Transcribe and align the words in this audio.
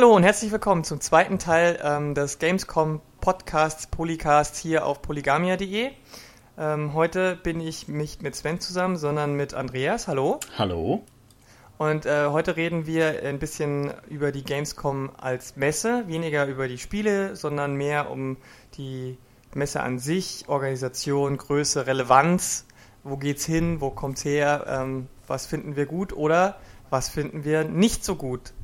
hallo 0.00 0.16
und 0.16 0.22
herzlich 0.22 0.50
willkommen 0.50 0.82
zum 0.82 0.98
zweiten 1.02 1.38
Teil 1.38 1.78
ähm, 1.82 2.14
des 2.14 2.38
Gamescom 2.38 3.02
Podcasts 3.20 3.86
Polycast 3.86 4.56
hier 4.56 4.86
auf 4.86 5.02
polygamia.de. 5.02 5.90
Ähm, 6.56 6.94
heute 6.94 7.36
bin 7.36 7.60
ich 7.60 7.86
nicht 7.86 8.22
mit 8.22 8.34
Sven 8.34 8.60
zusammen, 8.60 8.96
sondern 8.96 9.34
mit 9.34 9.52
Andreas. 9.52 10.08
Hallo. 10.08 10.40
Hallo. 10.56 11.04
Und 11.76 12.06
äh, 12.06 12.28
heute 12.28 12.56
reden 12.56 12.86
wir 12.86 13.22
ein 13.24 13.38
bisschen 13.38 13.92
über 14.08 14.32
die 14.32 14.42
Gamescom 14.42 15.10
als 15.18 15.56
Messe, 15.56 16.08
weniger 16.08 16.46
über 16.46 16.66
die 16.66 16.78
Spiele, 16.78 17.36
sondern 17.36 17.74
mehr 17.74 18.10
um 18.10 18.38
die 18.78 19.18
Messe 19.52 19.82
an 19.82 19.98
sich, 19.98 20.46
Organisation, 20.48 21.36
Größe, 21.36 21.86
Relevanz. 21.86 22.64
Wo 23.04 23.18
geht's 23.18 23.44
hin? 23.44 23.82
Wo 23.82 23.90
kommt's 23.90 24.24
her? 24.24 24.64
Ähm, 24.66 25.08
was 25.26 25.44
finden 25.44 25.76
wir 25.76 25.84
gut 25.84 26.14
oder 26.14 26.56
was 26.88 27.10
finden 27.10 27.44
wir 27.44 27.64
nicht 27.64 28.02
so 28.02 28.16
gut? 28.16 28.54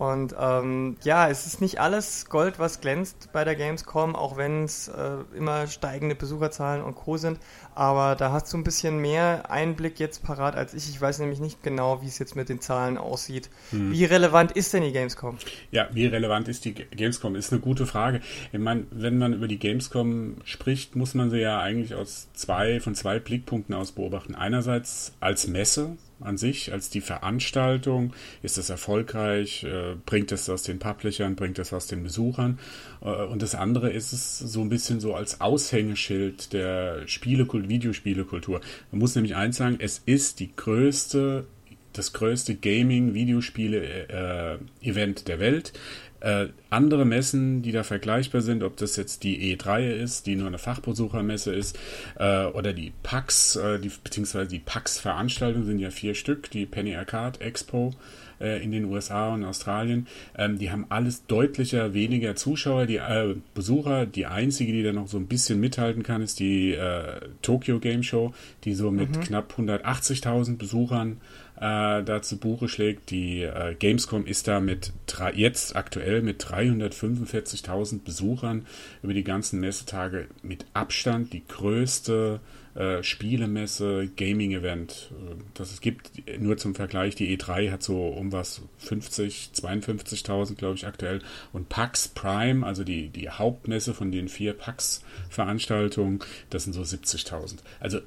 Und 0.00 0.34
ähm, 0.40 0.96
ja, 1.04 1.28
es 1.28 1.46
ist 1.46 1.60
nicht 1.60 1.78
alles 1.78 2.24
Gold, 2.30 2.58
was 2.58 2.80
glänzt 2.80 3.34
bei 3.34 3.44
der 3.44 3.54
Gamescom, 3.54 4.16
auch 4.16 4.38
wenn 4.38 4.64
es 4.64 4.88
äh, 4.88 5.18
immer 5.36 5.66
steigende 5.66 6.14
Besucherzahlen 6.14 6.82
und 6.82 6.94
Co. 6.94 7.18
sind. 7.18 7.38
Aber 7.74 8.16
da 8.16 8.32
hast 8.32 8.50
du 8.50 8.56
ein 8.56 8.64
bisschen 8.64 8.96
mehr 8.96 9.50
Einblick 9.50 10.00
jetzt 10.00 10.22
parat 10.22 10.56
als 10.56 10.72
ich. 10.72 10.88
Ich 10.88 10.98
weiß 10.98 11.18
nämlich 11.18 11.38
nicht 11.38 11.62
genau, 11.62 12.00
wie 12.00 12.06
es 12.06 12.18
jetzt 12.18 12.34
mit 12.34 12.48
den 12.48 12.62
Zahlen 12.62 12.96
aussieht. 12.96 13.50
Hm. 13.72 13.92
Wie 13.92 14.06
relevant 14.06 14.52
ist 14.52 14.72
denn 14.72 14.84
die 14.84 14.92
Gamescom? 14.92 15.36
Ja, 15.70 15.90
wie 15.92 16.06
relevant 16.06 16.48
ist 16.48 16.64
die 16.64 16.72
Gamescom? 16.72 17.36
Ist 17.36 17.52
eine 17.52 17.60
gute 17.60 17.84
Frage. 17.84 18.22
Ich 18.52 18.58
meine, 18.58 18.86
wenn 18.90 19.18
man 19.18 19.34
über 19.34 19.48
die 19.48 19.58
Gamescom 19.58 20.36
spricht, 20.44 20.96
muss 20.96 21.12
man 21.12 21.28
sie 21.28 21.40
ja 21.40 21.60
eigentlich 21.60 21.94
aus 21.94 22.28
zwei, 22.32 22.80
von 22.80 22.94
zwei 22.94 23.18
Blickpunkten 23.18 23.74
aus 23.74 23.92
beobachten. 23.92 24.34
Einerseits 24.34 25.12
als 25.20 25.46
Messe, 25.46 25.98
an 26.20 26.36
sich, 26.36 26.72
als 26.72 26.90
die 26.90 27.00
Veranstaltung? 27.00 28.12
Ist 28.42 28.58
es 28.58 28.70
erfolgreich? 28.70 29.64
Äh, 29.64 29.96
bringt 30.06 30.32
es 30.32 30.48
aus 30.48 30.62
den 30.62 30.78
Publishern? 30.78 31.36
Bringt 31.36 31.58
es 31.58 31.72
aus 31.72 31.86
den 31.86 32.02
Besuchern? 32.02 32.58
Äh, 33.02 33.24
und 33.24 33.42
das 33.42 33.54
andere 33.54 33.90
ist 33.90 34.12
es 34.12 34.38
so 34.38 34.60
ein 34.60 34.68
bisschen 34.68 35.00
so 35.00 35.14
als 35.14 35.40
Aushängeschild 35.40 36.52
der 36.52 37.06
Spielekultur, 37.06 37.68
Videospielekultur. 37.68 38.60
Man 38.90 38.98
muss 38.98 39.14
nämlich 39.14 39.36
eins 39.36 39.56
sagen, 39.56 39.76
es 39.78 40.02
ist 40.04 40.40
die 40.40 40.54
größte 40.54 41.46
das 41.92 42.12
größte 42.12 42.54
Gaming-Videospiele-Event 42.54 45.20
äh, 45.20 45.24
der 45.24 45.40
Welt. 45.40 45.72
Äh, 46.20 46.48
andere 46.68 47.04
Messen, 47.04 47.62
die 47.62 47.72
da 47.72 47.82
vergleichbar 47.82 48.42
sind, 48.42 48.62
ob 48.62 48.76
das 48.76 48.96
jetzt 48.96 49.22
die 49.22 49.56
E3 49.56 49.90
ist, 49.90 50.26
die 50.26 50.36
nur 50.36 50.46
eine 50.46 50.58
Fachbesuchermesse 50.58 51.54
ist, 51.54 51.78
äh, 52.18 52.44
oder 52.44 52.72
die 52.72 52.92
PAX, 53.02 53.56
äh, 53.56 53.78
die, 53.78 53.90
beziehungsweise 54.02 54.48
die 54.48 54.58
PAX-Veranstaltungen 54.58 55.66
sind 55.66 55.78
ja 55.78 55.90
vier 55.90 56.14
Stück, 56.14 56.50
die 56.50 56.66
Penny 56.66 56.94
Arcade 56.94 57.40
Expo 57.40 57.94
äh, 58.40 58.62
in 58.62 58.72
den 58.72 58.86
USA 58.86 59.34
und 59.34 59.44
Australien, 59.44 60.06
ähm, 60.36 60.58
die 60.58 60.70
haben 60.70 60.86
alles 60.88 61.26
deutlicher 61.26 61.94
weniger 61.94 62.36
Zuschauer, 62.36 62.86
die 62.86 62.96
äh, 62.96 63.36
Besucher. 63.54 64.06
Die 64.06 64.26
einzige, 64.26 64.72
die 64.72 64.82
da 64.82 64.92
noch 64.92 65.08
so 65.08 65.18
ein 65.18 65.26
bisschen 65.26 65.60
mithalten 65.60 66.02
kann, 66.02 66.22
ist 66.22 66.40
die 66.40 66.72
äh, 66.72 67.20
Tokyo 67.42 67.78
Game 67.78 68.02
Show, 68.02 68.32
die 68.64 68.74
so 68.74 68.90
mit 68.90 69.16
mhm. 69.16 69.20
knapp 69.20 69.54
180.000 69.58 70.56
Besuchern 70.56 71.20
äh, 71.60 72.02
da 72.02 72.22
zu 72.22 72.38
Buche 72.38 72.68
schlägt. 72.68 73.10
Die 73.10 73.42
äh, 73.42 73.74
Gamescom 73.78 74.26
ist 74.26 74.48
da 74.48 74.60
mit 74.60 74.92
drei, 75.06 75.32
jetzt 75.32 75.76
aktuell 75.76 76.22
mit 76.22 76.42
345.000 76.42 78.02
Besuchern 78.02 78.66
über 79.02 79.14
die 79.14 79.24
ganzen 79.24 79.60
Messetage 79.60 80.26
mit 80.42 80.64
Abstand 80.72 81.32
die 81.32 81.46
größte 81.46 82.40
äh, 82.74 83.02
Spielemesse, 83.02 84.08
Gaming-Event, 84.16 85.10
äh, 85.12 85.34
das 85.54 85.72
es 85.72 85.80
gibt. 85.80 86.12
Nur 86.38 86.56
zum 86.56 86.74
Vergleich, 86.74 87.14
die 87.14 87.36
E3 87.36 87.70
hat 87.70 87.82
so 87.82 88.08
um 88.08 88.32
was 88.32 88.62
50, 88.78 89.50
52.000, 89.54 90.54
glaube 90.54 90.76
ich, 90.76 90.86
aktuell. 90.86 91.20
Und 91.52 91.68
PAX 91.68 92.08
Prime, 92.08 92.64
also 92.64 92.84
die, 92.84 93.08
die 93.08 93.28
Hauptmesse 93.28 93.92
von 93.92 94.12
den 94.12 94.28
vier 94.28 94.54
PAX-Veranstaltungen, 94.54 96.20
das 96.48 96.64
sind 96.64 96.72
so 96.72 96.82
70.000. 96.82 97.58
Also 97.80 98.00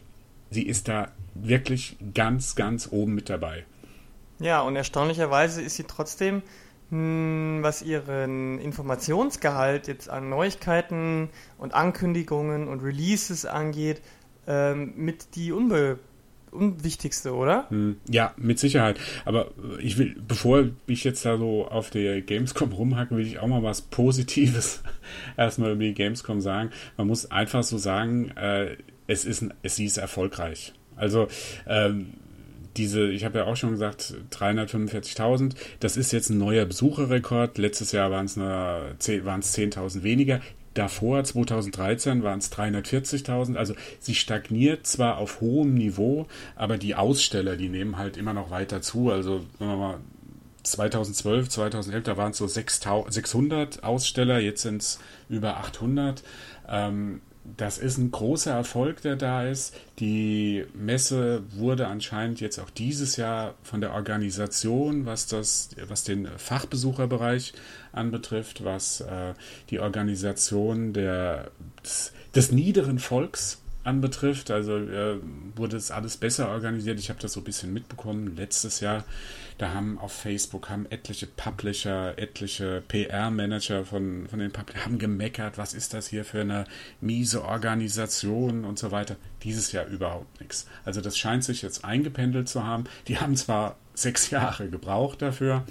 sie 0.54 0.64
ist 0.64 0.88
da 0.88 1.12
wirklich 1.34 1.98
ganz, 2.14 2.56
ganz 2.56 2.90
oben 2.92 3.16
mit 3.16 3.30
dabei. 3.30 3.66
Ja, 4.40 4.62
und 4.62 4.76
erstaunlicherweise 4.76 5.62
ist 5.62 5.76
sie 5.76 5.84
trotzdem, 5.84 6.42
hm, 6.90 7.60
was 7.62 7.82
ihren 7.82 8.60
Informationsgehalt 8.60 9.88
jetzt 9.88 10.10
an 10.10 10.30
Neuigkeiten 10.30 11.30
und 11.58 11.74
Ankündigungen 11.74 12.68
und 12.68 12.82
Releases 12.82 13.46
angeht, 13.46 14.02
ähm, 14.48 14.94
mit 14.96 15.36
die 15.36 15.52
unbe 15.52 16.00
unwichtigste, 16.54 17.34
oder? 17.34 17.66
Hm, 17.70 17.98
ja, 18.08 18.34
mit 18.38 18.60
Sicherheit. 18.60 19.00
Aber 19.26 19.52
ich 19.80 19.98
will, 19.98 20.16
bevor 20.28 20.66
ich 20.86 21.04
jetzt 21.04 21.26
da 21.26 21.38
so 21.38 21.68
auf 21.68 21.90
der 21.90 22.22
Gamescom 22.22 22.72
rumhacke, 22.72 23.16
will 23.16 23.26
ich 23.26 23.40
auch 23.40 23.48
mal 23.48 23.64
was 23.64 23.82
Positives 23.82 24.84
erstmal 25.38 25.72
über 25.72 25.84
die 25.84 25.94
Gamescom 25.94 26.42
sagen. 26.42 26.70
Man 26.96 27.08
muss 27.08 27.32
einfach 27.32 27.64
so 27.64 27.78
sagen, 27.78 28.30
äh, 28.38 28.78
es 29.08 29.26
ist, 29.26 29.46
es 29.62 29.80
ist 29.80 29.98
erfolgreich. 29.98 30.74
Also 30.96 31.28
ähm, 31.68 32.14
diese, 32.78 33.10
ich 33.10 33.24
habe 33.24 33.40
ja 33.40 33.46
auch 33.46 33.56
schon 33.56 33.72
gesagt, 33.72 34.16
345.000, 34.32 35.54
das 35.80 35.98
ist 35.98 36.12
jetzt 36.12 36.30
ein 36.30 36.38
neuer 36.38 36.66
Besucherrekord. 36.66 37.58
Letztes 37.58 37.92
Jahr 37.92 38.12
waren 38.12 38.26
es 38.26 38.38
10.000 38.38 40.04
weniger. 40.04 40.42
Davor, 40.74 41.24
2013, 41.24 42.24
waren 42.24 42.40
es 42.40 42.52
340.000. 42.52 43.58
Also 43.58 43.76
sie 44.00 44.16
stagniert 44.16 44.88
zwar 44.88 45.18
auf 45.18 45.40
hohem 45.40 45.76
Niveau, 45.76 46.26
aber 46.56 46.80
die 46.80 46.96
Aussteller, 46.96 47.58
die 47.58 47.70
nehmen 47.70 47.98
halt 47.98 48.18
immer 48.18 48.34
noch 48.34 48.50
weiter 48.50 48.82
zu. 48.82 49.12
Also, 49.12 49.40
sagen 49.60 49.72
wir 49.72 49.78
mal, 49.78 49.98
2012, 50.64 51.50
2011, 51.50 52.04
da 52.04 52.18
waren 52.18 52.32
es 52.32 52.38
so 52.38 52.48
600 52.48 53.84
Aussteller, 53.84 54.40
jetzt 54.40 54.64
sind 54.64 54.82
es 54.82 55.00
über 55.30 55.58
800. 55.58 56.24
Ähm, 56.68 57.22
das 57.58 57.78
ist 57.78 57.98
ein 57.98 58.12
großer 58.12 58.52
Erfolg, 58.52 59.02
der 59.02 59.16
da 59.16 59.46
ist. 59.46 59.76
Die 60.00 60.66
Messe 60.74 61.44
wurde 61.52 61.88
anscheinend 61.88 62.40
jetzt 62.40 62.58
auch 62.60 62.70
dieses 62.70 63.18
Jahr 63.18 63.56
von 63.64 63.82
der 63.82 63.94
Organisation, 63.94 65.06
was 65.06 65.28
das, 65.28 65.70
was 65.88 66.04
den 66.04 66.28
Fachbesucherbereich 66.38 67.54
anbetrifft, 67.92 68.64
was 68.64 69.02
äh, 69.02 69.34
die 69.70 69.80
Organisation 69.80 70.94
der, 70.94 71.52
des, 71.84 72.14
des 72.34 72.52
niederen 72.52 73.00
Volks 73.00 73.62
anbetrifft. 73.84 74.50
Also 74.50 74.78
äh, 74.78 75.18
wurde 75.56 75.76
es 75.76 75.92
alles 75.92 76.16
besser 76.16 76.50
organisiert. 76.50 76.98
Ich 77.00 77.10
habe 77.10 77.20
das 77.20 77.34
so 77.34 77.42
ein 77.42 77.46
bisschen 77.46 77.74
mitbekommen 77.74 78.38
letztes 78.38 78.80
Jahr. 78.80 79.04
Da 79.58 79.74
haben 79.74 79.98
auf 80.00 80.12
Facebook 80.14 80.70
haben 80.70 80.86
etliche 80.90 81.28
Publisher, 81.28 82.18
etliche 82.18 82.84
PR-Manager 82.88 83.86
von, 83.86 84.28
von 84.28 84.40
den 84.40 84.52
Publishern 84.52 84.86
haben 84.86 85.00
gemeckert, 85.00 85.58
was 85.58 85.74
ist 85.74 85.94
das 85.94 86.08
hier 86.08 86.26
für 86.26 86.42
eine 86.42 86.66
miese 87.02 87.44
Organisation 87.44 88.66
und 88.66 88.80
so 88.80 88.92
weiter. 88.92 89.16
Dieses 89.44 89.72
Jahr 89.72 89.86
überhaupt 89.86 90.40
nichts. 90.40 90.68
Also 90.86 91.02
das 91.02 91.18
scheint 91.18 91.44
sich 91.44 91.62
jetzt 91.62 91.86
eingependelt 91.86 92.50
zu 92.50 92.66
haben. 92.66 92.86
Die 93.08 93.20
haben 93.20 93.36
zwar 93.36 93.78
sechs 93.94 94.30
Jahre 94.30 94.70
gebraucht 94.70 95.22
dafür, 95.22 95.64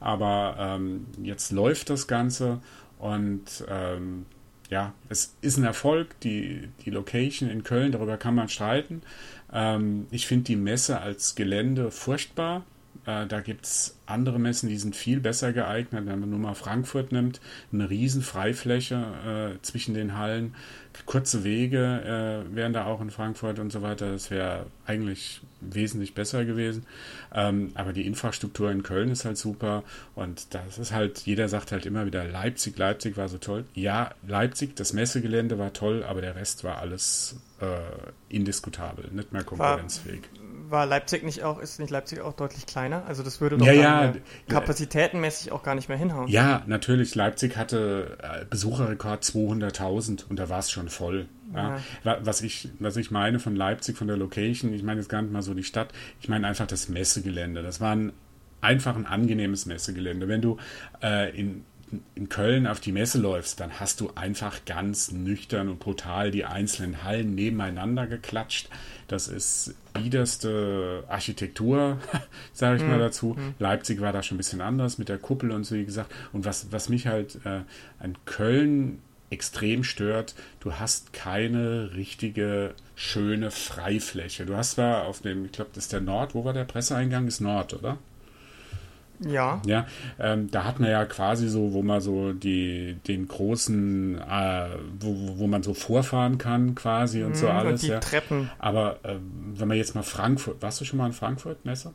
aber 0.00 0.56
ähm, 0.58 1.06
jetzt 1.22 1.52
läuft 1.52 1.90
das 1.90 2.06
Ganze 2.06 2.60
und 2.98 3.64
ähm, 3.68 4.26
ja, 4.72 4.94
es 5.10 5.36
ist 5.42 5.58
ein 5.58 5.64
Erfolg, 5.64 6.18
die, 6.20 6.68
die 6.84 6.90
Location 6.90 7.50
in 7.50 7.62
Köln, 7.62 7.92
darüber 7.92 8.16
kann 8.16 8.34
man 8.34 8.48
streiten. 8.48 9.02
Ähm, 9.52 10.06
ich 10.10 10.26
finde 10.26 10.44
die 10.44 10.56
Messe 10.56 11.00
als 11.00 11.34
Gelände 11.34 11.90
furchtbar. 11.90 12.64
Äh, 13.06 13.26
da 13.26 13.40
gibt 13.40 13.66
es 13.66 13.98
andere 14.06 14.38
Messen, 14.38 14.68
die 14.68 14.76
sind 14.76 14.94
viel 14.94 15.20
besser 15.20 15.52
geeignet. 15.52 16.06
Wenn 16.06 16.20
man 16.20 16.30
nur 16.30 16.38
mal 16.38 16.54
Frankfurt 16.54 17.12
nimmt, 17.12 17.40
eine 17.72 17.90
riesen 17.90 18.22
Freifläche 18.22 19.56
äh, 19.56 19.62
zwischen 19.62 19.94
den 19.94 20.16
Hallen, 20.16 20.54
kurze 21.06 21.42
Wege 21.42 22.44
äh, 22.48 22.54
wären 22.54 22.72
da 22.72 22.84
auch 22.84 23.00
in 23.00 23.10
Frankfurt 23.10 23.58
und 23.58 23.72
so 23.72 23.82
weiter. 23.82 24.12
Das 24.12 24.30
wäre 24.30 24.66
eigentlich 24.86 25.40
wesentlich 25.60 26.14
besser 26.14 26.44
gewesen. 26.44 26.86
Ähm, 27.32 27.70
aber 27.74 27.92
die 27.92 28.06
Infrastruktur 28.06 28.70
in 28.70 28.82
Köln 28.82 29.10
ist 29.10 29.24
halt 29.24 29.38
super 29.38 29.82
und 30.14 30.54
das 30.54 30.78
ist 30.78 30.92
halt, 30.92 31.20
jeder 31.20 31.48
sagt 31.48 31.72
halt 31.72 31.86
immer 31.86 32.06
wieder, 32.06 32.24
Leipzig, 32.24 32.76
Leipzig 32.76 33.16
war 33.16 33.28
so 33.28 33.38
toll. 33.38 33.64
Ja, 33.74 34.14
Leipzig, 34.26 34.76
das 34.76 34.92
Messegelände 34.92 35.58
war 35.58 35.72
toll, 35.72 36.04
aber 36.04 36.20
der 36.20 36.36
Rest 36.36 36.62
war 36.64 36.78
alles 36.78 37.40
äh, 37.60 37.66
indiskutabel, 38.28 39.08
nicht 39.12 39.32
mehr 39.32 39.44
konkurrenzfähig. 39.44 40.22
War 40.34 40.41
war 40.72 40.86
Leipzig 40.86 41.22
nicht 41.22 41.44
auch, 41.44 41.60
ist 41.60 41.78
nicht 41.78 41.90
Leipzig 41.90 42.20
auch 42.20 42.32
deutlich 42.32 42.66
kleiner? 42.66 43.04
Also 43.06 43.22
das 43.22 43.40
würde 43.40 43.58
doch 43.58 43.66
ja, 43.66 43.72
ja, 43.72 44.14
kapazitätenmäßig 44.48 45.52
auch 45.52 45.62
gar 45.62 45.74
nicht 45.74 45.88
mehr 45.88 45.98
hinhauen. 45.98 46.28
Ja, 46.28 46.62
natürlich. 46.66 47.14
Leipzig 47.14 47.56
hatte 47.56 48.18
äh, 48.22 48.44
Besucherrekord 48.46 49.22
200.000 49.22 50.28
und 50.28 50.38
da 50.38 50.48
war 50.48 50.58
es 50.58 50.70
schon 50.70 50.88
voll. 50.88 51.28
Ja. 51.54 51.78
Was, 52.02 52.40
ich, 52.40 52.70
was 52.78 52.96
ich 52.96 53.10
meine 53.10 53.38
von 53.38 53.54
Leipzig, 53.54 53.96
von 53.96 54.08
der 54.08 54.16
Location, 54.16 54.72
ich 54.72 54.82
meine 54.82 55.00
jetzt 55.00 55.08
gar 55.08 55.22
nicht 55.22 55.32
mal 55.32 55.42
so 55.42 55.52
die 55.54 55.64
Stadt, 55.64 55.92
ich 56.20 56.28
meine 56.28 56.46
einfach 56.46 56.66
das 56.66 56.88
Messegelände. 56.88 57.62
Das 57.62 57.80
war 57.80 57.94
ein, 57.94 58.12
einfach 58.62 58.96
ein 58.96 59.06
angenehmes 59.06 59.66
Messegelände. 59.66 60.28
Wenn 60.28 60.40
du 60.40 60.56
äh, 61.02 61.38
in 61.38 61.64
in 62.14 62.28
Köln 62.28 62.66
auf 62.66 62.80
die 62.80 62.92
Messe 62.92 63.18
läufst, 63.18 63.60
dann 63.60 63.80
hast 63.80 64.00
du 64.00 64.10
einfach 64.14 64.64
ganz 64.64 65.12
nüchtern 65.12 65.68
und 65.68 65.78
brutal 65.78 66.30
die 66.30 66.44
einzelnen 66.44 67.04
Hallen 67.04 67.34
nebeneinander 67.34 68.06
geklatscht. 68.06 68.68
Das 69.08 69.28
ist 69.28 69.74
biederste 69.92 71.04
Architektur, 71.08 71.98
sage 72.52 72.76
ich 72.76 72.82
mhm. 72.82 72.90
mal 72.90 72.98
dazu. 72.98 73.36
Mhm. 73.38 73.54
Leipzig 73.58 74.00
war 74.00 74.12
da 74.12 74.22
schon 74.22 74.36
ein 74.36 74.38
bisschen 74.38 74.60
anders 74.60 74.98
mit 74.98 75.08
der 75.08 75.18
Kuppel 75.18 75.50
und 75.50 75.64
so, 75.64 75.74
wie 75.74 75.84
gesagt. 75.84 76.12
Und 76.32 76.44
was, 76.44 76.72
was 76.72 76.88
mich 76.88 77.06
halt 77.06 77.38
äh, 77.44 77.60
an 77.98 78.16
Köln 78.24 78.98
extrem 79.30 79.82
stört, 79.82 80.34
du 80.60 80.74
hast 80.74 81.12
keine 81.12 81.94
richtige 81.94 82.74
schöne 82.94 83.50
Freifläche. 83.50 84.44
Du 84.46 84.56
hast 84.56 84.72
zwar 84.72 85.04
auf 85.04 85.22
dem, 85.22 85.46
ich 85.46 85.52
glaube, 85.52 85.70
das 85.74 85.84
ist 85.84 85.92
der 85.92 86.02
Nord, 86.02 86.34
wo 86.34 86.44
war 86.44 86.52
der 86.52 86.64
Presseeingang? 86.64 87.26
Ist 87.26 87.40
Nord, 87.40 87.74
oder? 87.74 87.98
Ja. 89.26 89.60
Ja, 89.66 89.86
ähm, 90.18 90.50
da 90.50 90.64
hat 90.64 90.80
man 90.80 90.90
ja 90.90 91.04
quasi 91.04 91.48
so, 91.48 91.72
wo 91.72 91.82
man 91.82 92.00
so 92.00 92.32
die, 92.32 92.96
den 93.06 93.28
großen, 93.28 94.18
äh, 94.18 94.68
wo, 94.98 95.38
wo 95.38 95.46
man 95.46 95.62
so 95.62 95.74
vorfahren 95.74 96.38
kann 96.38 96.74
quasi 96.74 97.22
und 97.22 97.30
mhm, 97.30 97.34
so 97.34 97.48
alles. 97.48 97.72
Und 97.72 97.82
die 97.82 97.92
ja. 97.92 98.00
Treppen. 98.00 98.50
Aber 98.58 98.98
äh, 99.02 99.16
wenn 99.54 99.68
man 99.68 99.76
jetzt 99.76 99.94
mal 99.94 100.02
Frankfurt, 100.02 100.60
warst 100.62 100.80
du 100.80 100.84
schon 100.84 100.98
mal 100.98 101.06
in 101.06 101.12
Frankfurt, 101.12 101.64
Messe? 101.64 101.92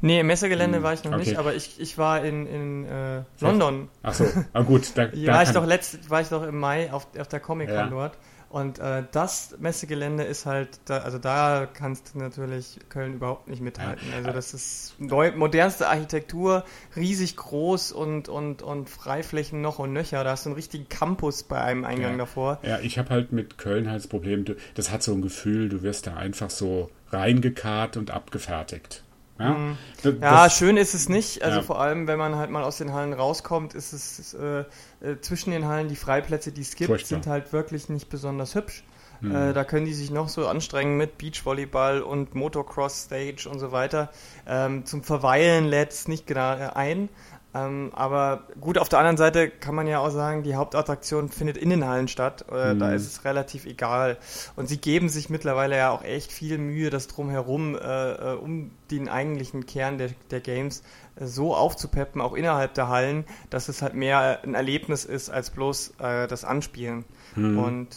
Nee, 0.00 0.20
im 0.20 0.26
Messegelände 0.26 0.78
hm, 0.78 0.84
war 0.84 0.92
ich 0.92 1.04
noch 1.04 1.12
okay. 1.12 1.20
nicht, 1.20 1.38
aber 1.38 1.54
ich, 1.54 1.80
ich 1.80 1.96
war 1.96 2.22
in, 2.22 2.46
in 2.46 2.84
äh, 2.84 3.22
London. 3.40 3.88
Achso, 4.02 4.26
ah, 4.52 4.62
gut. 4.62 4.92
Da, 4.96 5.06
da 5.06 5.32
war, 5.32 5.42
ich 5.42 5.50
doch 5.50 5.64
letzt, 5.64 6.10
war 6.10 6.20
ich 6.20 6.28
doch 6.28 6.42
im 6.42 6.58
Mai 6.58 6.92
auf, 6.92 7.06
auf 7.18 7.28
der 7.28 7.40
Comic-Con 7.40 7.76
ja. 7.76 7.86
dort. 7.88 8.18
Und 8.54 8.78
äh, 8.78 9.02
das 9.10 9.56
Messegelände 9.58 10.22
ist 10.22 10.46
halt, 10.46 10.78
da, 10.84 10.98
also 10.98 11.18
da 11.18 11.66
kannst 11.66 12.14
du 12.14 12.20
natürlich 12.20 12.78
Köln 12.88 13.14
überhaupt 13.14 13.48
nicht 13.48 13.60
mithalten. 13.60 14.06
Also 14.14 14.30
das 14.30 14.54
ist 14.54 14.94
neu, 15.00 15.32
modernste 15.32 15.88
Architektur, 15.88 16.64
riesig 16.94 17.34
groß 17.34 17.90
und, 17.90 18.28
und, 18.28 18.62
und 18.62 18.88
Freiflächen 18.88 19.60
noch 19.60 19.80
und 19.80 19.92
nöcher. 19.92 20.22
Da 20.22 20.30
hast 20.30 20.46
du 20.46 20.50
einen 20.50 20.54
richtigen 20.54 20.88
Campus 20.88 21.42
bei 21.42 21.60
einem 21.60 21.84
Eingang 21.84 22.12
ja. 22.12 22.18
davor. 22.18 22.60
Ja, 22.62 22.78
ich 22.78 22.96
habe 22.96 23.10
halt 23.10 23.32
mit 23.32 23.58
Köln 23.58 23.90
halt 23.90 24.02
das 24.02 24.06
Problem, 24.06 24.44
das 24.76 24.92
hat 24.92 25.02
so 25.02 25.14
ein 25.14 25.22
Gefühl, 25.22 25.68
du 25.68 25.82
wirst 25.82 26.06
da 26.06 26.14
einfach 26.14 26.50
so 26.50 26.92
reingekarrt 27.10 27.96
und 27.96 28.12
abgefertigt. 28.12 29.02
Ja, 29.38 29.50
mhm. 29.50 29.78
das, 30.02 30.14
ja 30.20 30.50
schön 30.50 30.76
ist 30.76 30.94
es 30.94 31.08
nicht. 31.08 31.42
Also 31.42 31.58
ja. 31.58 31.62
vor 31.62 31.80
allem, 31.80 32.06
wenn 32.06 32.18
man 32.18 32.36
halt 32.36 32.50
mal 32.50 32.62
aus 32.62 32.78
den 32.78 32.92
Hallen 32.92 33.12
rauskommt, 33.12 33.74
ist 33.74 33.92
es 33.92 34.34
äh, 34.34 34.64
äh, 35.00 35.20
zwischen 35.20 35.50
den 35.50 35.66
Hallen 35.66 35.88
die 35.88 35.96
Freiplätze, 35.96 36.52
die 36.52 36.62
es 36.62 36.76
gibt, 36.76 36.88
Furchtbar. 36.88 37.08
sind 37.08 37.26
halt 37.26 37.52
wirklich 37.52 37.88
nicht 37.88 38.08
besonders 38.08 38.54
hübsch. 38.54 38.84
Mhm. 39.20 39.34
Äh, 39.34 39.52
da 39.52 39.64
können 39.64 39.86
die 39.86 39.94
sich 39.94 40.10
noch 40.10 40.28
so 40.28 40.46
anstrengen 40.46 40.96
mit 40.96 41.18
Beachvolleyball 41.18 42.02
und 42.02 42.34
Motocross 42.34 43.04
Stage 43.04 43.48
und 43.50 43.58
so 43.58 43.72
weiter. 43.72 44.10
Ähm, 44.46 44.84
zum 44.86 45.02
Verweilen 45.02 45.64
lädt 45.64 45.90
es 45.90 46.08
nicht 46.08 46.26
genau 46.26 46.70
ein. 46.74 47.08
Ähm, 47.54 47.92
aber 47.94 48.42
gut, 48.60 48.78
auf 48.78 48.88
der 48.88 48.98
anderen 48.98 49.16
Seite 49.16 49.48
kann 49.48 49.76
man 49.76 49.86
ja 49.86 50.00
auch 50.00 50.10
sagen, 50.10 50.42
die 50.42 50.56
Hauptattraktion 50.56 51.28
findet 51.28 51.56
in 51.56 51.70
den 51.70 51.86
Hallen 51.86 52.08
statt. 52.08 52.44
Äh, 52.50 52.74
mhm. 52.74 52.80
Da 52.80 52.92
ist 52.92 53.06
es 53.06 53.24
relativ 53.24 53.64
egal. 53.64 54.18
Und 54.56 54.68
sie 54.68 54.78
geben 54.78 55.08
sich 55.08 55.30
mittlerweile 55.30 55.76
ja 55.76 55.90
auch 55.90 56.02
echt 56.02 56.32
viel 56.32 56.58
Mühe, 56.58 56.90
das 56.90 57.06
drumherum, 57.06 57.76
äh, 57.76 58.12
äh 58.12 58.34
um 58.34 58.72
den 58.90 59.08
eigentlichen 59.08 59.66
Kern 59.66 59.98
der, 59.98 60.10
der 60.32 60.40
Games 60.40 60.82
äh, 61.14 61.26
so 61.26 61.54
aufzupeppen, 61.54 62.20
auch 62.20 62.34
innerhalb 62.34 62.74
der 62.74 62.88
Hallen, 62.88 63.24
dass 63.50 63.68
es 63.68 63.82
halt 63.82 63.94
mehr 63.94 64.40
ein 64.42 64.54
Erlebnis 64.54 65.04
ist 65.04 65.30
als 65.30 65.50
bloß 65.50 65.94
äh, 66.00 66.26
das 66.26 66.44
Anspielen. 66.44 67.04
Mhm. 67.36 67.58
Und 67.58 67.88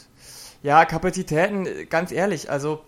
ja, 0.61 0.85
Kapazitäten, 0.85 1.67
ganz 1.89 2.11
ehrlich, 2.11 2.51
also 2.51 2.81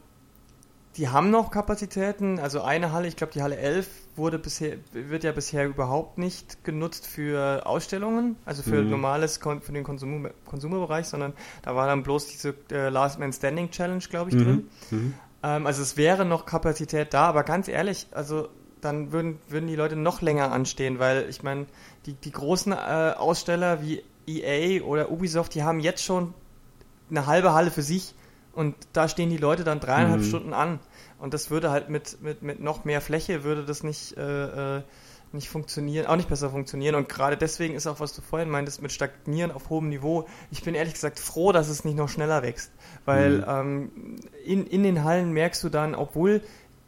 die 0.98 1.08
haben 1.08 1.32
noch 1.32 1.50
Kapazitäten. 1.50 2.40
Also 2.40 2.62
eine 2.62 2.92
Halle, 2.92 3.08
ich 3.08 3.16
glaube 3.16 3.34
die 3.34 3.42
Halle 3.42 3.58
11 3.58 3.88
wurde 4.20 4.38
bisher, 4.38 4.78
wird 4.92 5.24
ja 5.24 5.32
bisher 5.32 5.66
überhaupt 5.66 6.20
nicht 6.20 6.64
genutzt 6.64 7.08
für 7.08 7.66
Ausstellungen, 7.66 8.36
also 8.46 8.62
für 8.62 8.84
mhm. 8.84 8.92
normales, 8.92 9.38
für 9.38 9.72
den 9.72 9.84
Konsum, 9.84 10.30
Konsumerbereich, 10.46 11.08
sondern 11.08 11.34
da 11.64 11.76
war 11.76 11.88
dann 11.88 12.04
bloß 12.04 12.28
diese 12.28 12.54
äh, 12.72 12.90
Last 12.90 13.18
Man 13.18 13.34
Standing 13.34 13.72
Challenge, 13.72 14.04
glaube 14.08 14.30
ich, 14.30 14.36
mhm. 14.36 14.44
drin. 14.44 14.70
Mhm. 14.92 15.14
Ähm, 15.42 15.66
also 15.66 15.82
es 15.82 15.98
wäre 15.98 16.26
noch 16.26 16.46
Kapazität 16.46 17.14
da, 17.14 17.26
aber 17.26 17.44
ganz 17.44 17.68
ehrlich, 17.68 18.08
also 18.12 18.50
dann 18.82 19.12
würden, 19.12 19.40
würden 19.48 19.68
die 19.68 19.76
Leute 19.76 19.96
noch 19.96 20.22
länger 20.22 20.52
anstehen, 20.52 21.00
weil 21.00 21.28
ich 21.30 21.42
meine, 21.42 21.66
die, 22.06 22.14
die 22.14 22.32
großen 22.32 22.72
äh, 22.72 23.14
Aussteller 23.18 23.82
wie 23.82 24.04
EA 24.28 24.84
oder 24.84 25.12
Ubisoft, 25.12 25.56
die 25.56 25.64
haben 25.64 25.80
jetzt 25.80 26.04
schon 26.04 26.34
eine 27.10 27.26
halbe 27.26 27.54
Halle 27.54 27.72
für 27.72 27.82
sich 27.82 28.14
und 28.54 28.76
da 28.94 29.08
stehen 29.08 29.30
die 29.30 29.38
Leute 29.38 29.64
dann 29.64 29.80
dreieinhalb 29.80 30.22
mhm. 30.22 30.26
Stunden 30.26 30.54
an. 30.54 30.80
Und 31.20 31.34
das 31.34 31.52
würde 31.52 31.70
halt 31.70 31.90
mit, 31.90 32.22
mit, 32.22 32.42
mit 32.42 32.60
noch 32.60 32.86
mehr 32.86 33.02
Fläche 33.02 33.44
würde 33.44 33.66
das 33.66 33.84
nicht, 33.84 34.18
äh, 34.18 34.78
äh, 34.78 34.82
nicht 35.32 35.50
funktionieren, 35.50 36.08
auch 36.08 36.16
nicht 36.16 36.30
besser 36.30 36.50
funktionieren. 36.50 36.96
Und 36.96 37.10
gerade 37.10 37.38
deswegen 37.38 37.76
ist 37.76 37.88
auch, 37.88 38.00
was 38.00 38.16
du 38.16 38.22
vorhin 38.22 38.50
meintest, 38.50 38.82
mit 38.82 38.92
Stagnieren 38.92 39.52
auf 39.52 39.70
hohem 39.70 39.90
Niveau. 39.90 40.28
Ich 40.50 40.64
bin 40.64 40.76
ehrlich 40.76 40.94
gesagt 40.94 41.20
froh, 41.20 41.52
dass 41.52 41.68
es 41.68 41.84
nicht 41.84 41.98
noch 41.98 42.10
schneller 42.10 42.42
wächst. 42.42 42.72
Weil 43.06 43.40
mhm. 43.40 43.46
ähm, 43.48 44.16
in, 44.46 44.66
in 44.66 44.84
den 44.84 45.04
Hallen 45.04 45.32
merkst 45.34 45.64
du 45.64 45.70
dann, 45.70 45.94
obwohl 45.94 46.42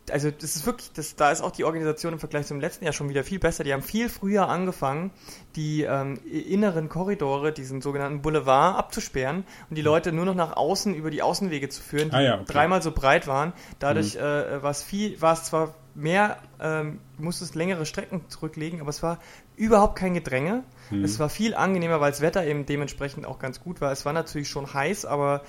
also 0.09 0.31
das 0.31 0.55
ist 0.55 0.65
wirklich, 0.65 0.91
das, 0.93 1.15
da 1.15 1.31
ist 1.31 1.41
auch 1.41 1.51
die 1.51 1.63
Organisation 1.63 2.13
im 2.13 2.19
Vergleich 2.19 2.47
zum 2.47 2.59
letzten 2.59 2.85
Jahr 2.85 2.93
schon 2.93 3.09
wieder 3.09 3.23
viel 3.23 3.39
besser. 3.39 3.63
Die 3.63 3.73
haben 3.73 3.83
viel 3.83 4.09
früher 4.09 4.47
angefangen, 4.47 5.11
die 5.55 5.83
ähm, 5.83 6.19
inneren 6.25 6.89
Korridore, 6.89 7.51
diesen 7.51 7.81
sogenannten 7.81 8.21
Boulevard, 8.21 8.77
abzusperren 8.77 9.43
und 9.69 9.75
die 9.75 9.81
Leute 9.81 10.11
nur 10.11 10.25
noch 10.25 10.35
nach 10.35 10.57
außen 10.57 10.95
über 10.95 11.11
die 11.11 11.21
Außenwege 11.21 11.69
zu 11.69 11.81
führen, 11.81 12.09
die 12.09 12.15
ah 12.15 12.21
ja, 12.21 12.35
okay. 12.35 12.45
dreimal 12.47 12.81
so 12.81 12.91
breit 12.91 13.27
waren. 13.27 13.53
Dadurch 13.79 14.15
mhm. 14.15 14.21
äh, 14.21 14.63
war 14.63 14.71
es 14.71 14.83
viel, 14.83 15.21
war 15.21 15.33
es 15.33 15.43
zwar 15.43 15.75
mehr, 15.93 16.37
ähm, 16.59 16.99
musstest 17.17 17.55
längere 17.55 17.85
Strecken 17.85 18.29
zurücklegen, 18.29 18.81
aber 18.81 18.89
es 18.89 19.03
war 19.03 19.19
überhaupt 19.55 19.97
kein 19.97 20.13
Gedränge. 20.13 20.63
Mhm. 20.89 21.03
Es 21.03 21.19
war 21.19 21.29
viel 21.29 21.53
angenehmer, 21.53 21.99
weil 22.01 22.11
das 22.11 22.21
Wetter 22.21 22.45
eben 22.45 22.65
dementsprechend 22.65 23.25
auch 23.25 23.39
ganz 23.39 23.59
gut 23.59 23.81
war. 23.81 23.91
Es 23.91 24.05
war 24.05 24.13
natürlich 24.13 24.49
schon 24.49 24.73
heiß, 24.73 25.05
aber 25.05 25.41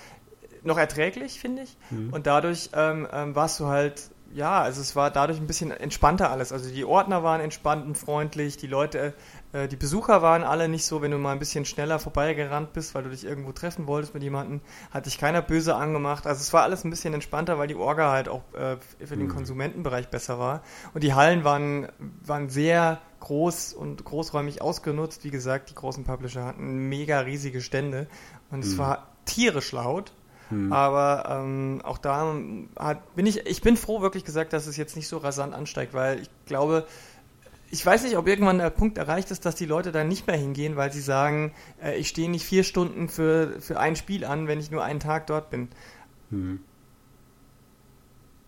noch 0.65 0.79
erträglich, 0.79 1.41
finde 1.41 1.63
ich. 1.63 1.77
Mhm. 1.91 2.13
Und 2.13 2.27
dadurch 2.27 2.71
ähm, 2.75 3.07
ähm, 3.13 3.35
warst 3.35 3.61
du 3.61 3.67
halt 3.67 4.11
ja, 4.35 4.63
also 4.63 4.81
es 4.81 4.97
war 4.97 5.11
dadurch 5.11 5.39
ein 5.39 5.47
bisschen 5.47 5.71
entspannter 5.71 6.31
alles. 6.31 6.53
Also 6.53 6.71
die 6.71 6.85
Ordner 6.85 7.23
waren 7.23 7.41
entspannt 7.41 7.85
und 7.85 7.99
freundlich, 7.99 8.57
die 8.57 8.67
Leute, 8.67 9.15
äh, 9.53 9.69
die 9.69 9.77
Besucher 9.77 10.23
waren 10.23 10.43
alle 10.43 10.69
nicht 10.69 10.87
so, 10.87 11.03
wenn 11.03 11.11
du 11.11 11.19
mal 11.19 11.33
ein 11.33 11.39
bisschen 11.39 11.65
schneller 11.65 11.99
vorbeigerannt 11.99 12.73
bist, 12.73 12.95
weil 12.95 13.03
du 13.03 13.11
dich 13.11 13.25
irgendwo 13.25 13.53
treffen 13.53 13.87
wolltest 13.87 14.15
mit 14.15 14.23
jemandem, 14.23 14.61
hat 14.91 15.07
dich 15.07 15.19
keiner 15.19 15.43
böse 15.43 15.75
angemacht. 15.75 16.27
Also 16.27 16.41
es 16.41 16.53
war 16.53 16.63
alles 16.63 16.85
ein 16.85 16.91
bisschen 16.91 17.13
entspannter, 17.15 17.59
weil 17.59 17.69
die 17.69 17.75
Orga 17.75 18.11
halt 18.11 18.29
auch 18.29 18.43
äh, 18.55 18.77
für 19.05 19.17
den 19.17 19.27
mhm. 19.27 19.35
Konsumentenbereich 19.35 20.09
besser 20.09 20.39
war. 20.39 20.63
Und 20.95 21.05
die 21.05 21.15
Hallen 21.15 21.45
waren, 21.45 21.89
waren 22.25 22.49
sehr 22.49 23.01
groß 23.21 23.75
und 23.75 24.05
großräumig 24.05 24.63
ausgenutzt. 24.63 25.25
Wie 25.25 25.31
gesagt, 25.31 25.71
die 25.71 25.75
großen 25.75 26.05
Publisher 26.05 26.45
hatten 26.45 26.89
mega 26.89 27.21
riesige 27.21 27.61
Stände 27.61 28.07
und 28.51 28.59
mhm. 28.59 28.65
es 28.65 28.79
war 28.79 29.09
tierisch 29.27 29.73
laut. 29.73 30.13
Hm. 30.53 30.73
Aber 30.73 31.25
ähm, 31.31 31.81
auch 31.83 31.99
da 31.99 32.35
hat, 32.79 33.17
bin 33.17 33.27
ich, 33.27 33.47
ich 33.47 33.63
bin 33.63 33.79
froh, 33.79 34.03
wirklich 34.03 34.25
gesagt, 34.25 34.53
dass 34.53 34.67
es 34.67 34.77
jetzt 34.77 34.97
nicht 34.97 35.09
so 35.09 35.17
rasant 35.17 35.55
ansteigt, 35.55 35.95
weil 35.95 36.21
ich 36.21 36.29
glaube, 36.45 36.87
ich 37.71 37.85
weiß 37.85 38.03
nicht, 38.03 38.19
ob 38.19 38.29
irgendwann 38.29 38.59
der 38.59 38.69
Punkt 38.69 38.99
erreicht 38.99 39.31
ist, 39.31 39.47
dass 39.47 39.55
die 39.55 39.65
Leute 39.65 39.93
da 39.93 40.05
nicht 40.05 40.27
mehr 40.27 40.37
hingehen, 40.37 40.77
weil 40.77 40.93
sie 40.93 41.01
sagen, 41.01 41.55
äh, 41.83 41.97
ich 41.97 42.09
stehe 42.09 42.31
nicht 42.31 42.45
vier 42.45 42.65
Stunden 42.65 43.09
für, 43.09 43.63
für 43.63 43.81
ein 43.81 43.97
Spiel 43.97 44.27
an, 44.27 44.47
wenn 44.47 44.61
ich 44.61 44.71
nur 44.71 44.85
einen 44.85 45.01
Tag 45.01 45.27
dort 45.27 45.49
bin. 45.49 45.69
Hm. 46.29 46.61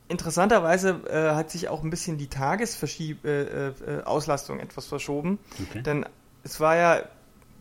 Interessanterweise 0.08 1.00
äh, 1.08 1.30
hat 1.34 1.50
sich 1.50 1.70
auch 1.70 1.82
ein 1.82 1.88
bisschen 1.88 2.18
die 2.18 2.28
Tagesauslastung 2.28 4.58
äh, 4.58 4.60
äh, 4.60 4.62
etwas 4.62 4.84
verschoben. 4.84 5.38
Okay. 5.70 5.82
Denn 5.82 6.04
es 6.42 6.60
war 6.60 6.76
ja 6.76 7.00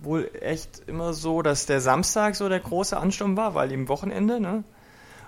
wohl 0.03 0.29
echt 0.39 0.83
immer 0.87 1.13
so, 1.13 1.41
dass 1.41 1.65
der 1.65 1.81
Samstag 1.81 2.35
so 2.35 2.49
der 2.49 2.59
große 2.59 2.97
Ansturm 2.97 3.37
war, 3.37 3.55
weil 3.55 3.71
eben 3.71 3.87
Wochenende, 3.87 4.39
ne? 4.39 4.63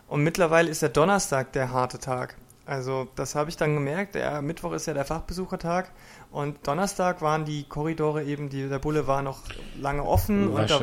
Und 0.08 0.24
mittlerweile 0.24 0.70
ist 0.70 0.82
der 0.82 0.89
Donnerstag 0.89 1.51
der 1.53 1.72
harte 1.72 2.00
Tag. 2.00 2.36
Also 2.65 3.08
das 3.15 3.36
habe 3.36 3.50
ich 3.50 3.58
dann 3.58 3.74
gemerkt. 3.74 4.15
Der 4.15 4.41
Mittwoch 4.41 4.74
ist 4.74 4.88
ja 4.88 4.94
der 4.94 5.05
Fachbesuchertag 5.05 5.91
und 6.32 6.67
Donnerstag 6.67 7.22
waren 7.22 7.46
die 7.46 7.63
Korridore 7.63 8.24
eben, 8.24 8.50
die, 8.50 8.67
der 8.67 8.79
Bulle 8.79 9.08
war 9.08 9.22
noch 9.22 9.39
lange 9.79 10.03
offen. 10.03 10.50
Und 10.50 10.70
da, 10.70 10.82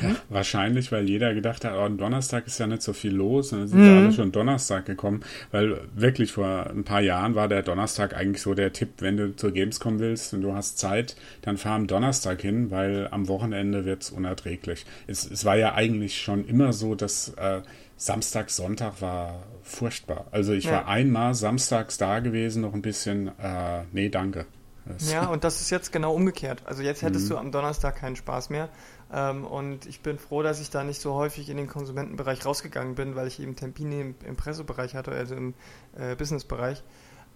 hm? 0.00 0.16
Wahrscheinlich, 0.28 0.92
weil 0.92 1.08
jeder 1.08 1.34
gedacht 1.34 1.64
hat, 1.64 1.72
oh, 1.76 1.88
Donnerstag 1.88 2.46
ist 2.46 2.58
ja 2.58 2.66
nicht 2.66 2.82
so 2.82 2.92
viel 2.92 3.14
los. 3.14 3.52
Und 3.52 3.60
dann 3.60 3.68
sind 3.68 3.80
mhm. 3.80 3.98
alle 3.98 4.12
schon 4.12 4.32
Donnerstag 4.32 4.86
gekommen. 4.86 5.20
Weil 5.50 5.80
wirklich 5.94 6.32
vor 6.32 6.68
ein 6.70 6.84
paar 6.84 7.00
Jahren 7.00 7.34
war 7.34 7.48
der 7.48 7.62
Donnerstag 7.62 8.14
eigentlich 8.16 8.42
so 8.42 8.54
der 8.54 8.72
Tipp, 8.72 8.94
wenn 8.98 9.16
du 9.16 9.36
zur 9.36 9.52
Gamescom 9.52 9.98
willst 9.98 10.34
und 10.34 10.42
du 10.42 10.54
hast 10.54 10.78
Zeit, 10.78 11.16
dann 11.42 11.56
fahr 11.56 11.74
am 11.74 11.86
Donnerstag 11.86 12.40
hin, 12.40 12.70
weil 12.70 13.08
am 13.10 13.28
Wochenende 13.28 13.84
wird 13.84 14.02
es 14.02 14.10
unerträglich. 14.10 14.84
Es, 15.06 15.44
war 15.44 15.56
ja 15.56 15.74
eigentlich 15.74 16.20
schon 16.20 16.46
immer 16.46 16.72
so, 16.72 16.94
dass 16.94 17.30
äh, 17.36 17.62
Samstag, 17.96 18.50
Sonntag 18.50 19.00
war 19.00 19.42
furchtbar. 19.62 20.26
Also 20.30 20.52
ich 20.52 20.64
ja. 20.64 20.72
war 20.72 20.88
einmal 20.88 21.34
samstags 21.34 21.98
da 21.98 22.20
gewesen, 22.20 22.62
noch 22.62 22.74
ein 22.74 22.82
bisschen, 22.82 23.28
äh, 23.38 23.82
nee, 23.92 24.08
danke. 24.08 24.46
Das 24.88 25.10
ja, 25.12 25.26
und 25.26 25.44
das 25.44 25.60
ist 25.60 25.70
jetzt 25.70 25.92
genau 25.92 26.14
umgekehrt. 26.14 26.62
Also 26.64 26.82
jetzt 26.82 27.02
hättest 27.02 27.26
mhm. 27.26 27.30
du 27.30 27.36
am 27.38 27.52
Donnerstag 27.52 27.96
keinen 27.96 28.16
Spaß 28.16 28.50
mehr. 28.50 28.68
Ähm, 29.12 29.44
und 29.46 29.86
ich 29.86 30.02
bin 30.02 30.18
froh, 30.18 30.42
dass 30.42 30.60
ich 30.60 30.70
da 30.70 30.84
nicht 30.84 31.00
so 31.00 31.14
häufig 31.14 31.48
in 31.50 31.56
den 31.56 31.68
Konsumentenbereich 31.68 32.44
rausgegangen 32.44 32.94
bin, 32.94 33.16
weil 33.16 33.26
ich 33.26 33.40
eben 33.40 33.56
Tempini 33.56 34.00
im, 34.00 34.14
im 34.24 34.36
Pressebereich 34.36 34.94
hatte, 34.94 35.12
also 35.12 35.34
im 35.34 35.54
äh, 35.96 36.14
Businessbereich, 36.16 36.82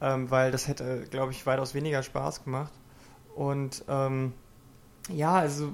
ähm, 0.00 0.30
weil 0.30 0.50
das 0.52 0.68
hätte, 0.68 1.04
glaube 1.10 1.32
ich, 1.32 1.46
weitaus 1.46 1.74
weniger 1.74 2.02
Spaß 2.02 2.44
gemacht. 2.44 2.72
Und 3.34 3.84
ähm, 3.88 4.34
Ja, 5.08 5.34
also 5.36 5.72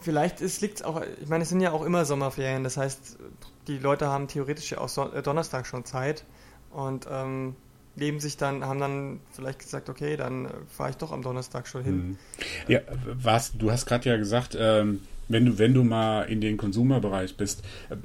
vielleicht 0.00 0.40
liegt 0.60 0.78
es 0.80 0.82
auch, 0.82 1.02
ich 1.20 1.28
meine, 1.28 1.42
es 1.42 1.50
sind 1.50 1.60
ja 1.60 1.72
auch 1.72 1.84
immer 1.84 2.04
Sommerferien, 2.04 2.64
das 2.64 2.76
heißt, 2.76 3.18
die 3.66 3.78
Leute 3.78 4.08
haben 4.08 4.28
theoretisch 4.28 4.70
ja 4.70 4.78
auch 4.78 4.88
so, 4.88 5.12
äh, 5.12 5.22
Donnerstag 5.22 5.66
schon 5.66 5.84
Zeit. 5.84 6.24
Und 6.70 7.06
ähm, 7.10 7.56
leben 7.98 8.20
sich 8.20 8.36
dann, 8.36 8.64
haben 8.64 8.80
dann 8.80 9.20
vielleicht 9.32 9.58
gesagt, 9.58 9.88
okay, 9.88 10.16
dann 10.16 10.46
äh, 10.46 10.48
fahre 10.68 10.90
ich 10.90 10.96
doch 10.96 11.12
am 11.12 11.22
Donnerstag 11.22 11.66
schon 11.66 11.84
hin. 11.84 11.96
Mhm. 11.96 12.16
Ja, 12.68 12.80
was, 13.04 13.52
du 13.56 13.70
hast 13.70 13.86
gerade 13.86 14.08
ja 14.08 14.16
gesagt, 14.16 14.56
ähm, 14.58 15.00
wenn 15.28 15.44
du, 15.44 15.58
wenn 15.58 15.74
du 15.74 15.84
mal 15.84 16.22
in 16.22 16.40
den 16.40 16.56
Konsumerbereich 16.56 17.36
bist, 17.36 17.62
äh, 17.90 17.96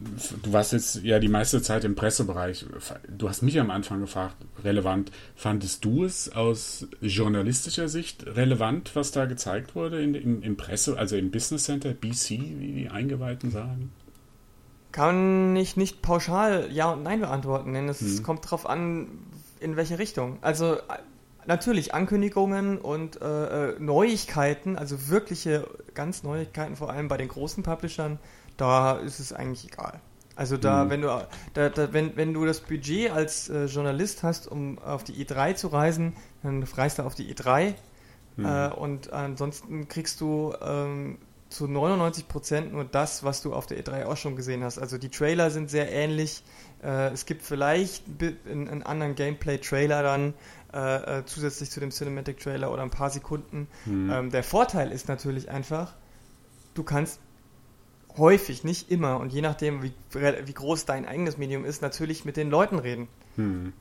du 0.41 0.53
warst 0.53 0.73
jetzt 0.73 1.03
ja 1.03 1.19
die 1.19 1.29
meiste 1.29 1.61
Zeit 1.61 1.83
im 1.85 1.95
Pressebereich. 1.95 2.65
Du 3.07 3.29
hast 3.29 3.41
mich 3.41 3.59
am 3.59 3.71
Anfang 3.71 4.01
gefragt, 4.01 4.35
relevant. 4.63 5.11
Fandest 5.35 5.85
du 5.85 6.03
es 6.03 6.33
aus 6.33 6.87
journalistischer 7.01 7.87
Sicht 7.87 8.25
relevant, 8.25 8.95
was 8.95 9.11
da 9.11 9.25
gezeigt 9.25 9.75
wurde 9.75 10.01
in, 10.01 10.15
im, 10.15 10.43
im 10.43 10.57
Presse, 10.57 10.97
also 10.97 11.15
im 11.15 11.31
Business 11.31 11.63
Center, 11.63 11.93
BC, 11.93 12.29
wie 12.59 12.73
die 12.73 12.89
Eingeweihten 12.89 13.51
sagen? 13.51 13.91
Kann 14.91 15.55
ich 15.55 15.75
nicht 15.75 16.03
pauschal 16.03 16.69
Ja 16.71 16.91
und 16.91 17.01
Nein 17.01 17.21
beantworten, 17.21 17.73
denn 17.73 17.89
es 17.89 17.99
hm. 17.99 18.23
kommt 18.23 18.45
darauf 18.45 18.69
an, 18.69 19.07
in 19.63 19.75
welche 19.75 19.99
Richtung. 19.99 20.37
Also 20.41 20.77
natürlich 21.45 21.93
Ankündigungen 21.93 22.77
und 22.77 23.21
äh, 23.21 23.71
äh, 23.71 23.79
Neuigkeiten, 23.79 24.77
also 24.77 25.09
wirkliche 25.09 25.67
ganz 25.93 26.23
Neuigkeiten, 26.23 26.75
vor 26.75 26.89
allem 26.89 27.07
bei 27.07 27.17
den 27.17 27.27
großen 27.27 27.63
Publishern, 27.63 28.19
da 28.57 28.93
ist 28.93 29.19
es 29.19 29.33
eigentlich 29.33 29.65
egal. 29.71 29.99
Also 30.35 30.57
da, 30.57 30.85
mhm. 30.85 30.89
wenn 30.89 31.01
du 31.01 31.27
da, 31.53 31.69
da, 31.69 31.93
wenn, 31.93 32.15
wenn 32.17 32.33
du 32.33 32.45
das 32.45 32.61
Budget 32.61 33.11
als 33.11 33.49
äh, 33.49 33.65
Journalist 33.65 34.23
hast, 34.23 34.47
um 34.47 34.79
auf 34.79 35.03
die 35.03 35.23
E3 35.23 35.55
zu 35.55 35.67
reisen, 35.67 36.15
dann 36.41 36.63
reist 36.63 36.99
du 36.99 37.03
auf 37.03 37.13
die 37.13 37.33
E3 37.33 37.75
mhm. 38.37 38.45
äh, 38.45 38.69
und 38.69 39.13
ansonsten 39.13 39.87
kriegst 39.87 40.21
du 40.21 40.53
ähm, 40.61 41.19
zu 41.53 41.67
99 41.67 42.27
Prozent 42.27 42.73
nur 42.73 42.83
das, 42.83 43.23
was 43.23 43.41
du 43.41 43.53
auf 43.53 43.67
der 43.67 43.83
E3 43.83 44.05
auch 44.05 44.17
schon 44.17 44.35
gesehen 44.35 44.63
hast. 44.63 44.79
Also 44.79 44.97
die 44.97 45.09
Trailer 45.09 45.51
sind 45.51 45.69
sehr 45.69 45.91
ähnlich. 45.91 46.43
Äh, 46.83 47.11
es 47.11 47.25
gibt 47.25 47.43
vielleicht 47.43 48.03
einen 48.49 48.83
anderen 48.83 49.15
Gameplay-Trailer 49.15 50.01
dann, 50.01 50.33
äh, 50.73 51.19
äh, 51.19 51.25
zusätzlich 51.25 51.69
zu 51.69 51.79
dem 51.79 51.91
Cinematic 51.91 52.39
Trailer 52.39 52.71
oder 52.71 52.81
ein 52.81 52.89
paar 52.89 53.11
Sekunden. 53.11 53.67
Mhm. 53.85 54.11
Ähm, 54.11 54.31
der 54.31 54.43
Vorteil 54.43 54.91
ist 54.91 55.07
natürlich 55.07 55.49
einfach, 55.51 55.93
du 56.73 56.83
kannst 56.83 57.19
häufig, 58.17 58.63
nicht 58.63 58.89
immer 58.89 59.19
und 59.19 59.31
je 59.31 59.41
nachdem, 59.41 59.83
wie, 59.83 59.93
wie 60.11 60.53
groß 60.53 60.85
dein 60.85 61.05
eigenes 61.05 61.37
Medium 61.37 61.65
ist, 61.65 61.81
natürlich 61.81 62.25
mit 62.25 62.37
den 62.37 62.49
Leuten 62.49 62.79
reden. 62.79 63.07
Mhm. 63.37 63.73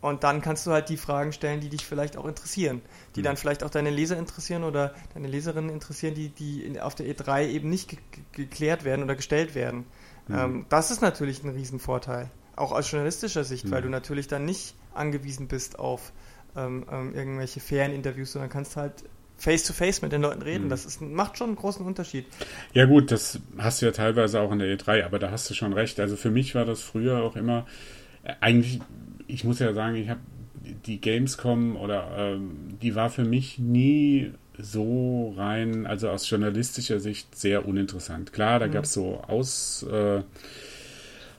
Und 0.00 0.24
dann 0.24 0.40
kannst 0.40 0.66
du 0.66 0.70
halt 0.70 0.88
die 0.88 0.96
Fragen 0.96 1.32
stellen, 1.32 1.60
die 1.60 1.68
dich 1.68 1.84
vielleicht 1.84 2.16
auch 2.16 2.24
interessieren, 2.24 2.80
die 3.16 3.20
mhm. 3.20 3.24
dann 3.24 3.36
vielleicht 3.36 3.62
auch 3.62 3.70
deine 3.70 3.90
Leser 3.90 4.16
interessieren 4.16 4.64
oder 4.64 4.94
deine 5.14 5.28
Leserinnen 5.28 5.70
interessieren, 5.70 6.14
die, 6.14 6.30
die 6.30 6.80
auf 6.80 6.94
der 6.94 7.06
E3 7.06 7.48
eben 7.48 7.68
nicht 7.68 7.90
ge 7.90 7.98
geklärt 8.32 8.84
werden 8.84 9.02
oder 9.02 9.14
gestellt 9.14 9.54
werden. 9.54 9.84
Mhm. 10.28 10.38
Ähm, 10.38 10.66
das 10.68 10.90
ist 10.90 11.02
natürlich 11.02 11.44
ein 11.44 11.50
Riesenvorteil, 11.50 12.30
auch 12.56 12.72
aus 12.72 12.90
journalistischer 12.90 13.44
Sicht, 13.44 13.66
mhm. 13.66 13.70
weil 13.72 13.82
du 13.82 13.88
natürlich 13.88 14.28
dann 14.28 14.44
nicht 14.44 14.74
angewiesen 14.94 15.48
bist 15.48 15.78
auf 15.78 16.12
ähm, 16.56 16.86
ähm, 16.90 17.14
irgendwelche 17.14 17.60
fairen 17.60 17.92
Interviews, 17.92 18.32
sondern 18.32 18.50
kannst 18.50 18.76
halt 18.76 19.04
face 19.36 19.64
to 19.64 19.72
face 19.72 20.02
mit 20.02 20.12
den 20.12 20.22
Leuten 20.22 20.42
reden. 20.42 20.64
Mhm. 20.64 20.70
Das 20.70 20.84
ist, 20.84 21.00
macht 21.00 21.38
schon 21.38 21.48
einen 21.48 21.56
großen 21.56 21.84
Unterschied. 21.84 22.26
Ja 22.72 22.86
gut, 22.86 23.10
das 23.10 23.40
hast 23.58 23.80
du 23.80 23.86
ja 23.86 23.92
teilweise 23.92 24.40
auch 24.40 24.52
in 24.52 24.58
der 24.58 24.68
E3, 24.78 25.04
aber 25.04 25.18
da 25.18 25.30
hast 25.30 25.48
du 25.50 25.54
schon 25.54 25.72
recht. 25.72 25.98
Also 25.98 26.16
für 26.16 26.30
mich 26.30 26.54
war 26.54 26.64
das 26.64 26.82
früher 26.82 27.22
auch 27.22 27.36
immer 27.36 27.66
äh, 28.22 28.34
eigentlich, 28.40 28.80
ich 29.32 29.44
muss 29.44 29.58
ja 29.58 29.72
sagen, 29.72 29.96
ich 29.96 30.08
habe 30.08 30.20
die 30.86 31.00
Gamescom 31.00 31.76
oder 31.76 32.10
ähm, 32.16 32.78
die 32.82 32.94
war 32.94 33.10
für 33.10 33.24
mich 33.24 33.58
nie 33.58 34.32
so 34.58 35.34
rein, 35.36 35.86
also 35.86 36.10
aus 36.10 36.28
journalistischer 36.28 37.00
Sicht 37.00 37.34
sehr 37.34 37.66
uninteressant. 37.66 38.32
Klar, 38.32 38.58
da 38.58 38.66
mhm. 38.66 38.72
gab 38.72 38.84
es 38.84 38.92
so 38.92 39.22
Aus 39.26 39.86
äh, 39.90 40.22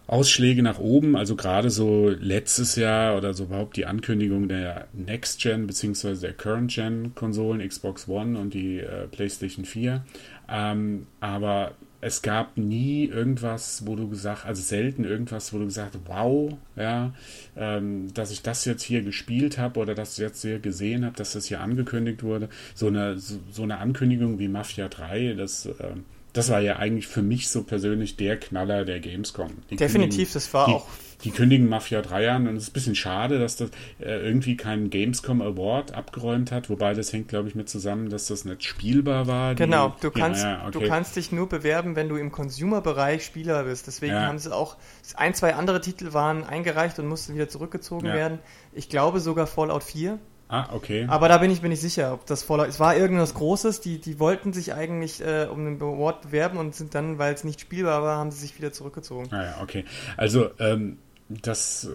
Ausschläge 0.08 0.62
nach 0.62 0.80
oben, 0.80 1.16
also 1.16 1.38
gerade 1.38 1.70
so 1.70 2.10
letztes 2.10 2.76
Jahr 2.76 3.16
oder 3.16 3.34
so 3.34 3.46
überhaupt 3.46 3.78
die 3.78 3.86
Ankündigung 3.86 4.50
der 4.50 4.88
Next-Gen 4.92 5.68
bzw. 5.68 6.16
der 6.16 6.34
Current-Gen-Konsolen, 6.34 7.66
Xbox 7.66 8.10
One 8.10 8.38
und 8.38 8.54
die 8.54 8.80
äh, 8.80 9.08
PlayStation 9.08 9.64
4. 9.64 10.04
Ähm, 10.50 11.08
aber 11.22 11.76
es 12.02 12.22
gab 12.24 12.58
nie 12.58 13.06
irgendwas, 13.06 13.86
wo 13.86 13.96
du 13.96 14.10
gesagt, 14.10 14.46
also 14.46 14.62
selten 14.62 15.06
irgendwas, 15.06 15.54
wo 15.54 15.60
du 15.60 15.66
gesagt 15.66 15.96
hast, 15.96 16.08
wow, 16.08 16.54
ja, 16.76 17.14
ähm, 17.56 18.14
dass 18.14 18.32
ich 18.32 18.42
das 18.42 18.66
jetzt 18.66 18.84
hier 18.84 19.04
gespielt 19.04 19.58
habe 19.58 19.80
oder 19.80 19.94
das 19.94 20.18
jetzt 20.18 20.42
hier 20.42 20.60
gesehen 20.60 21.06
habe, 21.06 21.16
dass 21.16 21.34
das 21.34 21.46
hier 21.46 21.62
angekündigt 21.62 22.24
wurde. 22.24 22.50
So 22.74 22.88
eine, 22.88 23.20
so, 23.20 23.40
so 23.52 23.64
eine 23.64 23.78
Ankündigung 23.78 24.40
wie 24.40 24.48
Mafia 24.48 24.88
3, 24.88 25.36
das 25.36 25.68
äh, 25.68 25.94
das 26.34 26.50
war 26.50 26.62
ja 26.62 26.78
eigentlich 26.78 27.08
für 27.08 27.22
mich 27.22 27.50
so 27.50 27.64
persönlich 27.64 28.16
der 28.16 28.40
Knaller 28.40 28.86
der 28.86 29.00
Gamescom. 29.00 29.52
Die 29.70 29.76
Definitiv, 29.76 30.32
das 30.32 30.54
war 30.54 30.68
die, 30.68 30.74
auch. 30.74 30.88
Die 31.24 31.32
kündigen 31.32 31.70
Mafia 31.70 32.02
3 32.02 32.32
an 32.32 32.48
und 32.48 32.56
es 32.56 32.64
ist 32.64 32.70
ein 32.70 32.74
bisschen 32.74 32.96
schade, 32.96 33.40
dass 33.40 33.56
das 33.56 33.70
äh, 34.00 34.26
irgendwie 34.26 34.58
keinen 34.58 34.90
Gamescom 34.90 35.42
Award 35.42 35.94
abgeräumt 35.94 36.52
hat, 36.52 36.70
wobei 36.70 36.94
das 36.94 37.14
hängt, 37.14 37.28
glaube 37.28 37.48
ich, 37.48 37.56
mit 37.56 37.70
zusammen, 37.70 38.10
dass 38.10 38.28
das 38.28 38.46
nicht 38.46 38.64
spielbar 38.64 39.28
war. 39.28 39.56
Genau, 39.56 39.90
die, 39.90 40.02
du, 40.02 40.12
kannst, 40.12 40.44
ja, 40.44 40.62
okay. 40.68 40.80
du 40.80 40.88
kannst 40.88 41.16
dich 41.16 41.32
nur 41.32 41.48
bewerben, 41.48 41.96
wenn 41.96 42.10
du 42.10 42.16
im 42.16 42.32
Consumer-Bereich 42.32 43.24
Spieler 43.24 43.64
bist. 43.64 43.88
Deswegen 43.88 44.14
ja. 44.14 44.28
haben 44.28 44.40
sie 44.40 44.54
auch 44.54 44.78
ein, 45.16 45.34
zwei 45.34 45.56
andere 45.56 45.82
Titel 45.82 46.14
waren 46.14 46.44
eingereicht 46.44 47.00
und 47.00 47.08
mussten 47.08 47.36
wieder 47.36 47.50
zurückgezogen 47.50 48.08
ja. 48.08 48.14
werden. 48.14 48.40
Ich 48.74 48.90
glaube 48.90 49.20
sogar 49.20 49.48
Fallout 49.48 49.84
4 49.84 50.20
Ah, 50.52 50.68
okay. 50.74 51.06
Aber 51.08 51.30
da 51.30 51.38
bin 51.38 51.50
ich 51.50 51.62
mir 51.62 51.70
nicht 51.70 51.80
sicher, 51.80 52.12
ob 52.12 52.26
das 52.26 52.44
Fallout. 52.44 52.68
Es 52.68 52.78
war 52.78 52.98
irgendwas 52.98 53.36
Großes, 53.36 53.80
die, 53.80 54.00
die 54.00 54.20
wollten 54.20 54.52
sich 54.52 54.74
eigentlich 54.74 55.22
äh, 55.22 55.48
um 55.50 55.64
den 55.64 55.82
Award 55.82 56.24
bewerben 56.24 56.58
und 56.58 56.76
sind 56.76 56.94
dann, 56.94 57.18
weil 57.18 57.34
es 57.34 57.46
nicht 57.46 57.62
spielbar 57.62 58.04
war, 58.04 58.18
haben 58.18 58.32
sie 58.32 58.40
sich 58.40 58.58
wieder 58.58 58.74
zurückgezogen. 58.74 59.30
Ah 59.32 59.44
ja, 59.46 59.56
okay. 59.62 59.86
Also, 60.18 60.50
ähm, 60.60 60.98
das, 61.42 61.90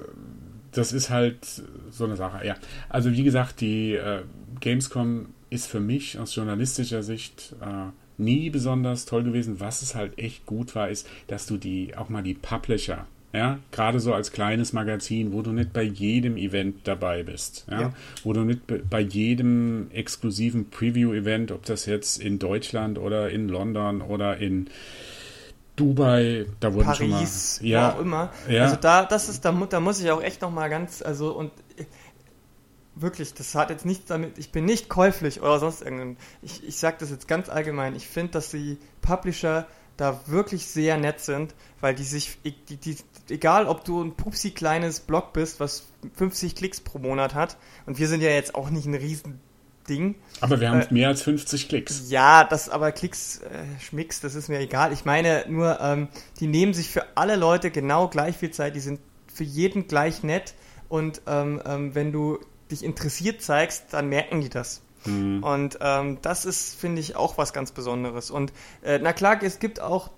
das 0.73 0.93
ist 0.93 1.11
halt 1.11 1.39
so 1.91 2.05
eine 2.05 2.17
Sache, 2.17 2.47
ja. 2.47 2.57
Also, 2.89 3.13
wie 3.13 3.25
gesagt, 3.25 3.61
die 3.61 3.95
äh, 3.95 4.23
Gamescom 4.61 5.29
ist 5.51 5.67
für 5.67 5.81
mich 5.81 6.19
aus 6.19 6.35
journalistischer 6.35 7.03
Sicht 7.03 7.55
äh, 7.61 7.91
nie 8.19 8.51
besonders 8.51 9.05
toll 9.05 9.25
gewesen. 9.25 9.61
Was 9.61 9.83
es 9.83 9.95
halt 9.95 10.19
echt 10.19 10.47
gut 10.47 10.75
war, 10.75 10.89
ist, 10.89 11.09
dass 11.29 11.47
du 11.47 11.57
die 11.57 11.97
auch 11.97 12.09
mal 12.09 12.23
die 12.23 12.35
Publisher 12.35 13.07
ja, 13.37 13.59
gerade 13.71 14.01
so 14.01 14.15
als 14.15 14.33
kleines 14.33 14.73
Magazin, 14.73 15.33
wo 15.35 15.43
du 15.43 15.53
nicht 15.53 15.75
bei 15.75 15.83
jedem 15.83 16.39
Event 16.39 16.77
dabei 16.85 17.23
bist, 17.23 17.67
ja, 17.71 17.81
ja. 17.83 17.93
wo 18.25 18.33
du 18.33 18.45
nicht 18.45 18.63
bei 18.89 19.01
jedem 19.01 19.89
exklusiven 19.91 20.71
Preview-Event, 20.71 21.53
ob 21.53 21.67
das 21.67 21.85
jetzt 21.85 22.19
in 22.19 22.39
Deutschland 22.39 22.99
oder 22.99 23.29
in 23.29 23.49
London 23.49 24.01
oder 24.01 24.39
in 24.39 24.69
Dubai, 25.77 26.47
da 26.59 26.73
wurden 26.73 26.87
Paris, 26.87 27.59
schon 27.59 27.69
mal, 27.69 27.71
ja, 27.71 27.93
wo 27.93 27.97
auch 27.97 28.01
immer. 28.01 28.33
Ja. 28.49 28.65
Also 28.65 28.77
da, 28.77 29.05
das 29.05 29.29
ist, 29.29 29.45
da, 29.45 29.53
da 29.53 29.81
muss 29.81 30.01
ich 30.01 30.11
auch 30.11 30.23
echt 30.23 30.43
noch 30.43 30.51
mal 30.51 30.69
ganz, 30.69 31.03
also 31.03 31.33
und 31.33 31.53
wirklich, 32.95 33.35
das 33.35 33.55
hat 33.55 33.71
jetzt 33.71 33.85
nichts 33.85 34.07
damit, 34.07 34.39
ich 34.39 34.51
bin 34.51 34.65
nicht 34.65 34.89
käuflich 34.89 35.43
oder 35.43 35.59
sonst 35.59 35.83
irgendein, 35.83 36.17
ich, 36.43 36.67
ich 36.67 36.79
sage 36.79 36.97
das 36.99 37.11
jetzt 37.11 37.29
ganz 37.29 37.49
allgemein, 37.49 37.95
ich 37.95 38.09
finde, 38.09 38.33
dass 38.33 38.51
die 38.51 38.79
Publisher 39.03 39.67
da 39.97 40.21
wirklich 40.27 40.67
sehr 40.67 40.97
nett 40.97 41.21
sind, 41.21 41.55
weil 41.81 41.95
die 41.95 42.05
sich, 42.05 42.39
die, 42.43 42.77
die, 42.77 42.97
egal 43.31 43.67
ob 43.67 43.85
du 43.85 44.03
ein 44.03 44.15
pupsi 44.15 44.51
kleines 44.51 45.01
Blog 45.01 45.33
bist, 45.33 45.61
was 45.61 45.87
50 46.17 46.55
Klicks 46.55 46.81
pro 46.81 46.99
Monat 46.99 47.35
hat, 47.35 47.57
und 47.87 47.99
wir 47.99 48.09
sind 48.09 48.23
ja 48.23 48.31
jetzt 48.31 48.55
auch 48.55 48.71
nicht 48.71 48.87
ein 48.87 48.95
Riesending. 49.89 50.17
Aber 50.41 50.61
wir 50.61 50.71
haben 50.71 50.81
äh, 50.81 50.87
mehr 50.91 51.09
als 51.09 51.23
50 51.23 51.69
Klicks. 51.69 52.11
Ja, 52.11 52.45
das 52.45 52.69
aber 52.69 52.93
Klicks, 52.93 53.39
äh, 53.39 53.81
Schmicks, 53.81 54.21
das 54.21 54.35
ist 54.35 54.49
mir 54.49 54.61
egal. 54.61 54.93
Ich 54.93 55.05
meine 55.05 55.45
nur, 55.49 55.81
ähm, 55.81 56.09
die 56.41 56.47
nehmen 56.47 56.75
sich 56.75 56.91
für 56.91 57.05
alle 57.17 57.37
Leute 57.37 57.71
genau 57.71 58.09
gleich 58.09 58.37
viel 58.37 58.51
Zeit, 58.51 58.75
die 58.77 58.81
sind 58.81 59.01
für 59.33 59.45
jeden 59.45 59.87
gleich 59.87 60.23
nett 60.23 60.55
und 60.89 61.23
ähm, 61.27 61.61
ähm, 61.67 61.95
wenn 61.95 62.13
du 62.13 62.39
dich 62.71 62.85
interessiert 62.85 63.43
zeigst, 63.43 63.87
dann 63.93 64.09
merken 64.09 64.41
die 64.41 64.49
das. 64.49 64.83
Mhm. 65.05 65.43
Und 65.43 65.79
ähm, 65.81 66.19
das 66.23 66.45
ist, 66.45 66.75
finde 66.75 67.01
ich, 67.01 67.17
auch 67.17 67.39
was 67.39 67.53
ganz 67.53 67.73
Besonderes. 67.73 68.31
Und 68.31 68.53
äh, 68.83 68.99
na 69.01 69.13
klar, 69.13 69.39
es 69.43 69.59
gibt 69.59 69.81
auch 69.81 70.11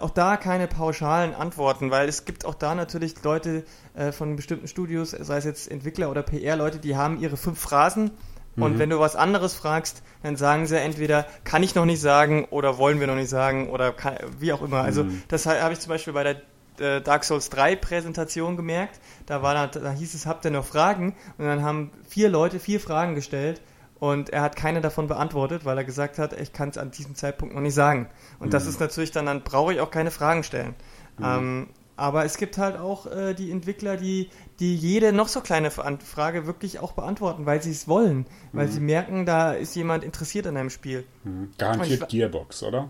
auch 0.00 0.10
da 0.10 0.36
keine 0.36 0.66
pauschalen 0.66 1.34
Antworten, 1.34 1.90
weil 1.90 2.08
es 2.08 2.26
gibt 2.26 2.44
auch 2.44 2.54
da 2.54 2.74
natürlich 2.74 3.14
Leute 3.22 3.64
äh, 3.94 4.12
von 4.12 4.36
bestimmten 4.36 4.68
Studios, 4.68 5.10
sei 5.10 5.38
es 5.38 5.44
jetzt 5.44 5.70
Entwickler 5.70 6.10
oder 6.10 6.22
PR-Leute, 6.22 6.78
die 6.78 6.96
haben 6.96 7.18
ihre 7.20 7.38
fünf 7.38 7.58
Phrasen 7.58 8.10
und 8.60 8.74
mhm. 8.74 8.78
wenn 8.78 8.90
du 8.90 8.98
was 9.00 9.16
anderes 9.16 9.54
fragst, 9.54 10.02
dann 10.22 10.36
sagen 10.36 10.66
sie 10.66 10.78
entweder 10.78 11.26
kann 11.44 11.62
ich 11.62 11.74
noch 11.74 11.84
nicht 11.84 12.00
sagen 12.00 12.46
oder 12.50 12.78
wollen 12.78 13.00
wir 13.00 13.06
noch 13.06 13.14
nicht 13.14 13.30
sagen 13.30 13.70
oder 13.70 13.92
kann, 13.92 14.16
wie 14.38 14.52
auch 14.52 14.62
immer. 14.62 14.82
Also 14.82 15.04
mhm. 15.04 15.22
das 15.28 15.46
habe 15.46 15.72
ich 15.72 15.80
zum 15.80 15.90
Beispiel 15.90 16.12
bei 16.12 16.24
der 16.24 16.36
äh, 16.80 17.00
Dark 17.00 17.24
Souls 17.24 17.50
3 17.50 17.76
Präsentation 17.76 18.56
gemerkt. 18.56 19.00
Da 19.26 19.42
war 19.42 19.54
da, 19.54 19.66
da 19.66 19.92
hieß 19.92 20.14
es, 20.14 20.26
habt 20.26 20.44
ihr 20.44 20.50
noch 20.50 20.64
Fragen? 20.64 21.14
Und 21.36 21.46
dann 21.46 21.62
haben 21.62 21.90
vier 22.08 22.28
Leute 22.28 22.58
vier 22.58 22.80
Fragen 22.80 23.14
gestellt 23.14 23.60
und 23.98 24.30
er 24.30 24.42
hat 24.42 24.56
keine 24.56 24.80
davon 24.80 25.08
beantwortet, 25.08 25.64
weil 25.64 25.76
er 25.76 25.84
gesagt 25.84 26.18
hat, 26.18 26.38
ich 26.38 26.52
kann 26.52 26.68
es 26.68 26.78
an 26.78 26.90
diesem 26.90 27.14
Zeitpunkt 27.14 27.54
noch 27.54 27.62
nicht 27.62 27.74
sagen. 27.74 28.08
Und 28.38 28.48
mhm. 28.48 28.50
das 28.52 28.66
ist 28.66 28.80
natürlich 28.80 29.10
dann, 29.10 29.26
dann 29.26 29.42
brauche 29.42 29.72
ich 29.72 29.80
auch 29.80 29.90
keine 29.90 30.10
Fragen 30.10 30.44
stellen. 30.44 30.74
Mhm. 31.18 31.24
Ähm, 31.24 31.68
aber 31.98 32.24
es 32.24 32.36
gibt 32.36 32.58
halt 32.58 32.78
auch 32.78 33.06
äh, 33.06 33.34
die 33.34 33.50
Entwickler, 33.50 33.96
die, 33.96 34.30
die 34.60 34.76
jede 34.76 35.12
noch 35.12 35.26
so 35.26 35.40
kleine 35.40 35.70
Frage 35.72 36.46
wirklich 36.46 36.78
auch 36.78 36.92
beantworten, 36.92 37.44
weil 37.44 37.60
sie 37.60 37.72
es 37.72 37.88
wollen. 37.88 38.26
Weil 38.52 38.68
mhm. 38.68 38.70
sie 38.70 38.80
merken, 38.80 39.26
da 39.26 39.52
ist 39.52 39.74
jemand 39.74 40.04
interessiert 40.04 40.46
an 40.46 40.56
einem 40.56 40.70
Spiel. 40.70 41.04
Mhm. 41.24 41.50
Garantiert 41.58 42.02
ich, 42.02 42.08
Gearbox, 42.08 42.62
oder? 42.62 42.88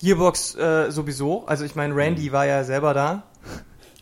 Gearbox 0.00 0.54
äh, 0.56 0.90
sowieso. 0.90 1.46
Also 1.46 1.64
ich 1.64 1.74
meine, 1.76 1.96
Randy 1.96 2.28
mhm. 2.28 2.32
war 2.32 2.44
ja 2.44 2.62
selber 2.62 2.92
da. 2.92 3.22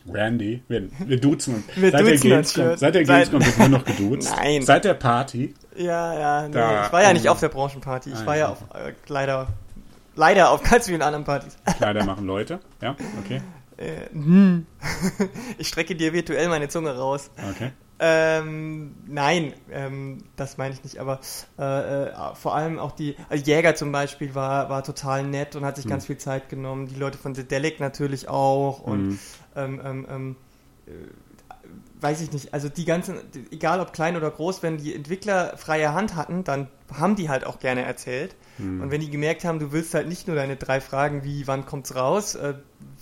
Randy, 0.05 0.63
wir, 0.67 0.89
wir 0.99 1.19
duzen 1.19 1.55
uns. 1.55 1.63
Wir 1.75 1.91
seit, 1.91 2.01
duzen 2.01 2.21
der 2.21 2.29
Gamescom, 2.29 2.77
seit 2.77 2.95
der 2.95 3.03
Gamescom 3.05 3.45
wird 3.45 3.57
nur 3.57 3.69
noch 3.69 3.85
geduzt. 3.85 4.33
Nein. 4.35 4.63
Seit 4.63 4.83
der 4.83 4.95
Party. 4.95 5.53
Ja, 5.77 6.19
ja, 6.19 6.47
nee, 6.47 6.53
da, 6.53 6.87
ich 6.87 6.91
war 6.91 7.03
ja 7.03 7.13
nicht 7.13 7.29
auf 7.29 7.39
der 7.39 7.49
Branchenparty. 7.49 8.11
Ich 8.11 8.25
war 8.25 8.35
ja 8.35 8.49
auf, 8.49 8.63
äh, 8.73 8.91
leider, 9.07 9.47
leider 10.15 10.49
auf 10.49 10.61
ganz 10.69 10.87
vielen 10.87 11.01
anderen 11.01 11.23
Partys. 11.23 11.57
Leider 11.79 12.03
machen 12.03 12.25
Leute, 12.25 12.59
ja, 12.81 12.97
okay. 13.23 13.41
Äh, 13.79 14.09
hm. 14.11 14.65
ich 15.57 15.69
strecke 15.69 15.95
dir 15.95 16.11
virtuell 16.11 16.49
meine 16.49 16.67
Zunge 16.67 16.97
raus. 16.97 17.31
Okay. 17.51 17.71
Ähm, 18.01 18.95
nein, 19.07 19.53
ähm, 19.71 20.23
das 20.35 20.57
meine 20.57 20.73
ich 20.73 20.83
nicht, 20.83 20.99
aber 20.99 21.19
äh, 21.57 22.07
äh, 22.07 22.35
vor 22.35 22.55
allem 22.55 22.79
auch 22.79 22.93
die 22.93 23.15
also 23.29 23.43
Jäger 23.43 23.75
zum 23.75 23.91
Beispiel 23.91 24.35
war, 24.35 24.69
war 24.69 24.83
total 24.83 25.23
nett 25.23 25.55
und 25.55 25.65
hat 25.65 25.75
sich 25.75 25.85
mhm. 25.85 25.89
ganz 25.89 26.05
viel 26.05 26.17
Zeit 26.17 26.49
genommen. 26.49 26.87
Die 26.87 26.95
Leute 26.95 27.17
von 27.17 27.33
Dedelic 27.33 27.79
natürlich 27.79 28.29
auch 28.29 28.79
und 28.79 29.19
mhm. 29.55 29.81
ähm 29.85 30.35
äh, 30.85 30.91
weiß 32.01 32.21
ich 32.21 32.31
nicht, 32.31 32.53
also 32.53 32.69
die 32.69 32.85
ganzen, 32.85 33.17
egal 33.51 33.81
ob 33.81 33.91
klein 33.91 34.15
oder 34.15 34.31
groß, 34.31 34.63
wenn 34.63 34.77
die 34.77 34.95
Entwickler 34.95 35.57
freie 35.57 35.93
Hand 35.93 36.15
hatten, 36.15 36.43
dann 36.43 36.69
haben 36.93 37.15
die 37.15 37.29
halt 37.29 37.45
auch 37.45 37.59
gerne 37.59 37.83
erzählt. 37.83 38.35
Mhm. 38.57 38.81
Und 38.81 38.91
wenn 38.91 39.01
die 39.01 39.09
gemerkt 39.09 39.43
haben, 39.43 39.59
du 39.59 39.71
willst 39.71 39.93
halt 39.93 40.07
nicht 40.07 40.27
nur 40.27 40.35
deine 40.35 40.55
drei 40.55 40.79
Fragen 40.79 41.23
wie, 41.23 41.45
wann 41.47 41.65
kommt's 41.65 41.95
raus, 41.95 42.35
äh, 42.35 42.53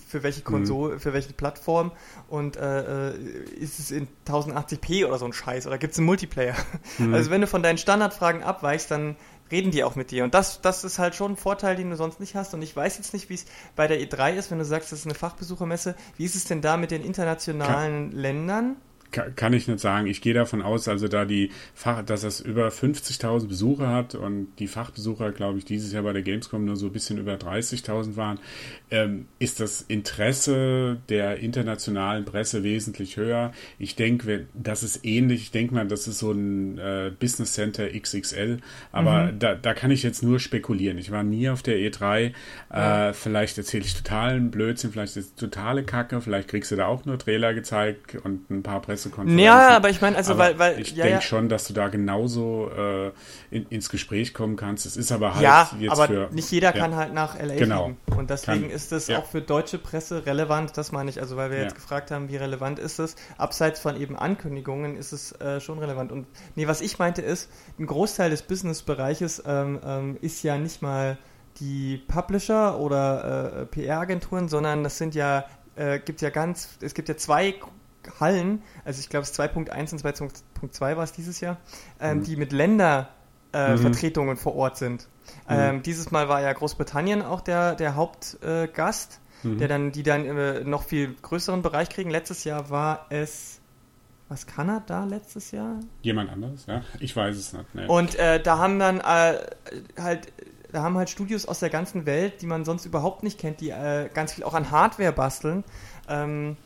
für 0.07 0.23
welche 0.23 0.41
Konsole, 0.41 0.95
mhm. 0.95 0.99
für 0.99 1.13
welche 1.13 1.33
Plattform 1.33 1.91
und 2.29 2.55
äh, 2.55 3.09
äh 3.09 3.17
ist 3.59 3.79
es 3.79 3.91
in 3.91 4.07
1080p 4.25 5.05
oder 5.05 5.17
so 5.17 5.25
ein 5.25 5.33
Scheiß 5.33 5.67
oder 5.67 5.77
gibt 5.77 5.93
es 5.93 5.99
einen 5.99 6.05
Multiplayer? 6.05 6.55
Mhm. 6.99 7.13
Also 7.13 7.29
wenn 7.29 7.41
du 7.41 7.47
von 7.47 7.61
deinen 7.61 7.77
Standardfragen 7.77 8.43
abweichst, 8.43 8.89
dann 8.89 9.17
reden 9.51 9.71
die 9.71 9.83
auch 9.83 9.95
mit 9.95 10.11
dir. 10.11 10.23
Und 10.23 10.33
das, 10.33 10.61
das 10.61 10.83
ist 10.83 10.99
halt 10.99 11.15
schon 11.15 11.33
ein 11.33 11.37
Vorteil, 11.37 11.75
den 11.75 11.89
du 11.89 11.95
sonst 11.95 12.19
nicht 12.19 12.35
hast. 12.35 12.53
Und 12.53 12.61
ich 12.61 12.75
weiß 12.75 12.97
jetzt 12.97 13.13
nicht, 13.13 13.29
wie 13.29 13.35
es 13.35 13.45
bei 13.75 13.87
der 13.87 13.99
E3 13.99 14.33
ist, 14.33 14.51
wenn 14.51 14.57
du 14.57 14.65
sagst, 14.65 14.91
das 14.91 14.99
ist 14.99 15.05
eine 15.05 15.15
Fachbesuchermesse. 15.15 15.95
Wie 16.17 16.25
ist 16.25 16.35
es 16.35 16.45
denn 16.45 16.61
da 16.61 16.77
mit 16.77 16.91
den 16.91 17.03
internationalen 17.03 18.09
Kann 18.09 18.19
Ländern? 18.19 18.75
Kann 19.11 19.53
ich 19.53 19.67
nicht 19.67 19.79
sagen. 19.79 20.07
Ich 20.07 20.21
gehe 20.21 20.33
davon 20.33 20.61
aus, 20.61 20.87
also 20.87 21.07
da 21.07 21.25
die 21.25 21.51
Fach, 21.73 22.03
dass 22.03 22.23
es 22.23 22.39
über 22.39 22.69
50.000 22.69 23.47
Besucher 23.47 23.89
hat 23.89 24.15
und 24.15 24.47
die 24.59 24.67
Fachbesucher, 24.67 25.31
glaube 25.31 25.57
ich, 25.57 25.65
dieses 25.65 25.91
Jahr 25.93 26.03
bei 26.03 26.13
der 26.13 26.21
Gamescom 26.21 26.65
nur 26.65 26.75
so 26.75 26.87
ein 26.87 26.91
bisschen 26.91 27.17
über 27.17 27.35
30.000 27.35 28.15
waren, 28.15 28.39
ähm, 28.91 29.27
ist 29.39 29.59
das 29.59 29.81
Interesse 29.81 30.97
der 31.09 31.37
internationalen 31.39 32.25
Presse 32.25 32.63
wesentlich 32.63 33.17
höher. 33.17 33.53
Ich 33.79 33.95
denke, 33.95 34.47
das 34.53 34.83
ist 34.83 35.05
ähnlich. 35.05 35.43
Ich 35.43 35.51
denke 35.51 35.73
mal, 35.73 35.87
das 35.87 36.07
ist 36.07 36.19
so 36.19 36.31
ein 36.31 36.77
äh, 36.77 37.11
Business 37.17 37.53
Center 37.53 37.87
XXL, 37.89 38.59
aber 38.91 39.31
mhm. 39.31 39.39
da, 39.39 39.55
da 39.55 39.73
kann 39.73 39.91
ich 39.91 40.03
jetzt 40.03 40.23
nur 40.23 40.39
spekulieren. 40.39 40.97
Ich 40.97 41.11
war 41.11 41.23
nie 41.23 41.49
auf 41.49 41.63
der 41.63 41.77
E3. 41.77 42.33
Ja. 42.71 43.09
Äh, 43.09 43.13
vielleicht 43.13 43.57
erzähle 43.57 43.85
ich 43.85 43.95
totalen 43.95 44.51
Blödsinn, 44.51 44.91
vielleicht 44.91 45.17
ist 45.17 45.25
es 45.25 45.35
totale 45.35 45.83
Kacke, 45.83 46.21
vielleicht 46.21 46.49
kriegst 46.49 46.71
du 46.71 46.75
da 46.75 46.87
auch 46.87 47.05
nur 47.05 47.17
Trailer 47.17 47.53
gezeigt 47.53 48.15
und 48.23 48.49
ein 48.49 48.63
paar 48.63 48.81
Presse 48.81 48.96
Pressekonferenzen. 48.97 49.39
Ja, 49.39 49.69
aber 49.75 49.89
ich 49.89 50.01
meine, 50.01 50.17
also 50.17 50.33
aber 50.33 50.43
weil, 50.43 50.59
weil 50.59 50.79
ich 50.79 50.91
ja, 50.91 51.03
denke 51.03 51.19
ja. 51.19 51.21
schon, 51.21 51.49
dass 51.49 51.67
du 51.67 51.73
da 51.73 51.87
genauso 51.87 52.69
äh, 52.75 53.11
in, 53.51 53.67
ins 53.69 53.89
Gespräch 53.89 54.33
kommen 54.33 54.55
kannst. 54.55 54.85
Es 54.85 54.97
ist 54.97 55.11
aber 55.11 55.35
halt 55.35 55.43
ja, 55.43 55.69
jetzt 55.79 55.91
aber 55.91 56.07
für 56.07 56.29
nicht 56.31 56.51
jeder 56.51 56.75
ja. 56.75 56.81
kann 56.81 56.95
halt 56.95 57.13
nach 57.13 57.39
LA 57.39 57.55
genau. 57.55 57.85
fliegen. 57.85 57.97
Und 58.17 58.29
deswegen 58.29 58.61
kann, 58.61 58.69
ist 58.71 58.91
es 58.91 59.09
auch 59.09 59.25
für 59.25 59.41
deutsche 59.41 59.77
Presse 59.77 60.25
relevant. 60.25 60.77
Das 60.77 60.91
meine 60.91 61.09
ich, 61.09 61.21
also 61.21 61.37
weil 61.37 61.51
wir 61.51 61.61
jetzt 61.61 61.75
gefragt 61.75 62.11
haben, 62.11 62.29
wie 62.29 62.37
relevant 62.37 62.79
ist 62.79 62.99
es? 62.99 63.15
Abseits 63.37 63.79
von 63.79 63.99
eben 63.99 64.17
Ankündigungen 64.17 64.97
ist 64.97 65.11
es 65.11 65.31
äh, 65.33 65.59
schon 65.61 65.79
relevant. 65.79 66.11
Und 66.11 66.27
nee, 66.55 66.67
was 66.67 66.81
ich 66.81 66.99
meinte 66.99 67.21
ist, 67.21 67.49
ein 67.79 67.85
Großteil 67.85 68.29
des 68.29 68.41
Business-Bereiches 68.41 69.43
ähm, 69.45 69.79
ähm, 69.85 70.17
ist 70.21 70.43
ja 70.43 70.57
nicht 70.57 70.81
mal 70.81 71.17
die 71.59 72.03
Publisher 72.07 72.79
oder 72.79 73.61
äh, 73.61 73.65
PR-Agenturen, 73.65 74.47
sondern 74.47 74.83
das 74.83 74.97
sind 74.97 75.15
ja 75.15 75.45
äh, 75.75 75.99
gibt 75.99 76.21
ja 76.21 76.29
ganz, 76.29 76.77
es 76.81 76.93
gibt 76.93 77.09
ja 77.09 77.17
zwei 77.17 77.55
Hallen, 78.19 78.61
also 78.85 78.99
ich 78.99 79.09
glaube 79.09 79.23
es 79.23 79.37
2.1 79.37 79.91
und 79.91 80.03
2.2 80.03 80.79
war 80.79 81.03
es 81.03 81.11
dieses 81.11 81.39
Jahr, 81.39 81.57
ähm, 81.99 82.19
mhm. 82.19 82.23
die 82.23 82.35
mit 82.35 82.51
Ländervertretungen 82.51 84.35
äh, 84.35 84.39
mhm. 84.39 84.41
vor 84.41 84.55
Ort 84.55 84.77
sind. 84.77 85.07
Mhm. 85.47 85.55
Ähm, 85.55 85.83
dieses 85.83 86.11
Mal 86.11 86.29
war 86.29 86.41
ja 86.41 86.51
Großbritannien 86.53 87.21
auch 87.21 87.41
der, 87.41 87.75
der 87.75 87.95
Hauptgast, 87.95 89.19
äh, 89.43 89.55
der 89.55 89.67
dann, 89.67 89.91
die 89.91 90.03
dann 90.03 90.25
äh, 90.25 90.63
noch 90.63 90.83
viel 90.83 91.15
größeren 91.21 91.61
Bereich 91.61 91.89
kriegen. 91.89 92.09
Letztes 92.09 92.43
Jahr 92.43 92.69
war 92.69 93.05
es 93.09 93.61
was 94.29 94.45
Kanada 94.45 95.05
letztes 95.05 95.51
Jahr? 95.51 95.79
Jemand 96.01 96.29
anderes, 96.29 96.65
ja. 96.65 96.81
Ich 96.99 97.15
weiß 97.15 97.35
es 97.37 97.53
nicht. 97.53 97.75
Nee. 97.75 97.85
Und 97.87 98.15
äh, 98.15 98.41
da 98.41 98.57
haben 98.57 98.79
dann 98.79 98.99
äh, 98.99 99.37
halt, 99.97 100.33
da 100.71 100.81
haben 100.83 100.97
halt 100.97 101.09
Studios 101.09 101.45
aus 101.45 101.59
der 101.59 101.69
ganzen 101.69 102.05
Welt, 102.05 102.41
die 102.41 102.45
man 102.45 102.65
sonst 102.65 102.85
überhaupt 102.85 103.23
nicht 103.23 103.39
kennt, 103.39 103.61
die 103.61 103.69
äh, 103.69 104.09
ganz 104.13 104.33
viel 104.33 104.43
auch 104.43 104.53
an 104.53 104.69
Hardware 104.69 105.13
basteln, 105.13 105.63
ähm, 106.09 106.57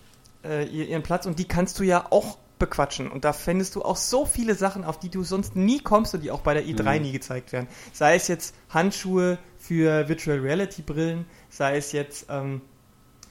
äh, 0.44 0.66
ihren 0.66 1.04
Platz 1.04 1.26
und 1.26 1.40
die 1.40 1.46
kannst 1.48 1.80
du 1.80 1.84
ja 1.84 2.08
auch 2.10 2.38
bequatschen. 2.60 3.12
Und 3.12 3.26
da 3.26 3.34
findest 3.34 3.76
du 3.76 3.82
auch 3.82 3.96
so 3.96 4.26
viele 4.26 4.56
Sachen, 4.56 4.86
auf 4.86 5.00
die 5.00 5.10
du 5.10 5.24
sonst 5.24 5.56
nie 5.56 5.80
kommst 5.80 6.14
und 6.14 6.22
die 6.24 6.32
auch 6.32 6.42
bei 6.42 6.54
der 6.54 6.64
E3 6.64 6.98
mhm. 6.98 7.02
nie 7.02 7.12
gezeigt 7.12 7.52
werden. 7.52 7.68
Sei 7.92 8.16
es 8.16 8.28
jetzt 8.28 8.56
Handschuhe 8.70 9.40
für 9.58 10.08
Virtual 10.08 10.38
Reality 10.40 10.84
Brillen, 10.84 11.26
sei 11.50 11.78
es 11.78 11.92
jetzt 11.92 12.28
ähm, 12.30 12.62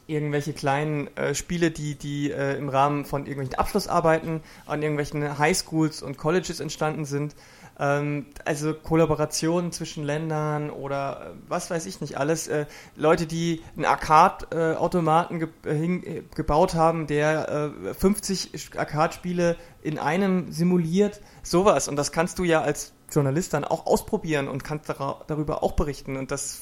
irgendwelche 0.08 0.52
kleinen 0.52 1.16
äh, 1.16 1.34
Spiele, 1.34 1.70
die, 1.70 1.94
die 1.94 2.32
äh, 2.32 2.58
im 2.58 2.68
Rahmen 2.68 3.04
von 3.04 3.26
irgendwelchen 3.26 3.54
Abschlussarbeiten 3.54 4.42
an 4.66 4.82
irgendwelchen 4.82 5.38
Highschools 5.38 6.02
und 6.02 6.18
Colleges 6.18 6.58
entstanden 6.60 7.04
sind. 7.04 7.36
Ähm, 7.80 8.26
also 8.44 8.74
Kollaborationen 8.74 9.72
zwischen 9.72 10.04
Ländern 10.04 10.68
oder 10.70 11.32
äh, 11.32 11.38
was 11.48 11.70
weiß 11.70 11.86
ich 11.86 12.02
nicht 12.02 12.18
alles. 12.18 12.46
Äh, 12.46 12.66
Leute, 12.94 13.26
die 13.26 13.62
einen 13.74 13.86
Arcade-Automaten 13.86 15.38
ge 15.38 15.48
äh, 15.64 16.22
gebaut 16.34 16.74
haben, 16.74 17.06
der 17.06 17.72
50 17.98 18.76
Arcade-Spiele 18.76 19.56
in 19.82 19.98
einem 19.98 20.52
simuliert, 20.52 21.20
sowas. 21.42 21.88
Und 21.88 21.96
das 21.96 22.12
kannst 22.12 22.38
du 22.38 22.44
ja 22.44 22.60
als 22.60 22.92
Journalist 23.10 23.54
dann 23.54 23.64
auch 23.64 23.86
ausprobieren 23.86 24.48
und 24.48 24.62
kannst 24.62 24.92
darüber 25.26 25.62
auch 25.62 25.72
berichten. 25.72 26.16
Und 26.16 26.30
das 26.30 26.60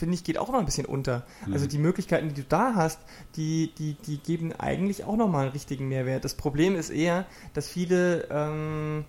finde 0.00 0.14
ich, 0.14 0.24
geht 0.24 0.38
auch 0.38 0.48
immer 0.48 0.58
ein 0.58 0.64
bisschen 0.64 0.86
unter. 0.86 1.26
Mhm. 1.46 1.52
Also 1.52 1.66
die 1.66 1.78
Möglichkeiten, 1.78 2.28
die 2.28 2.42
du 2.42 2.48
da 2.48 2.74
hast, 2.74 2.98
die, 3.36 3.72
die, 3.76 3.94
die 3.94 4.18
geben 4.18 4.52
eigentlich 4.58 5.04
auch 5.04 5.16
nochmal 5.16 5.42
einen 5.42 5.52
richtigen 5.52 5.88
Mehrwert. 5.88 6.24
Das 6.24 6.34
Problem 6.34 6.74
ist 6.74 6.88
eher, 6.90 7.26
dass 7.52 7.68
viele 7.68 8.26
ähm, 8.30 9.04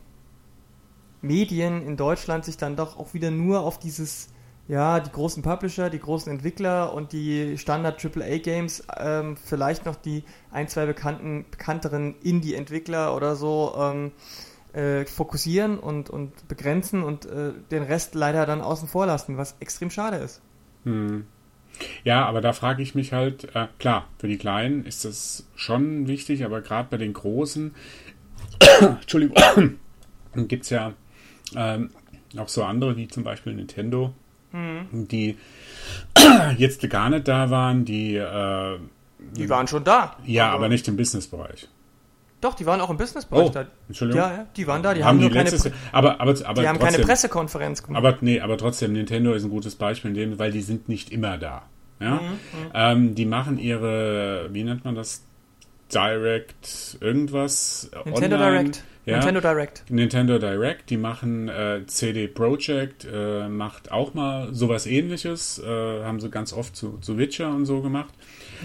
Medien 1.22 1.86
in 1.86 1.98
Deutschland 1.98 2.46
sich 2.46 2.58
dann 2.58 2.76
doch 2.76 2.98
auch 2.98 3.14
wieder 3.14 3.32
nur 3.32 3.62
auf 3.62 3.80
dieses, 3.80 4.30
ja, 4.68 5.00
die 5.00 5.12
großen 5.12 5.44
Publisher, 5.44 5.90
die 5.90 6.00
großen 6.00 6.32
Entwickler 6.32 6.94
und 6.94 7.12
die 7.14 7.58
Standard 7.58 8.04
AAA 8.04 8.40
Games, 8.40 8.84
ähm, 8.98 9.38
vielleicht 9.38 9.86
noch 9.86 9.96
die 9.96 10.24
ein, 10.52 10.68
zwei 10.68 10.86
bekannten, 10.86 11.46
bekannteren 11.50 12.16
Indie-Entwickler 12.22 13.16
oder 13.16 13.36
so, 13.36 13.74
ähm, 13.78 14.12
äh, 14.74 15.06
fokussieren 15.06 15.78
und, 15.78 16.10
und 16.10 16.48
begrenzen 16.48 17.04
und 17.04 17.26
äh, 17.26 17.52
den 17.72 17.84
Rest 17.84 18.16
leider 18.16 18.46
dann 18.46 18.62
außen 18.62 18.88
vor 18.88 19.06
lassen, 19.06 19.38
was 19.38 19.56
extrem 19.60 19.90
schade 19.90 20.18
ist. 20.18 20.42
Hm. 20.86 21.26
Ja, 22.04 22.26
aber 22.26 22.42
da 22.42 22.54
frage 22.54 22.84
ich 22.84 22.96
mich 22.96 23.14
halt, 23.14 23.56
äh, 23.56 23.68
klar, 23.80 24.08
für 24.18 24.28
die 24.28 24.38
Kleinen 24.38 24.86
ist 24.86 25.06
das 25.06 25.48
schon 25.56 26.08
wichtig, 26.08 26.46
aber 26.46 26.62
gerade 26.62 26.88
bei 26.90 26.98
den 26.98 27.14
Großen, 27.14 27.74
Entschuldigung, 28.82 29.36
gibt 30.48 30.64
es 30.64 30.70
ja 30.70 30.94
ähm, 31.56 31.90
auch 32.38 32.50
so 32.50 32.64
andere 32.64 32.98
wie 32.98 33.08
zum 33.08 33.24
Beispiel 33.24 33.54
Nintendo, 33.54 34.14
mhm. 34.52 35.08
die 35.08 35.38
jetzt 36.58 36.88
gar 36.90 37.10
nicht 37.10 37.28
da 37.28 37.50
waren, 37.50 37.86
die. 37.86 38.16
Äh, 38.16 38.80
die 39.36 39.50
waren 39.50 39.68
schon 39.68 39.84
da. 39.84 40.18
Ja, 40.26 40.48
aber, 40.48 40.56
aber 40.56 40.70
nicht 40.70 40.88
im 40.88 40.98
Businessbereich. 40.98 41.70
Doch, 42.42 42.56
die 42.56 42.66
waren 42.66 42.82
auch 42.82 42.90
im 42.90 42.98
Businessbereich 42.98 43.50
oh, 43.50 43.50
da. 43.50 43.68
Entschuldigung. 43.88 44.20
Ja, 44.20 44.32
ja, 44.32 44.48
die 44.58 44.66
waren 44.66 44.82
da, 44.82 44.96
die 44.96 45.04
haben, 45.04 45.22
haben 45.22 45.30
die 45.30 45.36
nur 45.36 45.44
keine, 45.44 45.74
aber, 45.92 46.20
aber, 46.20 46.32
aber 46.44 46.62
die 46.62 46.68
haben 46.68 46.80
trotzdem, 46.80 46.80
keine 46.80 47.06
Pressekonferenz 47.06 47.84
gemacht. 47.84 48.04
Aber 48.04 48.18
nee, 48.22 48.42
aber 48.42 48.58
trotzdem, 48.58 48.94
Nintendo 48.94 49.34
ist 49.34 49.44
ein 49.44 49.52
gutes 49.52 49.76
Beispiel 49.76 50.10
in 50.10 50.16
dem, 50.16 50.40
weil 50.40 50.52
die 50.52 50.62
sind 50.62 50.90
nicht 50.90 51.12
immer 51.12 51.38
da. 51.38 51.64
Ja? 52.00 52.16
Mhm, 52.16 52.20
mhm. 52.20 52.72
ähm, 52.74 53.16
die 53.16 53.28
machen 53.28 53.60
ihre, 53.60 54.50
wie 54.52 54.64
nennt 54.64 54.84
man 54.86 54.96
das? 54.96 55.24
Direct 55.94 56.98
irgendwas. 57.02 57.90
Nintendo 58.06 58.38
online. 58.38 58.64
Direct. 58.64 58.84
Ja, 59.06 59.16
Nintendo 59.16 59.42
Direct. 59.42 59.84
Nintendo 59.90 60.38
Direct, 60.38 60.90
die 60.92 60.98
machen 60.98 61.50
äh, 61.50 61.82
CD 61.88 62.28
Projekt, 62.28 63.08
äh, 63.12 63.48
macht 63.50 63.92
auch 63.92 64.14
mal 64.14 64.54
sowas 64.54 64.86
ähnliches, 64.86 65.58
äh, 65.58 66.04
haben 66.04 66.20
sie 66.20 66.30
ganz 66.30 66.54
oft 66.54 66.76
zu, 66.76 67.00
zu 67.02 67.18
Witcher 67.18 67.50
und 67.50 67.66
so 67.66 67.82
gemacht. 67.82 68.14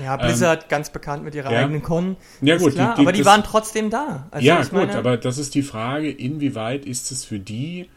Ja, 0.03 0.19
Blizzard 0.19 0.65
ähm, 0.65 0.69
ganz 0.69 0.91
bekannt 0.91 1.25
mit 1.25 1.35
ihrer 1.35 1.51
ja. 1.51 1.61
eigenen 1.61 1.83
Con. 1.83 2.17
Ja, 2.43 2.59
gut, 2.59 2.75
klar, 2.75 2.95
die, 2.95 3.01
die, 3.01 3.07
aber 3.07 3.13
die 3.13 3.21
das, 3.21 3.27
waren 3.27 3.45
trotzdem 3.45 3.89
da. 3.89 4.27
Also 4.31 4.47
ja, 4.47 4.63
gut, 4.63 4.73
meine, 4.73 4.95
aber 4.97 5.17
das 5.17 5.39
ist 5.39 5.55
die 5.55 5.63
Frage, 5.63 6.11
inwieweit 6.11 6.85
ist 6.85 7.11
es 7.11 7.25
für 7.25 7.39
die 7.39 7.89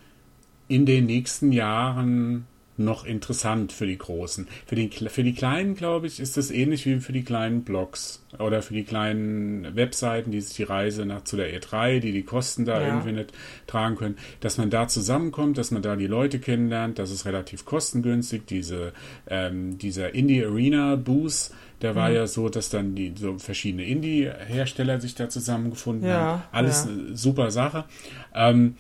in 0.69 0.85
den 0.85 1.07
nächsten 1.07 1.51
Jahren 1.51 2.47
noch 2.79 3.05
interessant 3.05 3.71
für 3.71 3.85
die 3.85 3.97
Großen. 3.97 4.47
Für 4.65 4.75
die, 4.75 4.89
für 4.89 5.23
die 5.23 5.33
Kleinen, 5.33 5.75
glaube 5.75 6.07
ich, 6.07 6.19
ist 6.19 6.37
das 6.37 6.51
ähnlich 6.51 6.85
wie 6.85 6.99
für 6.99 7.13
die 7.13 7.23
kleinen 7.23 7.63
Blogs 7.63 8.23
oder 8.37 8.61
für 8.61 8.73
die 8.73 8.83
kleinen 8.83 9.75
Webseiten, 9.75 10.31
die 10.31 10.41
sich 10.41 10.55
die 10.55 10.63
Reise 10.63 11.05
nach 11.05 11.23
zu 11.23 11.35
der 11.35 11.53
E3, 11.53 11.99
die 11.99 12.11
die 12.11 12.23
Kosten 12.23 12.65
da 12.65 12.79
ja. 12.79 12.87
irgendwie 12.87 13.11
nicht 13.11 13.33
tragen 13.67 13.95
können, 13.95 14.17
dass 14.39 14.57
man 14.57 14.69
da 14.69 14.87
zusammenkommt, 14.87 15.57
dass 15.57 15.71
man 15.71 15.81
da 15.81 15.95
die 15.95 16.07
Leute 16.07 16.39
kennenlernt, 16.39 16.99
das 16.99 17.11
ist 17.11 17.25
relativ 17.25 17.65
kostengünstig. 17.65 18.45
Diese, 18.47 18.93
ähm, 19.27 19.77
dieser 19.77 20.15
Indie 20.15 20.45
Arena 20.45 20.95
Booth, 20.95 21.51
der 21.81 21.95
war 21.95 22.09
mhm. 22.09 22.15
ja 22.15 22.27
so, 22.27 22.49
dass 22.49 22.69
dann 22.69 22.95
die 22.95 23.13
so 23.15 23.37
verschiedene 23.37 23.85
Indie-Hersteller 23.85 24.99
sich 25.01 25.15
da 25.15 25.29
zusammengefunden 25.29 26.07
ja, 26.07 26.19
haben. 26.19 26.43
Alles 26.51 26.85
ja. 26.85 26.91
eine 26.91 27.17
super 27.17 27.51
Sache. 27.51 27.85
Ähm, 28.33 28.75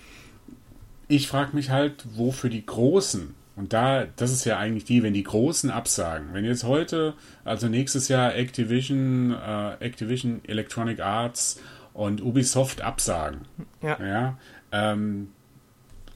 ich 1.07 1.27
frage 1.27 1.55
mich 1.55 1.71
halt, 1.71 2.05
wo 2.15 2.31
für 2.31 2.49
die 2.49 2.65
Großen 2.65 3.33
und 3.59 3.73
da, 3.73 4.05
das 4.15 4.31
ist 4.31 4.45
ja 4.45 4.57
eigentlich 4.57 4.85
die, 4.85 5.03
wenn 5.03 5.13
die 5.13 5.23
Großen 5.23 5.69
absagen. 5.69 6.29
Wenn 6.31 6.45
jetzt 6.45 6.63
heute, 6.63 7.13
also 7.43 7.67
nächstes 7.67 8.07
Jahr 8.07 8.33
Activision, 8.33 9.31
äh, 9.33 9.73
Activision, 9.81 10.39
Electronic 10.47 11.01
Arts 11.01 11.61
und 11.93 12.21
Ubisoft 12.21 12.81
absagen, 12.81 13.41
ja, 13.81 13.97
ja 14.01 14.37
ähm, 14.71 15.31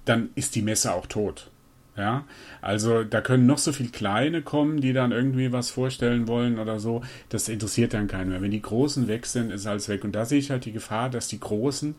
dann 0.05 0.29
ist 0.35 0.55
die 0.55 0.61
Messe 0.61 0.93
auch 0.93 1.05
tot. 1.05 1.51
Ja, 1.97 2.23
also 2.61 3.03
da 3.03 3.19
können 3.19 3.45
noch 3.45 3.57
so 3.57 3.73
viele 3.73 3.89
Kleine 3.89 4.41
kommen, 4.41 4.79
die 4.79 4.93
dann 4.93 5.11
irgendwie 5.11 5.51
was 5.51 5.69
vorstellen 5.69 6.29
wollen 6.29 6.59
oder 6.59 6.79
so. 6.79 7.01
Das 7.27 7.49
interessiert 7.49 7.93
dann 7.93 8.07
keinen 8.07 8.29
mehr. 8.29 8.41
Wenn 8.41 8.51
die 8.51 8.61
Großen 8.61 9.09
weg 9.09 9.25
sind, 9.25 9.51
ist 9.51 9.67
alles 9.67 9.89
weg. 9.89 10.05
Und 10.05 10.13
da 10.13 10.23
sehe 10.23 10.39
ich 10.39 10.49
halt 10.49 10.63
die 10.63 10.71
Gefahr, 10.71 11.09
dass 11.09 11.27
die 11.27 11.41
Großen 11.41 11.93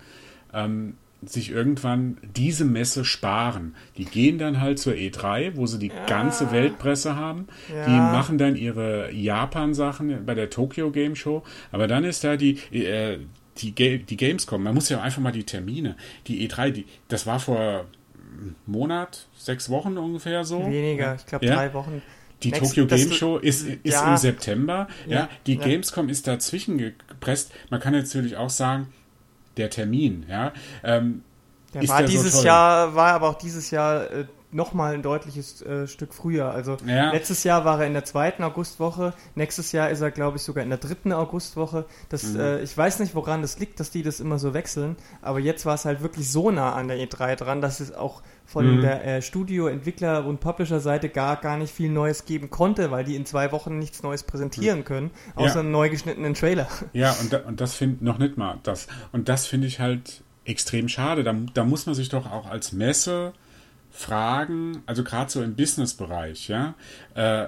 ähm, 0.54 0.96
sich 1.26 1.50
irgendwann 1.50 2.18
diese 2.37 2.64
Messe 2.64 3.04
sparen. 3.04 3.74
Die 3.96 4.04
gehen 4.04 4.38
dann 4.38 4.60
halt 4.60 4.78
zur 4.78 4.94
E3, 4.94 5.56
wo 5.56 5.66
sie 5.66 5.78
die 5.78 5.88
ja. 5.88 6.06
ganze 6.06 6.50
Weltpresse 6.52 7.16
haben. 7.16 7.46
Ja. 7.72 7.87
Die 7.87 7.92
machen 7.92 8.38
dann 8.38 8.56
ihre 8.56 9.12
Japan-Sachen 9.12 10.24
bei 10.24 10.34
der 10.34 10.50
Tokyo 10.50 10.90
Game 10.90 11.16
Show. 11.16 11.42
Aber 11.72 11.87
dann 11.87 12.04
ist 12.04 12.24
da 12.24 12.37
die, 12.37 12.58
äh, 12.72 13.18
die, 13.58 13.72
die 13.72 14.16
Gamescom. 14.16 14.62
Man 14.62 14.74
muss 14.74 14.88
ja 14.88 15.00
einfach 15.00 15.20
mal 15.20 15.32
die 15.32 15.44
Termine. 15.44 15.96
Die 16.26 16.48
E3, 16.48 16.70
die, 16.70 16.87
das 17.08 17.26
war 17.26 17.40
vor 17.40 17.87
Monat, 18.66 19.26
sechs 19.37 19.70
Wochen 19.70 19.96
ungefähr 19.96 20.44
so. 20.44 20.66
Weniger, 20.66 21.16
ich 21.16 21.26
glaube 21.26 21.46
ja? 21.46 21.54
drei 21.54 21.72
Wochen. 21.74 22.02
Die 22.42 22.50
Next, 22.50 22.74
Tokyo 22.74 22.87
Game 22.87 23.12
Show 23.12 23.38
ist, 23.38 23.66
ist 23.66 23.94
ja. 23.94 24.10
im 24.10 24.16
September. 24.16 24.88
Ja, 25.06 25.12
ja 25.12 25.28
die 25.46 25.56
Gamescom 25.56 26.08
ist 26.08 26.26
dazwischen 26.26 26.78
gepresst. 26.78 27.52
Man 27.70 27.80
kann 27.80 27.94
jetzt 27.94 28.14
natürlich 28.14 28.37
auch 28.37 28.50
sagen, 28.50 28.88
der 29.56 29.70
Termin, 29.70 30.26
ja. 30.28 30.52
Ähm, 30.82 31.22
der 31.72 31.88
war 31.88 32.02
dieses 32.04 32.40
so 32.40 32.44
Jahr, 32.44 32.94
war 32.94 33.12
aber 33.12 33.28
auch 33.28 33.38
dieses 33.38 33.70
Jahr 33.70 34.10
äh, 34.10 34.24
nochmal 34.54 34.94
ein 34.94 35.02
deutliches 35.02 35.60
äh, 35.62 35.88
Stück 35.88 36.14
früher. 36.14 36.50
Also 36.50 36.76
ja. 36.86 37.10
letztes 37.10 37.42
Jahr 37.44 37.64
war 37.64 37.80
er 37.80 37.86
in 37.86 37.92
der 37.92 38.04
zweiten 38.04 38.44
Augustwoche, 38.44 39.12
nächstes 39.34 39.72
Jahr 39.72 39.90
ist 39.90 40.00
er, 40.00 40.12
glaube 40.12 40.36
ich, 40.36 40.44
sogar 40.44 40.62
in 40.62 40.70
der 40.70 40.78
dritten 40.78 41.12
Augustwoche. 41.12 41.86
Das, 42.08 42.22
mhm. 42.22 42.40
äh, 42.40 42.62
ich 42.62 42.76
weiß 42.76 43.00
nicht, 43.00 43.14
woran 43.14 43.42
das 43.42 43.58
liegt, 43.58 43.80
dass 43.80 43.90
die 43.90 44.02
das 44.02 44.20
immer 44.20 44.38
so 44.38 44.54
wechseln, 44.54 44.96
aber 45.20 45.40
jetzt 45.40 45.66
war 45.66 45.74
es 45.74 45.84
halt 45.84 46.02
wirklich 46.02 46.30
so 46.30 46.50
nah 46.50 46.72
an 46.74 46.88
der 46.88 46.98
E3 46.98 47.34
dran, 47.34 47.60
dass 47.60 47.80
es 47.80 47.92
auch 47.92 48.22
von 48.44 48.76
mhm. 48.76 48.80
der 48.83 49.04
äh, 49.04 49.22
Studio, 49.22 49.66
Entwickler 49.66 50.26
und 50.26 50.40
Publisher-Seite 50.40 51.09
gar, 51.09 51.37
gar 51.37 51.57
nicht 51.57 51.72
viel 51.72 51.90
Neues 51.90 52.24
geben 52.26 52.50
konnte, 52.50 52.90
weil 52.90 53.04
die 53.04 53.16
in 53.16 53.26
zwei 53.26 53.52
Wochen 53.52 53.78
nichts 53.78 54.02
Neues 54.02 54.22
präsentieren 54.22 54.80
mhm. 54.80 54.85
können, 54.85 55.11
außer 55.35 55.54
ja. 55.54 55.61
einen 55.61 55.70
neu 55.70 55.90
geschnittenen 55.90 56.35
Trailer. 56.35 56.68
Ja, 56.92 57.12
und, 57.20 57.33
da, 57.33 57.38
und 57.38 57.61
das 57.61 57.74
finde 57.74 58.04
noch 58.04 58.18
nicht 58.18 58.37
mal 58.37 58.59
das. 58.62 58.87
Und 59.11 59.28
das 59.28 59.46
finde 59.46 59.66
ich 59.66 59.80
halt 59.80 60.22
extrem 60.44 60.88
schade. 60.88 61.24
Da, 61.24 61.35
da 61.54 61.64
muss 61.64 61.87
man 61.87 61.94
sich 61.94 62.09
doch 62.09 62.30
auch 62.30 62.48
als 62.48 62.72
Messe 62.72 63.33
fragen, 63.90 64.83
also 64.87 65.02
gerade 65.02 65.30
so 65.30 65.42
im 65.42 65.54
Business-Bereich, 65.54 66.48
ja, 66.48 66.74
äh, 67.14 67.46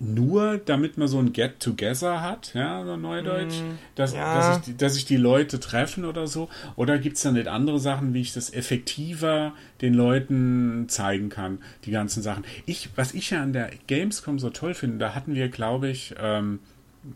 nur 0.00 0.58
damit 0.58 0.96
man 0.98 1.08
so 1.08 1.18
ein 1.18 1.32
Get-Together 1.32 2.22
hat, 2.22 2.52
ja, 2.54 2.84
so 2.84 2.96
Neudeutsch, 2.96 3.60
mm, 3.60 3.78
dass, 3.94 4.14
ja. 4.14 4.34
dass, 4.34 4.68
ich, 4.68 4.76
dass 4.76 4.94
sich 4.94 5.04
die 5.04 5.16
Leute 5.16 5.60
treffen 5.60 6.04
oder 6.04 6.26
so? 6.26 6.48
Oder 6.76 6.98
gibt 6.98 7.16
es 7.16 7.22
da 7.22 7.32
nicht 7.32 7.48
andere 7.48 7.78
Sachen, 7.78 8.14
wie 8.14 8.22
ich 8.22 8.32
das 8.32 8.52
effektiver 8.52 9.52
den 9.80 9.94
Leuten 9.94 10.86
zeigen 10.88 11.28
kann, 11.28 11.58
die 11.84 11.90
ganzen 11.90 12.22
Sachen? 12.22 12.44
Ich, 12.66 12.88
was 12.96 13.14
ich 13.14 13.30
ja 13.30 13.42
an 13.42 13.52
der 13.52 13.70
Gamescom 13.86 14.38
so 14.38 14.50
toll 14.50 14.74
finde, 14.74 14.98
da 14.98 15.14
hatten 15.14 15.34
wir, 15.34 15.48
glaube 15.48 15.88
ich, 15.88 16.14
ähm, 16.20 16.60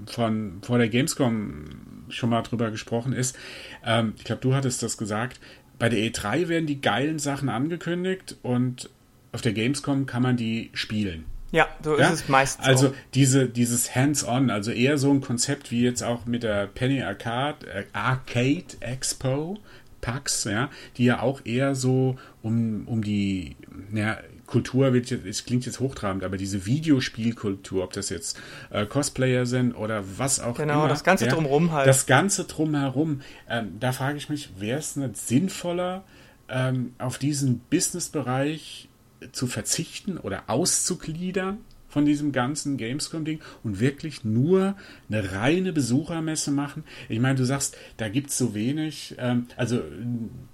von 0.06 0.58
vor 0.62 0.78
der 0.78 0.88
Gamescom 0.88 1.64
schon 2.08 2.30
mal 2.30 2.42
drüber 2.42 2.70
gesprochen 2.70 3.12
ist. 3.12 3.36
Ähm, 3.84 4.14
ich 4.16 4.24
glaube, 4.24 4.40
du 4.40 4.54
hattest 4.54 4.82
das 4.82 4.96
gesagt 4.96 5.40
bei 5.78 5.88
der 5.88 5.98
E3 5.98 6.48
werden 6.48 6.66
die 6.66 6.80
geilen 6.80 7.18
Sachen 7.18 7.48
angekündigt 7.48 8.36
und 8.42 8.90
auf 9.32 9.40
der 9.40 9.52
Gamescom 9.52 10.06
kann 10.06 10.22
man 10.22 10.36
die 10.36 10.70
spielen. 10.72 11.24
Ja, 11.54 11.68
so 11.84 11.96
ja? 11.96 12.08
ist 12.08 12.14
es 12.14 12.28
meistens. 12.28 12.66
Also 12.66 12.88
auch. 12.88 12.92
diese, 13.14 13.48
dieses 13.48 13.94
Hands-on, 13.94 14.50
also 14.50 14.72
eher 14.72 14.98
so 14.98 15.12
ein 15.12 15.20
Konzept 15.20 15.70
wie 15.70 15.82
jetzt 15.82 16.02
auch 16.02 16.26
mit 16.26 16.42
der 16.42 16.66
Penny 16.66 17.00
Arcade, 17.00 17.64
äh, 17.68 17.84
Arcade 17.92 18.64
Expo, 18.80 19.58
PAX, 20.00 20.44
ja, 20.44 20.68
die 20.96 21.04
ja 21.04 21.22
auch 21.22 21.42
eher 21.44 21.76
so 21.76 22.16
um, 22.42 22.88
um 22.88 23.04
die, 23.04 23.54
ja, 23.92 24.18
Kultur 24.46 24.92
wird 24.92 25.10
jetzt, 25.10 25.24
es 25.24 25.44
klingt 25.44 25.64
jetzt 25.64 25.78
hochtrabend, 25.78 26.24
aber 26.24 26.36
diese 26.36 26.66
Videospielkultur, 26.66 27.84
ob 27.84 27.92
das 27.92 28.10
jetzt 28.10 28.36
äh, 28.70 28.84
Cosplayer 28.84 29.46
sind 29.46 29.74
oder 29.74 30.02
was 30.18 30.40
auch 30.40 30.56
genau, 30.56 30.72
immer. 30.72 30.82
Genau, 30.82 30.88
das 30.88 31.04
Ganze 31.04 31.26
ja, 31.26 31.32
drumherum 31.32 31.70
halt. 31.70 31.86
Das 31.86 32.06
Ganze 32.06 32.44
drumherum. 32.44 33.20
Ähm, 33.48 33.76
da 33.78 33.92
frage 33.92 34.18
ich 34.18 34.28
mich, 34.28 34.50
wäre 34.58 34.80
es 34.80 34.96
nicht 34.96 35.16
sinnvoller, 35.16 36.02
ähm, 36.48 36.94
auf 36.98 37.18
diesen 37.18 37.60
Businessbereich 37.70 38.88
zu 39.32 39.46
verzichten 39.46 40.18
oder 40.18 40.44
auszugliedern? 40.48 41.58
von 41.94 42.04
diesem 42.04 42.32
ganzen 42.32 42.76
Gamescom-Ding 42.76 43.40
und 43.62 43.78
wirklich 43.78 44.24
nur 44.24 44.74
eine 45.08 45.32
reine 45.32 45.72
Besuchermesse 45.72 46.50
machen. 46.50 46.82
Ich 47.08 47.20
meine, 47.20 47.36
du 47.36 47.44
sagst, 47.44 47.76
da 47.98 48.08
gibt 48.08 48.30
es 48.30 48.36
so 48.36 48.52
wenig, 48.52 49.14
ähm, 49.16 49.46
also 49.56 49.80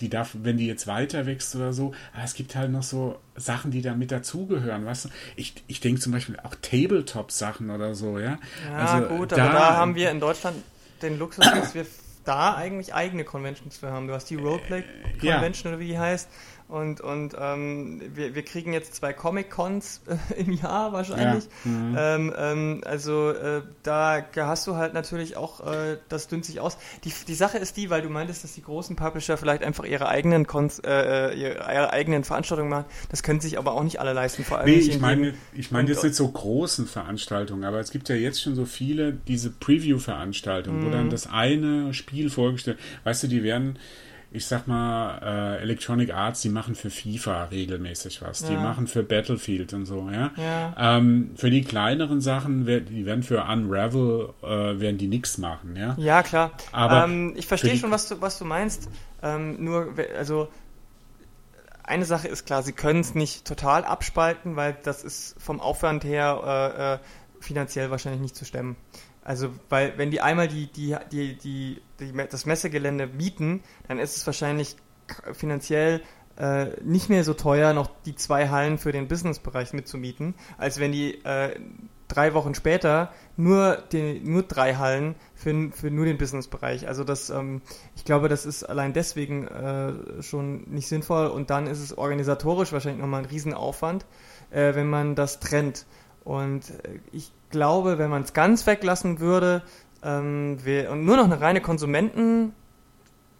die 0.01 0.11
darf, 0.11 0.37
wenn 0.42 0.59
die 0.59 0.66
jetzt 0.66 0.87
weiter 0.87 1.25
wächst 1.25 1.57
oder 1.57 1.73
so, 1.73 1.94
aber 2.12 2.25
es 2.25 2.35
gibt 2.35 2.55
halt 2.57 2.70
noch 2.70 2.83
so 2.83 3.18
Sachen, 3.37 3.70
die 3.70 3.81
da 3.81 3.94
mit 3.94 4.12
dazugehören, 4.12 4.85
weißt 4.85 5.07
du? 5.07 5.09
Ich, 5.35 5.55
ich 5.66 5.81
denke 5.81 6.03
zum 6.03 6.12
Beispiel 6.12 6.38
auch 6.40 6.55
Tabletop-Sachen 6.61 7.70
oder 7.70 7.94
so, 7.94 8.18
ja. 8.18 8.38
Ja, 8.68 8.77
also, 8.77 9.09
gut, 9.09 9.33
da, 9.33 9.46
aber 9.46 9.53
da 9.55 9.77
haben 9.77 9.94
wir 9.94 10.11
in 10.11 10.20
Deutschland 10.20 10.59
den 11.01 11.18
Luxus, 11.18 11.46
dass 11.46 11.75
wir 11.75 11.87
da 12.27 12.55
eigentlich 12.55 12.92
eigene 12.92 13.25
Conventions 13.25 13.79
für 13.79 13.90
haben. 13.90 14.09
Du 14.09 14.12
hast 14.12 14.27
die 14.27 14.37
Roleplay 14.37 14.85
Convention 15.18 15.73
ja. 15.73 15.77
oder 15.77 15.81
wie 15.81 15.88
die 15.88 15.99
heißt 15.99 16.29
und, 16.70 17.00
und 17.00 17.35
ähm, 17.38 18.00
wir, 18.14 18.35
wir 18.35 18.44
kriegen 18.44 18.72
jetzt 18.72 18.94
zwei 18.94 19.12
Comic-Cons 19.12 20.02
äh, 20.06 20.40
im 20.40 20.52
Jahr 20.52 20.92
wahrscheinlich. 20.92 21.44
Ja. 21.64 21.70
Mhm. 21.70 21.96
Ähm, 21.98 22.35
ähm, 22.37 22.80
also 22.85 23.30
äh, 23.30 23.62
da 23.83 24.24
hast 24.37 24.66
du 24.68 24.76
halt 24.76 24.94
natürlich 24.94 25.37
auch, 25.37 25.61
äh, 25.66 25.98
das 26.09 26.28
dünnt 26.28 26.44
sich 26.44 26.61
aus. 26.61 26.78
Die, 27.04 27.12
die 27.26 27.35
Sache 27.35 27.59
ist 27.59 27.76
die, 27.76 27.90
weil 27.90 28.02
du 28.02 28.09
meintest, 28.09 28.44
dass 28.44 28.54
die 28.54 28.62
großen 28.62 28.94
Publisher 28.94 29.37
vielleicht 29.37 29.64
einfach 29.64 29.85
ihre 29.85 30.09
eigenen 30.09 30.46
Cons, 30.46 30.78
äh, 30.78 31.33
äh 31.33 31.40
ihre, 31.40 31.92
eigenen 31.92 32.22
Veranstaltungen 32.22 32.70
machen. 32.70 32.85
Das 33.09 33.22
können 33.22 33.40
sich 33.40 33.59
aber 33.59 33.72
auch 33.72 33.83
nicht 33.83 33.98
alle 33.98 34.12
leisten, 34.12 34.44
vor 34.44 34.59
allem 34.59 34.70
nee, 34.70 34.76
ich 34.76 35.00
meine, 35.00 35.35
ich 35.52 35.72
meine 35.72 35.88
jetzt 35.88 36.04
nicht 36.04 36.14
so 36.14 36.28
großen 36.28 36.87
Veranstaltungen, 36.87 37.64
aber 37.64 37.80
es 37.80 37.90
gibt 37.90 38.09
ja 38.09 38.14
jetzt 38.14 38.40
schon 38.40 38.54
so 38.54 38.64
viele 38.64 39.12
diese 39.12 39.50
Preview-Veranstaltungen, 39.50 40.80
mhm. 40.80 40.87
wo 40.87 40.90
dann 40.90 41.11
das 41.11 41.26
eine 41.26 41.92
Spiel 41.94 42.30
vorgestellt, 42.30 42.78
weißt 43.04 43.24
du, 43.24 43.28
die 43.28 43.42
werden 43.42 43.78
ich 44.33 44.47
sag 44.47 44.69
mal, 44.69 45.19
äh, 45.59 45.62
Electronic 45.62 46.14
Arts, 46.14 46.40
die 46.43 46.51
machen 46.51 46.77
für 46.77 46.88
FIFA 46.88 47.45
regelmäßig 47.45 48.23
was. 48.23 48.43
Ja. 48.43 48.51
Die 48.51 48.57
machen 48.57 48.87
für 48.87 49.03
Battlefield 49.03 49.73
und 49.73 49.87
so, 49.87 50.09
ja. 50.09 50.31
ja. 50.37 50.99
Ähm, 50.99 51.33
für 51.35 51.51
die 51.51 51.62
kleineren 51.62 52.21
Sachen, 52.21 52.64
die 52.64 53.07
werden 53.07 53.25
für 53.25 53.43
Unravel, 53.43 54.29
äh, 54.43 54.47
werden 54.47 54.99
die 54.99 55.09
nichts 55.09 55.38
machen, 55.38 55.75
ja. 55.75 55.97
Ja, 55.99 56.23
klar. 56.23 56.53
Aber 56.71 57.05
ähm, 57.05 57.35
ich 57.37 57.47
verstehe 57.49 57.77
schon, 57.77 57.90
was 57.90 58.09
du, 58.09 58.21
was 58.21 58.38
du 58.38 58.45
meinst. 58.45 58.88
Ähm, 59.21 59.64
nur, 59.64 59.95
also, 60.16 60.49
eine 61.83 62.05
Sache 62.05 62.29
ist 62.29 62.47
klar, 62.47 62.62
sie 62.62 62.73
können 62.73 63.01
es 63.01 63.16
nicht 63.16 63.45
total 63.45 63.85
abspalten, 63.85 64.55
weil 64.55 64.77
das 64.85 65.03
ist 65.03 65.35
vom 65.40 65.61
Aufwand 65.61 66.05
her 66.05 66.71
äh, 66.71 66.95
äh, 66.95 66.99
finanziell 67.40 67.90
wahrscheinlich 67.90 68.21
nicht 68.21 68.37
zu 68.37 68.45
stemmen. 68.45 68.77
Also, 69.31 69.51
weil 69.69 69.97
wenn 69.97 70.11
die 70.11 70.21
einmal 70.21 70.49
die, 70.49 70.66
die, 70.66 70.97
die, 71.12 71.38
die, 71.38 71.81
die 72.01 72.12
das 72.29 72.47
Messegelände 72.47 73.07
mieten, 73.07 73.62
dann 73.87 74.01
ist 74.01 74.16
es 74.16 74.27
wahrscheinlich 74.27 74.75
finanziell 75.35 76.03
äh, 76.37 76.71
nicht 76.83 77.09
mehr 77.09 77.23
so 77.23 77.35
teuer, 77.35 77.73
noch 77.73 77.88
die 78.05 78.16
zwei 78.16 78.49
Hallen 78.49 78.77
für 78.77 78.90
den 78.90 79.07
Businessbereich 79.07 79.73
mitzumieten, 79.73 80.35
als 80.59 80.81
wenn 80.81 80.90
die 80.90 81.25
äh, 81.25 81.61
drei 82.09 82.35
Wochen 82.35 82.57
später 82.57 83.12
nur, 83.37 83.81
die, 83.93 84.19
nur 84.19 84.43
drei 84.43 84.75
Hallen 84.75 85.14
für, 85.37 85.71
für 85.71 85.93
nur 85.93 86.07
den 86.07 86.19
Businessbereich. 86.19 86.88
Also 86.88 87.05
das, 87.05 87.31
ähm, 87.31 87.62
ich 87.95 88.05
glaube, 88.05 88.29
das 88.29 88.45
ist 88.45 88.64
allein 88.64 88.95
deswegen 88.95 89.47
äh, 89.47 90.23
schon 90.25 90.69
nicht 90.71 90.88
sinnvoll 90.88 91.29
und 91.29 91.51
dann 91.51 91.69
ist 91.69 91.79
es 91.79 91.97
organisatorisch 91.97 92.73
wahrscheinlich 92.73 93.01
nochmal 93.01 93.23
ein 93.23 93.31
Riesenaufwand, 93.31 94.07
äh, 94.51 94.75
wenn 94.75 94.90
man 94.90 95.14
das 95.14 95.38
trennt. 95.38 95.87
Und 96.25 96.71
äh, 96.71 96.99
ich 97.12 97.31
glaube, 97.50 97.98
wenn 97.98 98.10
man 98.10 98.22
es 98.22 98.32
ganz 98.32 98.66
weglassen 98.66 99.20
würde 99.20 99.62
ähm, 100.02 100.58
wir, 100.64 100.90
und 100.90 101.04
nur 101.04 101.16
noch 101.16 101.24
eine 101.24 101.40
reine 101.40 101.60
Konsumentenmesse 101.60 102.52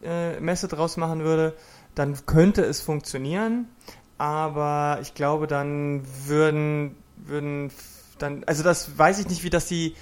äh, 0.02 0.68
draus 0.68 0.96
machen 0.96 1.20
würde, 1.20 1.54
dann 1.94 2.16
könnte 2.26 2.62
es 2.62 2.80
funktionieren. 2.80 3.66
aber 4.18 4.98
ich 5.00 5.14
glaube, 5.14 5.46
dann 5.46 6.02
würden, 6.26 6.94
würden 7.16 7.70
dann, 8.18 8.44
also 8.44 8.62
das 8.62 8.98
weiß 8.98 9.18
ich 9.18 9.28
nicht, 9.28 9.44
wie 9.44 9.50
das 9.50 9.66
die, 9.66 9.96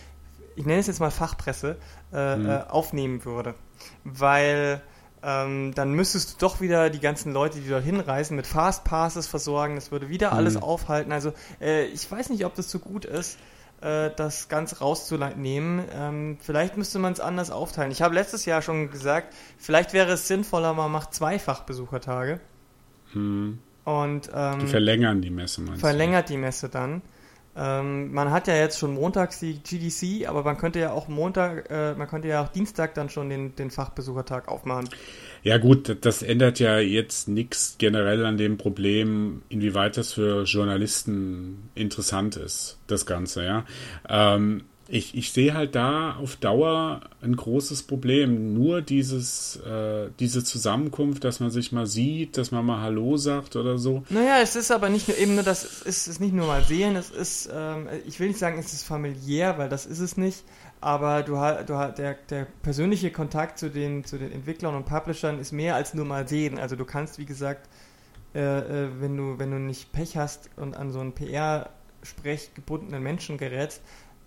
ich 0.57 0.67
nenne 0.67 0.81
es 0.81 0.89
jetzt 0.89 0.99
mal 0.99 1.13
Fachpresse, 1.13 1.77
äh, 2.13 2.37
mhm. 2.37 2.49
äh, 2.49 2.59
aufnehmen 2.69 3.25
würde. 3.25 3.55
Weil 4.03 4.83
ähm, 5.23 5.73
dann 5.75 5.93
müsstest 5.93 6.33
du 6.33 6.37
doch 6.39 6.61
wieder 6.61 6.91
die 6.91 7.01
ganzen 7.01 7.33
Leute, 7.33 7.61
die 7.61 7.69
dort 7.69 7.85
hinreisen, 7.85 8.37
mit 8.37 8.47
Fastpasses 8.47 9.27
versorgen. 9.27 9.77
Das 9.77 9.93
würde 9.93 10.09
wieder 10.09 10.33
alles 10.33 10.55
mhm. 10.55 10.63
aufhalten. 10.63 11.13
Also 11.13 11.33
äh, 11.61 11.85
ich 11.87 12.11
weiß 12.11 12.31
nicht, 12.31 12.45
ob 12.45 12.55
das 12.55 12.71
so 12.71 12.79
gut 12.79 13.05
ist, 13.05 13.39
das 13.81 14.49
ganz 14.49 14.81
rauszunehmen. 14.81 15.85
Ähm, 15.95 16.39
vielleicht 16.41 16.77
müsste 16.77 16.99
man 16.99 17.13
es 17.13 17.21
anders 17.21 17.51
aufteilen. 17.51 17.93
Ich 17.93 18.03
habe 18.03 18.15
letztes 18.15 18.45
Jahr 18.45 18.61
schon 18.61 18.91
gesagt, 18.91 19.35
vielleicht 19.57 19.93
wäre 19.93 20.13
es 20.13 20.27
sinnvoller, 20.27 20.75
man 20.75 20.91
macht 20.91 21.15
zweifach 21.15 21.63
Besuchertage. 21.63 22.41
Mhm. 23.15 23.59
Und, 23.85 24.31
ähm, 24.35 24.59
die 24.59 24.67
verlängern 24.67 25.23
die 25.23 25.31
Messe, 25.31 25.63
meinst 25.63 25.81
Verlängert 25.81 26.29
du? 26.29 26.35
die 26.35 26.39
Messe 26.39 26.69
dann. 26.69 27.03
Ähm, 27.57 28.13
man 28.13 28.31
hat 28.31 28.47
ja 28.47 28.55
jetzt 28.55 28.79
schon 28.79 28.95
montags 28.95 29.41
die 29.41 29.61
GDC, 29.61 30.29
aber 30.29 30.45
man 30.45 30.59
könnte 30.59 30.79
ja 30.79 30.93
auch 30.93 31.09
Montag, 31.09 31.71
äh, 31.71 31.95
man 31.95 32.07
könnte 32.07 32.29
ja 32.29 32.45
auch 32.45 32.49
Dienstag 32.49 32.95
dann 32.95 33.09
schon 33.09 33.29
den, 33.31 33.57
den 33.57 33.71
Fachbesuchertag 33.71 34.47
aufmachen. 34.47 34.89
Ja 35.43 35.59
gut, 35.59 35.97
das 36.01 36.23
ändert 36.23 36.59
ja 36.59 36.79
jetzt 36.79 37.29
nichts 37.29 37.77
generell 37.79 38.27
an 38.27 38.37
dem 38.37 38.59
Problem, 38.59 39.43
inwieweit 39.49 39.97
das 39.97 40.13
für 40.13 40.45
Journalisten 40.45 41.71
interessant 41.75 42.37
ist, 42.37 42.79
das 42.87 43.07
Ganze, 43.07 43.45
ja. 43.45 43.65
Ähm, 44.09 44.63
ich, 44.89 45.15
ich 45.15 45.33
sehe 45.33 45.53
halt 45.53 45.75
da 45.75 46.17
auf 46.17 46.37
Dauer 46.37 47.03
ein 47.21 47.37
großes 47.37 47.83
Problem. 47.83 48.55
Nur 48.55 48.81
dieses, 48.81 49.57
äh, 49.57 50.09
diese 50.19 50.43
Zusammenkunft, 50.43 51.25
dass 51.25 51.41
man 51.41 51.51
sich 51.51 51.73
mal 51.73 51.87
sieht, 51.87 52.39
dass 52.39 52.51
man 52.51 52.65
mal 52.65 52.81
Hallo 52.81 53.19
sagt 53.19 53.57
oder 53.57 53.77
so. 53.77 54.03
Naja, 54.09 54.39
es 54.43 54.57
ist 54.57 54.71
aber 54.71 54.89
nicht 54.89 55.07
nur 55.09 55.19
eben 55.19 55.35
nur 55.35 55.45
das, 55.45 55.83
es 55.85 56.09
ist 56.09 56.21
nicht 56.21 56.33
nur 56.33 56.47
mal 56.47 56.65
sehen, 56.65 56.97
es 56.97 57.11
ist, 57.11 57.51
ähm, 57.53 57.87
ich 58.07 58.19
will 58.19 58.29
nicht 58.29 58.39
sagen, 58.39 58.59
es 58.59 58.73
ist 58.73 58.85
familiär, 58.85 59.59
weil 59.59 59.69
das 59.69 59.85
ist 59.85 60.01
es 60.01 60.17
nicht, 60.17 60.43
aber 60.81 61.23
du, 61.23 61.35
du 61.67 61.95
der, 61.97 62.15
der 62.15 62.47
persönliche 62.63 63.11
Kontakt 63.11 63.59
zu 63.59 63.71
den, 63.71 64.05
zu 64.05 64.19
den 64.19 64.33
Entwicklern 64.33 64.75
und 64.75 64.85
Publishern 64.85 65.39
ist 65.39 65.53
mehr 65.53 65.75
als 65.75 65.95
nur 65.95 66.05
mal 66.05 66.29
sehen. 66.29 66.59
Also 66.59 66.77
du 66.77 66.85
kannst, 66.85 67.19
wie 67.19 67.27
gesagt, 67.27 67.69
äh, 68.35 68.41
äh, 68.41 68.89
wenn 69.01 69.17
du, 69.17 69.39
wenn 69.39 69.51
du 69.51 69.59
nicht 69.59 69.93
Pech 69.93 70.17
hast 70.17 70.51
und 70.57 70.77
an 70.77 70.93
so 70.93 71.01
einen 71.01 71.13
PR-Sprech 71.13 72.55
gebundenen 72.55 73.03
Menschen 73.03 73.39
gerätst, 73.39 73.83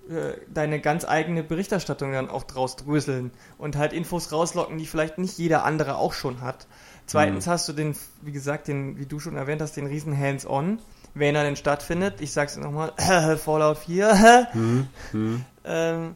äh, 0.09 0.33
deine 0.51 0.81
ganz 0.81 1.05
eigene 1.05 1.43
Berichterstattung 1.43 2.11
dann 2.11 2.29
auch 2.29 2.43
draus 2.43 2.75
dröseln 2.75 3.31
und 3.57 3.77
halt 3.77 3.93
Infos 3.93 4.31
rauslocken, 4.31 4.77
die 4.77 4.87
vielleicht 4.87 5.19
nicht 5.19 5.37
jeder 5.37 5.63
andere 5.63 5.95
auch 5.97 6.13
schon 6.13 6.41
hat. 6.41 6.67
Zweitens 7.05 7.45
mhm. 7.45 7.51
hast 7.51 7.69
du 7.69 7.73
den, 7.73 7.95
wie 8.21 8.31
gesagt, 8.31 8.67
den, 8.67 8.97
wie 8.97 9.05
du 9.05 9.19
schon 9.19 9.35
erwähnt 9.35 9.61
hast, 9.61 9.77
den 9.77 9.85
riesen 9.85 10.17
Hands-on, 10.17 10.79
wenn 11.13 11.35
er 11.35 11.43
denn 11.43 11.55
stattfindet. 11.55 12.19
Ich 12.19 12.31
sag's 12.31 12.57
nochmal, 12.57 12.93
Fallout 13.37 13.77
4. 13.77 14.47
mhm. 14.53 14.87
Mhm. 15.13 15.45
Ähm, 15.63 16.15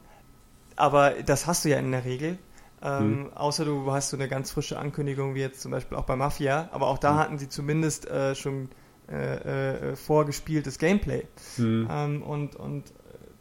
aber 0.75 1.11
das 1.11 1.47
hast 1.47 1.65
du 1.65 1.69
ja 1.69 1.77
in 1.77 1.91
der 1.91 2.05
Regel. 2.05 2.37
Ähm, 2.81 3.23
mhm. 3.23 3.33
Außer 3.33 3.65
du 3.65 3.91
hast 3.91 4.09
so 4.09 4.17
eine 4.17 4.27
ganz 4.27 4.51
frische 4.51 4.77
Ankündigung, 4.77 5.35
wie 5.35 5.39
jetzt 5.39 5.61
zum 5.61 5.71
Beispiel 5.71 5.97
auch 5.97 6.05
bei 6.05 6.15
Mafia. 6.15 6.69
Aber 6.71 6.87
auch 6.87 6.97
da 6.97 7.13
mhm. 7.13 7.17
hatten 7.17 7.37
sie 7.37 7.49
zumindest 7.49 8.09
äh, 8.09 8.35
schon 8.35 8.69
äh, 9.09 9.91
äh, 9.91 9.95
vorgespieltes 9.95 10.77
Gameplay. 10.79 11.25
Mhm. 11.57 11.87
Ähm, 11.89 12.23
und, 12.23 12.55
und 12.55 12.83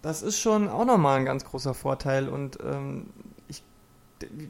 das 0.02 0.22
ist 0.22 0.38
schon 0.38 0.68
auch 0.68 0.84
nochmal 0.84 1.18
ein 1.18 1.24
ganz 1.24 1.44
großer 1.44 1.72
Vorteil 1.72 2.28
und 2.28 2.58
ähm, 2.62 3.06
ich, 3.48 3.62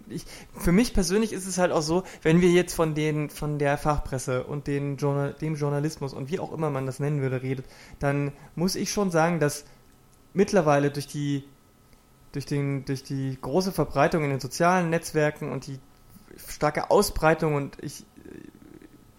ich, 0.09 0.25
für 0.59 0.73
mich 0.73 0.93
persönlich 0.93 1.33
ist 1.33 1.47
es 1.47 1.59
halt 1.59 1.71
auch 1.71 1.83
so, 1.83 2.03
wenn 2.23 2.41
wir 2.41 2.51
jetzt 2.51 2.75
von 2.75 2.97
den, 2.97 3.31
von 3.31 3.61
der 3.61 3.79
Fachpresse 3.79 4.43
und 4.43 4.67
den 4.67 4.97
Journal, 4.97 5.33
dem 5.41 5.55
Journalismus 5.55 6.13
und 6.13 6.31
wie 6.33 6.41
auch 6.41 6.53
immer 6.53 6.71
man 6.71 6.87
das 6.87 6.99
nennen 6.99 7.21
würde, 7.21 7.43
redet, 7.43 7.67
dann 8.01 8.33
muss 8.57 8.75
ich 8.75 8.91
schon 8.91 9.13
sagen, 9.13 9.39
dass 9.39 9.65
mittlerweile 10.33 10.91
durch 10.91 11.07
die, 11.07 11.45
durch 12.35 12.47
den, 12.47 12.85
durch 12.85 13.03
die 13.03 13.39
große 13.41 13.73
Verbreitung 13.73 14.25
in 14.25 14.31
den 14.31 14.41
sozialen 14.41 14.91
Netzwerken 14.91 15.53
und 15.53 15.67
die 15.67 15.79
starke 16.49 16.91
Ausbreitung 16.91 17.55
und 17.55 17.77
ich, 17.81 18.05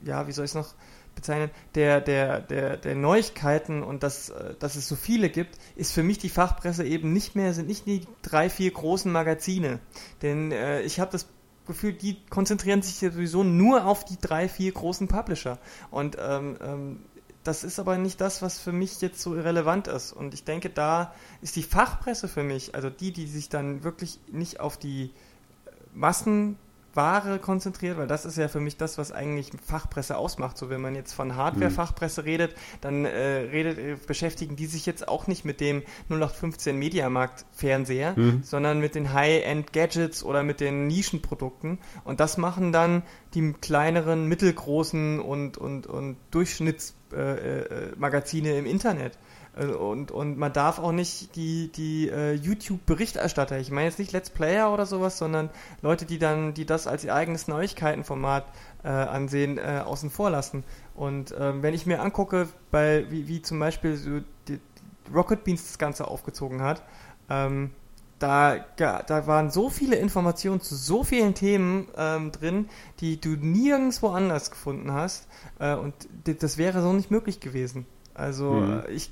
ja, 0.03 0.27
wie 0.27 0.33
soll 0.33 0.45
ich 0.45 0.51
es 0.51 0.55
noch 0.55 0.73
bezeichnen, 1.15 1.49
der, 1.75 2.01
der, 2.01 2.41
der, 2.41 2.75
der 2.75 2.93
Neuigkeiten 2.93 3.83
und 3.83 4.03
dass, 4.03 4.29
äh, 4.29 4.55
dass 4.59 4.75
es 4.75 4.87
so 4.87 4.95
viele 4.95 5.29
gibt, 5.29 5.57
ist 5.77 5.93
für 5.93 6.03
mich 6.03 6.17
die 6.17 6.29
Fachpresse 6.29 6.83
eben 6.83 7.13
nicht 7.13 7.35
mehr, 7.35 7.53
sind 7.53 7.67
nicht 7.67 7.85
die 7.85 8.05
drei, 8.21 8.49
vier 8.49 8.71
großen 8.71 9.09
Magazine. 9.11 9.79
Denn 10.21 10.51
äh, 10.51 10.81
ich 10.81 10.99
habe 10.99 11.11
das 11.11 11.27
Gefühl, 11.65 11.93
die 11.93 12.17
konzentrieren 12.29 12.81
sich 12.81 13.01
ja 13.01 13.11
sowieso 13.11 13.43
nur 13.43 13.85
auf 13.85 14.03
die 14.03 14.17
drei, 14.19 14.49
vier 14.49 14.71
großen 14.73 15.07
Publisher. 15.07 15.57
Und 15.89 16.17
ähm, 16.19 16.57
ähm, 16.61 16.99
das 17.45 17.63
ist 17.63 17.79
aber 17.79 17.97
nicht 17.97 18.19
das, 18.19 18.41
was 18.41 18.59
für 18.59 18.71
mich 18.71 18.99
jetzt 19.01 19.21
so 19.21 19.31
relevant 19.31 19.87
ist. 19.87 20.11
Und 20.11 20.33
ich 20.33 20.43
denke, 20.43 20.69
da 20.69 21.13
ist 21.41 21.55
die 21.55 21.63
Fachpresse 21.63 22.27
für 22.27 22.43
mich, 22.43 22.75
also 22.75 22.89
die, 22.89 23.11
die 23.11 23.27
sich 23.27 23.49
dann 23.49 23.83
wirklich 23.83 24.19
nicht 24.31 24.59
auf 24.59 24.77
die 24.77 25.11
Massen 25.93 26.57
Ware 26.95 27.39
konzentriert, 27.39 27.97
weil 27.97 28.07
das 28.07 28.25
ist 28.25 28.37
ja 28.37 28.47
für 28.47 28.59
mich 28.59 28.77
das, 28.77 28.97
was 28.97 29.11
eigentlich 29.11 29.51
Fachpresse 29.65 30.17
ausmacht. 30.17 30.57
So, 30.57 30.69
wenn 30.69 30.81
man 30.81 30.95
jetzt 30.95 31.13
von 31.13 31.35
Hardware-Fachpresse 31.35 32.21
mhm. 32.21 32.27
redet, 32.27 32.55
dann 32.81 33.05
äh, 33.05 33.09
redet, 33.09 33.77
äh, 33.77 33.97
beschäftigen 34.07 34.55
die 34.55 34.65
sich 34.65 34.85
jetzt 34.85 35.07
auch 35.07 35.27
nicht 35.27 35.45
mit 35.45 35.59
dem 35.59 35.83
0815 36.09 36.77
Mediamarkt-Fernseher, 36.77 38.17
mhm. 38.17 38.43
sondern 38.43 38.79
mit 38.79 38.95
den 38.95 39.13
High-End-Gadgets 39.13 40.23
oder 40.23 40.43
mit 40.43 40.59
den 40.59 40.87
Nischenprodukten. 40.87 41.79
Und 42.03 42.19
das 42.19 42.37
machen 42.37 42.71
dann 42.71 43.03
die 43.33 43.53
kleineren, 43.53 44.27
mittelgroßen 44.27 45.19
und, 45.19 45.57
und, 45.57 45.87
und 45.87 46.17
Durchschnittsmagazine 46.31 46.94
äh, 47.13 47.91
äh, 47.91 48.57
im 48.57 48.65
Internet. 48.65 49.17
Äh, 49.55 49.67
und, 49.67 50.11
und 50.11 50.37
man 50.37 50.53
darf 50.53 50.79
auch 50.79 50.91
nicht 50.91 51.35
die, 51.35 51.71
die 51.71 52.09
äh, 52.09 52.33
YouTube-Berichterstatter, 52.33 53.59
ich 53.59 53.71
meine 53.71 53.87
jetzt 53.87 53.99
nicht 53.99 54.11
Let's 54.11 54.29
Player 54.29 54.71
oder 54.71 54.85
sowas, 54.85 55.17
sondern 55.17 55.49
Leute, 55.81 56.05
die 56.05 56.19
dann, 56.19 56.53
die 56.53 56.65
das 56.65 56.87
als 56.87 57.03
ihr 57.03 57.13
eigenes 57.13 57.47
Neuigkeitenformat 57.47 58.45
äh, 58.83 58.89
ansehen, 58.89 59.57
äh, 59.57 59.81
außen 59.85 60.09
vor 60.09 60.29
lassen. 60.29 60.63
Und 60.93 61.33
ähm, 61.37 61.63
wenn 61.63 61.73
ich 61.73 61.85
mir 61.85 62.01
angucke, 62.01 62.47
bei, 62.71 63.05
wie, 63.09 63.27
wie 63.27 63.41
zum 63.41 63.59
Beispiel 63.59 63.95
so 63.97 64.21
Rocket 65.13 65.43
Beans 65.43 65.63
das 65.63 65.77
Ganze 65.77 66.07
aufgezogen 66.07 66.61
hat, 66.61 66.81
ähm, 67.29 67.71
da, 68.19 68.57
da 69.01 69.27
waren 69.27 69.51
so 69.51 69.69
viele 69.69 69.97
Informationen 69.97 70.61
zu 70.61 70.75
so 70.75 71.03
vielen 71.03 71.33
Themen 71.33 71.87
ähm, 71.97 72.31
drin, 72.31 72.69
die 72.99 73.19
du 73.19 73.29
nirgendwo 73.29 74.09
anders 74.09 74.51
gefunden 74.51 74.93
hast. 74.93 75.27
Äh, 75.59 75.75
und 75.75 75.93
das 76.23 76.57
wäre 76.57 76.81
so 76.81 76.93
nicht 76.93 77.11
möglich 77.11 77.39
gewesen. 77.39 77.85
Also 78.15 78.51
mhm. 78.51 78.83
ich, 78.89 79.11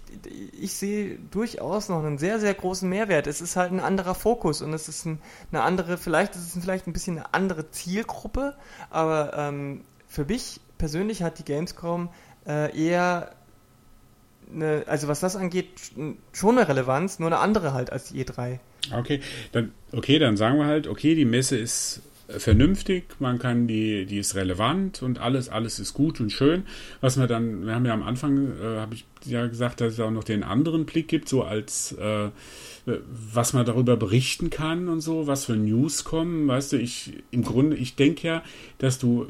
ich 0.58 0.74
sehe 0.74 1.20
durchaus 1.30 1.90
noch 1.90 2.00
einen 2.00 2.18
sehr, 2.18 2.40
sehr 2.40 2.54
großen 2.54 2.88
Mehrwert. 2.88 3.28
Es 3.28 3.42
ist 3.42 3.58
halt 3.58 3.74
ein 3.74 3.82
anderer 3.82 4.16
Fokus 4.16 4.62
und 4.62 4.72
es 4.74 4.88
ist 4.88 5.06
ein, 5.06 5.20
eine 5.52 5.62
andere, 5.62 5.98
vielleicht 5.98 6.36
ist 6.36 6.56
es 6.56 6.62
vielleicht 6.64 6.88
ein 6.88 6.94
bisschen 6.94 7.18
eine 7.18 7.34
andere 7.34 7.70
Zielgruppe, 7.70 8.56
aber 8.90 9.34
ähm, 9.36 9.82
für 10.08 10.24
mich 10.24 10.62
persönlich 10.78 11.22
hat 11.22 11.38
die 11.38 11.44
Gamescom 11.44 12.10
äh, 12.48 12.74
eher 12.82 13.32
eine, 14.54 14.86
also 14.88 15.10
was 15.10 15.20
das 15.20 15.36
angeht, 15.36 15.68
schon 16.32 16.58
eine 16.58 16.68
Relevanz, 16.70 17.20
nur 17.20 17.28
eine 17.28 17.40
andere 17.40 17.74
halt 17.74 17.92
als 17.92 18.06
die 18.06 18.24
E3. 18.24 18.60
Okay, 18.92 19.22
dann, 19.52 19.72
okay, 19.92 20.20
dann 20.20 20.38
sagen 20.38 20.58
wir 20.58 20.66
halt, 20.66 20.88
okay, 20.88 21.16
die 21.16 21.26
Messe 21.26 21.58
ist 21.58 22.02
vernünftig, 22.28 23.04
man 23.20 23.38
kann 23.38 23.68
die, 23.68 24.06
die 24.06 24.18
ist 24.18 24.36
relevant 24.36 25.02
und 25.02 25.20
alles, 25.20 25.50
alles 25.50 25.80
ist 25.80 25.94
gut 25.94 26.20
und 26.20 26.32
schön. 26.32 26.64
Was 27.02 27.18
wir 27.20 27.28
dann, 27.28 27.66
wir 27.66 27.76
haben 27.76 27.86
ja 27.86 27.94
am 27.94 28.04
Anfang, 28.04 28.54
äh, 28.60 28.80
habe 28.80 28.96
ich 28.96 29.06
ja 29.26 29.46
gesagt, 29.48 29.82
dass 29.82 29.94
es 29.94 30.00
auch 30.00 30.12
noch 30.12 30.24
den 30.24 30.44
anderen 30.44 30.86
Blick 30.86 31.08
gibt, 31.08 31.28
so 31.30 31.44
als 31.44 31.92
äh, 31.94 32.30
was 32.86 33.54
man 33.54 33.66
darüber 33.66 33.96
berichten 33.96 34.50
kann 34.50 34.90
und 34.90 35.02
so, 35.02 35.28
was 35.28 35.46
für 35.46 35.56
News 35.56 36.04
kommen. 36.04 36.48
Weißt 36.48 36.74
du, 36.74 36.78
ich 36.78 37.24
im 37.32 37.44
Grunde, 37.44 37.78
ich 37.78 37.96
denke 37.96 38.28
ja, 38.28 38.44
dass 38.78 39.00
du 39.00 39.28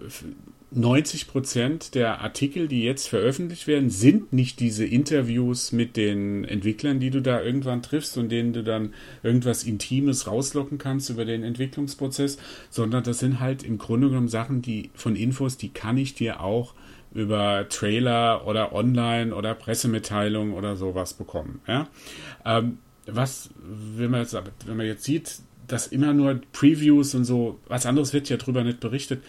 90 0.75 1.27
Prozent 1.27 1.95
der 1.95 2.21
Artikel, 2.21 2.67
die 2.67 2.83
jetzt 2.83 3.07
veröffentlicht 3.07 3.67
werden, 3.67 3.89
sind 3.89 4.33
nicht 4.33 4.59
diese 4.59 4.85
Interviews 4.85 5.71
mit 5.71 5.97
den 5.97 6.45
Entwicklern, 6.45 6.99
die 6.99 7.09
du 7.09 7.21
da 7.21 7.41
irgendwann 7.41 7.83
triffst 7.83 8.17
und 8.17 8.29
denen 8.29 8.53
du 8.53 8.63
dann 8.63 8.93
irgendwas 9.21 9.63
Intimes 9.63 10.27
rauslocken 10.27 10.77
kannst 10.77 11.09
über 11.09 11.25
den 11.25 11.43
Entwicklungsprozess, 11.43 12.37
sondern 12.69 13.03
das 13.03 13.19
sind 13.19 13.39
halt 13.39 13.63
im 13.63 13.77
Grunde 13.77 14.09
genommen 14.09 14.27
Sachen, 14.27 14.61
die 14.61 14.89
von 14.95 15.15
Infos, 15.15 15.57
die 15.57 15.69
kann 15.69 15.97
ich 15.97 16.15
dir 16.15 16.41
auch 16.41 16.73
über 17.13 17.67
Trailer 17.69 18.47
oder 18.47 18.73
Online 18.73 19.35
oder 19.35 19.53
Pressemitteilungen 19.53 20.53
oder 20.53 20.75
sowas 20.75 21.13
bekommen. 21.13 21.61
Ja? 21.67 21.87
Ähm, 22.45 22.79
was, 23.05 23.51
wenn 23.57 24.09
man, 24.09 24.21
jetzt, 24.21 24.35
wenn 24.65 24.77
man 24.77 24.85
jetzt 24.85 25.03
sieht, 25.03 25.39
dass 25.67 25.87
immer 25.87 26.13
nur 26.13 26.41
Previews 26.51 27.13
und 27.15 27.25
so, 27.25 27.59
was 27.67 27.85
anderes 27.85 28.13
wird 28.13 28.29
ja 28.29 28.37
drüber 28.37 28.63
nicht 28.63 28.79
berichtet, 28.79 29.21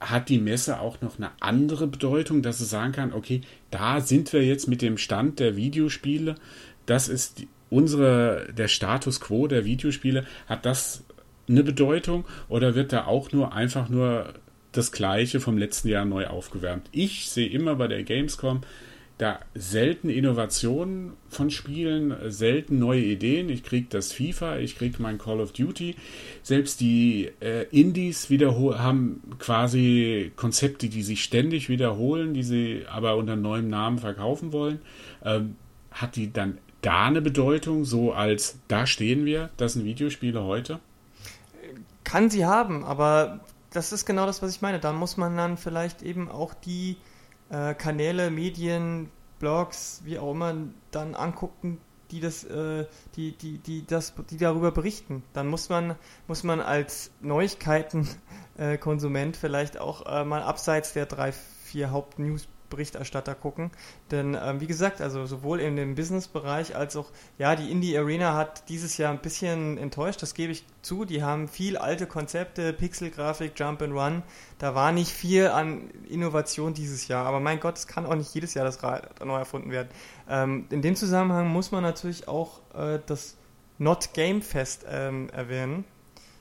hat 0.00 0.28
die 0.28 0.38
Messe 0.38 0.80
auch 0.80 1.00
noch 1.00 1.18
eine 1.18 1.30
andere 1.40 1.86
Bedeutung, 1.86 2.42
dass 2.42 2.60
es 2.60 2.70
sagen 2.70 2.92
kann, 2.92 3.12
okay, 3.12 3.42
da 3.70 4.00
sind 4.00 4.32
wir 4.32 4.44
jetzt 4.44 4.66
mit 4.66 4.82
dem 4.82 4.98
Stand 4.98 5.38
der 5.38 5.56
Videospiele, 5.56 6.34
das 6.86 7.08
ist 7.08 7.46
unsere, 7.70 8.52
der 8.52 8.68
Status 8.68 9.20
quo 9.20 9.46
der 9.46 9.64
Videospiele, 9.64 10.26
hat 10.46 10.66
das 10.66 11.04
eine 11.48 11.62
Bedeutung 11.62 12.24
oder 12.48 12.74
wird 12.74 12.92
da 12.92 13.06
auch 13.06 13.32
nur 13.32 13.52
einfach 13.52 13.88
nur 13.88 14.34
das 14.72 14.92
Gleiche 14.92 15.40
vom 15.40 15.56
letzten 15.56 15.88
Jahr 15.88 16.04
neu 16.04 16.26
aufgewärmt. 16.26 16.88
Ich 16.92 17.30
sehe 17.30 17.48
immer 17.48 17.76
bei 17.76 17.88
der 17.88 18.02
Gamescom 18.02 18.62
da 19.20 19.40
selten 19.54 20.08
Innovationen 20.08 21.12
von 21.28 21.50
Spielen, 21.50 22.14
selten 22.30 22.78
neue 22.78 23.02
Ideen. 23.02 23.50
Ich 23.50 23.62
kriege 23.62 23.86
das 23.90 24.12
FIFA, 24.12 24.58
ich 24.58 24.78
kriege 24.78 25.02
mein 25.02 25.18
Call 25.18 25.40
of 25.40 25.52
Duty. 25.52 25.94
Selbst 26.42 26.80
die 26.80 27.30
äh, 27.40 27.64
Indies 27.70 28.30
haben 28.30 29.20
quasi 29.38 30.32
Konzepte, 30.36 30.88
die 30.88 31.02
sich 31.02 31.22
ständig 31.22 31.68
wiederholen, 31.68 32.32
die 32.32 32.42
sie 32.42 32.84
aber 32.90 33.16
unter 33.16 33.36
neuem 33.36 33.68
Namen 33.68 33.98
verkaufen 33.98 34.52
wollen. 34.52 34.80
Ähm, 35.22 35.56
hat 35.90 36.16
die 36.16 36.32
dann 36.32 36.56
da 36.80 37.04
eine 37.04 37.20
Bedeutung, 37.20 37.84
so 37.84 38.12
als 38.12 38.58
da 38.68 38.86
stehen 38.86 39.26
wir, 39.26 39.50
das 39.58 39.74
sind 39.74 39.84
Videospiele 39.84 40.42
heute? 40.44 40.80
Kann 42.04 42.30
sie 42.30 42.46
haben, 42.46 42.84
aber 42.84 43.40
das 43.70 43.92
ist 43.92 44.06
genau 44.06 44.24
das, 44.24 44.40
was 44.40 44.54
ich 44.54 44.62
meine. 44.62 44.78
Da 44.78 44.94
muss 44.94 45.18
man 45.18 45.36
dann 45.36 45.58
vielleicht 45.58 46.00
eben 46.00 46.30
auch 46.30 46.54
die 46.54 46.96
äh, 47.50 47.74
Kanäle, 47.74 48.30
Medien, 48.30 49.10
Blogs, 49.38 50.00
wie 50.04 50.18
auch 50.18 50.32
immer, 50.32 50.54
dann 50.90 51.14
angucken, 51.14 51.78
die 52.10 52.20
das, 52.20 52.44
äh, 52.44 52.86
die, 53.16 53.36
die, 53.36 53.58
die, 53.58 53.86
das, 53.86 54.14
die 54.30 54.36
darüber 54.36 54.72
berichten. 54.72 55.22
Dann 55.32 55.48
muss 55.48 55.68
man, 55.68 55.96
muss 56.26 56.42
man 56.42 56.60
als 56.60 57.12
Neuigkeitenkonsument 57.20 59.36
äh, 59.36 59.38
vielleicht 59.38 59.78
auch 59.78 60.06
äh, 60.06 60.24
mal 60.24 60.42
abseits 60.42 60.92
der 60.92 61.06
drei, 61.06 61.32
vier 61.32 61.90
Hauptnews 61.90 62.48
Berichterstatter 62.70 63.34
gucken. 63.34 63.70
Denn 64.10 64.36
ähm, 64.40 64.60
wie 64.60 64.66
gesagt, 64.66 65.00
also 65.00 65.26
sowohl 65.26 65.60
in 65.60 65.76
dem 65.76 65.94
Business-Bereich 65.94 66.74
als 66.74 66.96
auch, 66.96 67.10
ja, 67.38 67.56
die 67.56 67.70
Indie 67.70 67.98
Arena 67.98 68.34
hat 68.34 68.68
dieses 68.68 68.96
Jahr 68.96 69.12
ein 69.12 69.20
bisschen 69.20 69.76
enttäuscht, 69.76 70.22
das 70.22 70.34
gebe 70.34 70.52
ich 70.52 70.64
zu. 70.80 71.04
Die 71.04 71.22
haben 71.22 71.48
viel 71.48 71.76
alte 71.76 72.06
Konzepte, 72.06 72.72
Pixel-Grafik, 72.72 73.52
Jump 73.56 73.82
and 73.82 73.92
Run. 73.92 74.22
Da 74.58 74.74
war 74.74 74.92
nicht 74.92 75.10
viel 75.10 75.48
an 75.48 75.90
Innovation 76.08 76.72
dieses 76.72 77.08
Jahr. 77.08 77.26
Aber 77.26 77.40
mein 77.40 77.60
Gott, 77.60 77.76
es 77.76 77.86
kann 77.86 78.06
auch 78.06 78.14
nicht 78.14 78.32
jedes 78.34 78.54
Jahr 78.54 78.64
das 78.64 78.82
Rad 78.82 79.24
neu 79.24 79.36
erfunden 79.38 79.70
werden. 79.70 79.88
Ähm, 80.28 80.66
in 80.70 80.80
dem 80.80 80.96
Zusammenhang 80.96 81.48
muss 81.48 81.72
man 81.72 81.82
natürlich 81.82 82.28
auch 82.28 82.60
äh, 82.74 83.00
das 83.04 83.36
Not 83.78 84.14
Game 84.14 84.42
Fest 84.42 84.86
ähm, 84.88 85.28
erwähnen. 85.30 85.84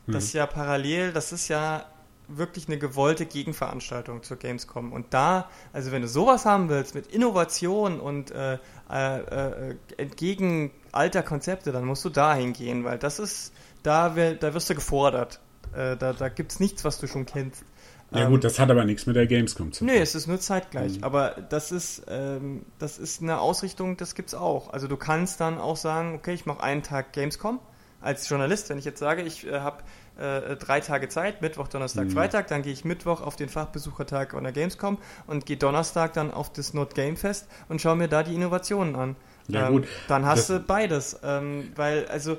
Das 0.07 0.25
ist 0.25 0.33
mhm. 0.33 0.39
ja 0.39 0.45
parallel, 0.47 1.13
das 1.13 1.31
ist 1.31 1.47
ja 1.47 1.85
wirklich 2.29 2.67
eine 2.67 2.77
gewollte 2.77 3.25
Gegenveranstaltung 3.25 4.23
zur 4.23 4.37
Gamescom. 4.37 4.93
Und 4.93 5.13
da, 5.13 5.49
also 5.73 5.91
wenn 5.91 6.01
du 6.01 6.07
sowas 6.07 6.45
haben 6.45 6.69
willst 6.69 6.95
mit 6.95 7.07
Innovation 7.07 7.99
und 7.99 8.31
äh, 8.31 8.57
äh, 8.89 9.69
äh, 9.71 9.75
entgegen 9.97 10.71
alter 10.91 11.23
Konzepte, 11.23 11.71
dann 11.71 11.85
musst 11.85 12.05
du 12.05 12.09
da 12.09 12.33
hingehen, 12.33 12.83
weil 12.83 12.97
das 12.97 13.19
ist, 13.19 13.53
da, 13.83 14.09
da 14.09 14.53
wirst 14.53 14.69
du 14.69 14.75
gefordert. 14.75 15.39
Äh, 15.73 15.97
da 15.97 16.13
da 16.13 16.29
gibt 16.29 16.51
es 16.51 16.59
nichts, 16.59 16.83
was 16.85 16.99
du 16.99 17.07
schon 17.07 17.25
kennst. 17.25 17.63
Ja 18.11 18.27
gut, 18.27 18.43
das 18.43 18.57
hat 18.57 18.71
aber 18.71 18.85
nichts 18.85 19.05
mit 19.05 19.15
der 19.15 19.27
Gamescom 19.27 19.71
zu 19.71 19.79
tun. 19.79 19.93
Nee, 19.93 19.99
es 19.99 20.15
ist 20.15 20.25
nur 20.27 20.39
zeitgleich. 20.39 20.97
Mhm. 20.97 21.03
Aber 21.03 21.35
das 21.49 21.71
ist, 21.71 22.03
ähm, 22.07 22.65
das 22.79 22.97
ist 22.97 23.21
eine 23.21 23.39
Ausrichtung, 23.39 23.97
das 23.97 24.15
gibt's 24.15 24.33
auch. 24.33 24.73
Also 24.73 24.87
du 24.87 24.97
kannst 24.97 25.39
dann 25.41 25.59
auch 25.59 25.77
sagen, 25.77 26.15
okay, 26.15 26.33
ich 26.33 26.45
mache 26.45 26.63
einen 26.63 26.81
Tag 26.81 27.13
Gamescom 27.13 27.59
als 28.01 28.27
Journalist, 28.27 28.69
wenn 28.69 28.79
ich 28.79 28.85
jetzt 28.85 28.99
sage, 28.99 29.21
ich 29.21 29.45
äh, 29.45 29.59
habe 29.59 29.83
äh, 30.19 30.55
drei 30.57 30.79
Tage 30.79 31.09
Zeit, 31.09 31.41
Mittwoch, 31.41 31.67
Donnerstag, 31.67 32.05
mhm. 32.05 32.11
Freitag, 32.11 32.47
dann 32.47 32.61
gehe 32.61 32.73
ich 32.73 32.85
Mittwoch 32.85 33.21
auf 33.21 33.35
den 33.35 33.49
Fachbesuchertag 33.49 34.33
an 34.33 34.43
der 34.43 34.53
Gamescom 34.53 34.97
und 35.27 35.45
gehe 35.45 35.57
Donnerstag 35.57 36.13
dann 36.13 36.31
auf 36.31 36.51
das 36.51 36.73
Not 36.73 36.95
Game 36.95 37.17
Fest 37.17 37.47
und 37.69 37.81
schaue 37.81 37.95
mir 37.95 38.07
da 38.07 38.23
die 38.23 38.35
Innovationen 38.35 38.95
an. 38.95 39.15
Ja, 39.47 39.67
ähm, 39.67 39.73
gut. 39.73 39.87
Dann 40.07 40.25
hast 40.25 40.49
das 40.49 40.59
du 40.59 40.63
beides, 40.63 41.19
ähm, 41.23 41.71
weil 41.75 42.07
also 42.07 42.37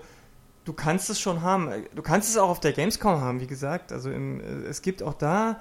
du 0.64 0.72
kannst 0.72 1.10
es 1.10 1.20
schon 1.20 1.42
haben. 1.42 1.70
Du 1.94 2.02
kannst 2.02 2.28
es 2.28 2.36
auch 2.36 2.48
auf 2.48 2.60
der 2.60 2.72
Gamescom 2.72 3.20
haben, 3.20 3.40
wie 3.40 3.46
gesagt. 3.46 3.92
Also 3.92 4.10
im, 4.10 4.40
äh, 4.40 4.68
es 4.68 4.82
gibt 4.82 5.02
auch 5.02 5.14
da 5.14 5.60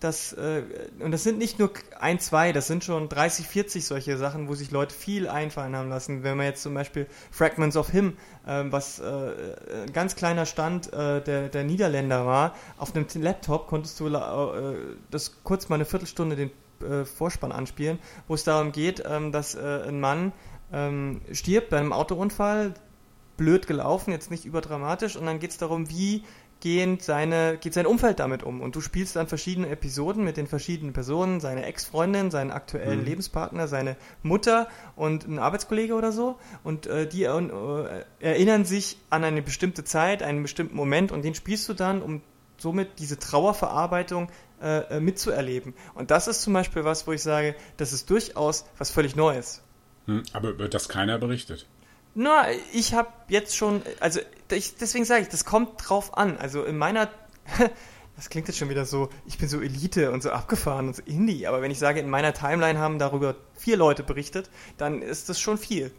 das, 0.00 0.32
äh, 0.34 0.62
und 1.00 1.10
das 1.10 1.22
sind 1.22 1.38
nicht 1.38 1.58
nur 1.58 1.70
ein, 1.98 2.20
zwei, 2.20 2.52
das 2.52 2.66
sind 2.66 2.84
schon 2.84 3.08
30, 3.08 3.46
40 3.46 3.84
solche 3.86 4.18
Sachen, 4.18 4.48
wo 4.48 4.54
sich 4.54 4.70
Leute 4.70 4.94
viel 4.94 5.26
einfallen 5.26 5.74
haben 5.74 5.88
lassen. 5.88 6.22
Wenn 6.22 6.36
man 6.36 6.46
jetzt 6.46 6.62
zum 6.62 6.74
Beispiel 6.74 7.06
Fragments 7.30 7.76
of 7.76 7.90
Him, 7.90 8.16
äh, 8.46 8.64
was 8.66 8.98
äh, 8.98 9.04
ein 9.84 9.92
ganz 9.92 10.14
kleiner 10.14 10.44
Stand 10.44 10.92
äh, 10.92 11.22
der, 11.22 11.48
der 11.48 11.64
Niederländer 11.64 12.26
war, 12.26 12.54
auf 12.76 12.94
einem 12.94 13.06
Laptop 13.14 13.68
konntest 13.68 13.98
du 14.00 14.08
äh, 14.08 14.76
das 15.10 15.42
kurz 15.44 15.68
mal 15.70 15.76
eine 15.76 15.86
Viertelstunde 15.86 16.36
den 16.36 16.50
äh, 16.82 17.06
Vorspann 17.06 17.52
anspielen, 17.52 17.98
wo 18.28 18.34
es 18.34 18.44
darum 18.44 18.72
geht, 18.72 19.02
ähm, 19.06 19.32
dass 19.32 19.56
ein 19.56 20.00
Mann 20.00 20.32
ähm, 20.72 21.22
stirbt 21.32 21.70
bei 21.70 21.78
einem 21.78 21.92
Autounfall, 21.92 22.74
blöd 23.36 23.66
gelaufen, 23.66 24.10
jetzt 24.10 24.30
nicht 24.30 24.44
überdramatisch, 24.44 25.16
und 25.16 25.26
dann 25.26 25.38
geht 25.38 25.50
es 25.50 25.58
darum, 25.58 25.88
wie 25.90 26.24
gehend 26.66 27.00
seine, 27.00 27.58
geht 27.58 27.74
sein 27.74 27.86
Umfeld 27.86 28.18
damit 28.18 28.42
um. 28.42 28.60
Und 28.60 28.74
du 28.74 28.80
spielst 28.80 29.14
dann 29.14 29.28
verschiedene 29.28 29.68
Episoden 29.68 30.24
mit 30.24 30.36
den 30.36 30.48
verschiedenen 30.48 30.92
Personen, 30.92 31.38
seine 31.38 31.64
Ex-Freundin, 31.64 32.32
seinen 32.32 32.50
aktuellen 32.50 32.98
mhm. 32.98 33.04
Lebenspartner, 33.04 33.68
seine 33.68 33.94
Mutter 34.24 34.66
und 34.96 35.28
ein 35.28 35.38
Arbeitskollege 35.38 35.94
oder 35.94 36.10
so. 36.10 36.40
Und 36.64 36.88
äh, 36.88 37.06
die 37.06 37.22
äh, 37.22 38.04
erinnern 38.18 38.64
sich 38.64 38.98
an 39.10 39.22
eine 39.22 39.42
bestimmte 39.42 39.84
Zeit, 39.84 40.24
einen 40.24 40.42
bestimmten 40.42 40.74
Moment 40.74 41.12
und 41.12 41.24
den 41.24 41.36
spielst 41.36 41.68
du 41.68 41.72
dann, 41.72 42.02
um 42.02 42.20
somit 42.56 42.98
diese 42.98 43.16
Trauerverarbeitung 43.16 44.28
äh, 44.60 44.96
äh 44.96 44.98
mitzuerleben. 44.98 45.72
Und 45.94 46.10
das 46.10 46.26
ist 46.26 46.42
zum 46.42 46.52
Beispiel 46.52 46.82
was, 46.82 47.06
wo 47.06 47.12
ich 47.12 47.22
sage, 47.22 47.54
das 47.76 47.92
ist 47.92 48.10
durchaus 48.10 48.64
was 48.76 48.90
völlig 48.90 49.14
Neues. 49.14 49.62
Hm, 50.06 50.24
aber 50.32 50.48
über 50.48 50.68
das 50.68 50.88
keiner 50.88 51.16
berichtet. 51.18 51.68
Na, 52.18 52.46
ich 52.72 52.94
habe 52.94 53.10
jetzt 53.28 53.54
schon, 53.54 53.82
also 54.00 54.20
ich, 54.50 54.76
deswegen 54.76 55.04
sage 55.04 55.20
ich, 55.20 55.28
das 55.28 55.44
kommt 55.44 55.72
drauf 55.76 56.16
an. 56.16 56.38
Also 56.38 56.64
in 56.64 56.78
meiner, 56.78 57.10
das 58.16 58.30
klingt 58.30 58.48
jetzt 58.48 58.56
schon 58.56 58.70
wieder 58.70 58.86
so, 58.86 59.10
ich 59.26 59.36
bin 59.36 59.50
so 59.50 59.60
Elite 59.60 60.10
und 60.10 60.22
so 60.22 60.30
abgefahren 60.30 60.88
und 60.88 60.96
so 60.96 61.02
Indie, 61.04 61.46
aber 61.46 61.60
wenn 61.60 61.70
ich 61.70 61.78
sage, 61.78 62.00
in 62.00 62.08
meiner 62.08 62.32
Timeline 62.32 62.78
haben 62.78 62.98
darüber 62.98 63.36
vier 63.54 63.76
Leute 63.76 64.02
berichtet, 64.02 64.48
dann 64.78 65.02
ist 65.02 65.28
das 65.28 65.38
schon 65.38 65.58
viel. 65.58 65.92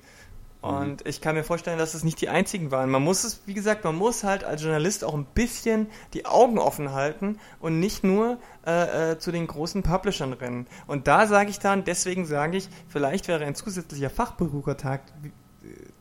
Mhm. 0.63 0.67
Und 0.67 1.03
mhm. 1.03 1.09
ich 1.09 1.21
kann 1.21 1.35
mir 1.35 1.43
vorstellen, 1.43 1.77
dass 1.77 1.93
es 1.93 2.03
nicht 2.03 2.19
die 2.19 2.29
einzigen 2.29 2.71
waren. 2.71 2.89
Man 2.89 3.03
muss 3.03 3.23
es, 3.23 3.41
wie 3.45 3.53
gesagt, 3.53 3.83
man 3.83 3.95
muss 3.95 4.23
halt 4.23 4.43
als 4.43 4.63
Journalist 4.63 5.03
auch 5.03 5.13
ein 5.13 5.27
bisschen 5.35 5.85
die 6.15 6.25
Augen 6.25 6.57
offen 6.57 6.93
halten 6.93 7.37
und 7.59 7.79
nicht 7.79 8.03
nur 8.03 8.39
äh, 8.65 9.11
äh, 9.11 9.19
zu 9.19 9.31
den 9.31 9.45
großen 9.45 9.83
Publishern 9.83 10.33
rennen. 10.33 10.65
Und 10.87 11.05
da 11.07 11.27
sage 11.27 11.51
ich 11.51 11.59
dann, 11.59 11.83
deswegen 11.83 12.25
sage 12.25 12.57
ich, 12.57 12.69
vielleicht 12.87 13.27
wäre 13.27 13.45
ein 13.45 13.53
zusätzlicher 13.53 14.09
Fachbesuchertag 14.09 15.03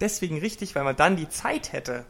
deswegen 0.00 0.38
richtig, 0.38 0.74
weil 0.74 0.84
man 0.84 0.96
dann 0.96 1.16
die 1.16 1.28
Zeit 1.28 1.72
hätte. 1.72 2.04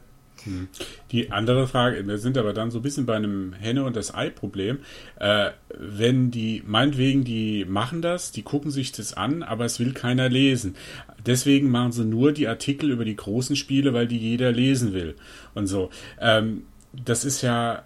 Hm. 0.45 0.69
Die 1.11 1.33
andere 1.33 1.67
Frage, 1.67 2.07
wir 2.07 2.19
sind 2.19 2.39
aber 2.39 2.53
dann 2.53 2.71
so 2.71 2.79
ein 2.79 2.83
bisschen 2.83 3.07
bei 3.07 3.17
einem 3.17 3.53
Henne- 3.53 3.85
und 3.85 3.97
das 3.97 4.15
Ei-Problem. 4.15 4.79
Äh, 5.19 5.51
wenn 5.77 6.31
die, 6.31 6.63
meinetwegen, 6.67 7.25
die 7.25 7.65
machen 7.65 8.03
das, 8.03 8.33
die 8.33 8.43
gucken 8.43 8.71
sich 8.71 8.93
das 8.93 9.15
an, 9.15 9.43
aber 9.43 9.65
es 9.65 9.81
will 9.81 9.93
keiner 9.93 10.29
lesen. 10.29 10.77
Deswegen 11.25 11.71
machen 11.71 11.93
sie 11.93 12.05
nur 12.05 12.33
die 12.33 12.49
Artikel 12.49 12.91
über 12.91 13.05
die 13.05 13.17
großen 13.17 13.57
Spiele, 13.57 13.93
weil 13.93 14.07
die 14.07 14.19
jeder 14.19 14.53
lesen 14.53 14.93
will. 14.93 15.17
Und 15.55 15.67
so. 15.67 15.91
Ähm, 16.21 16.65
das 16.93 17.25
ist 17.25 17.43
ja 17.43 17.85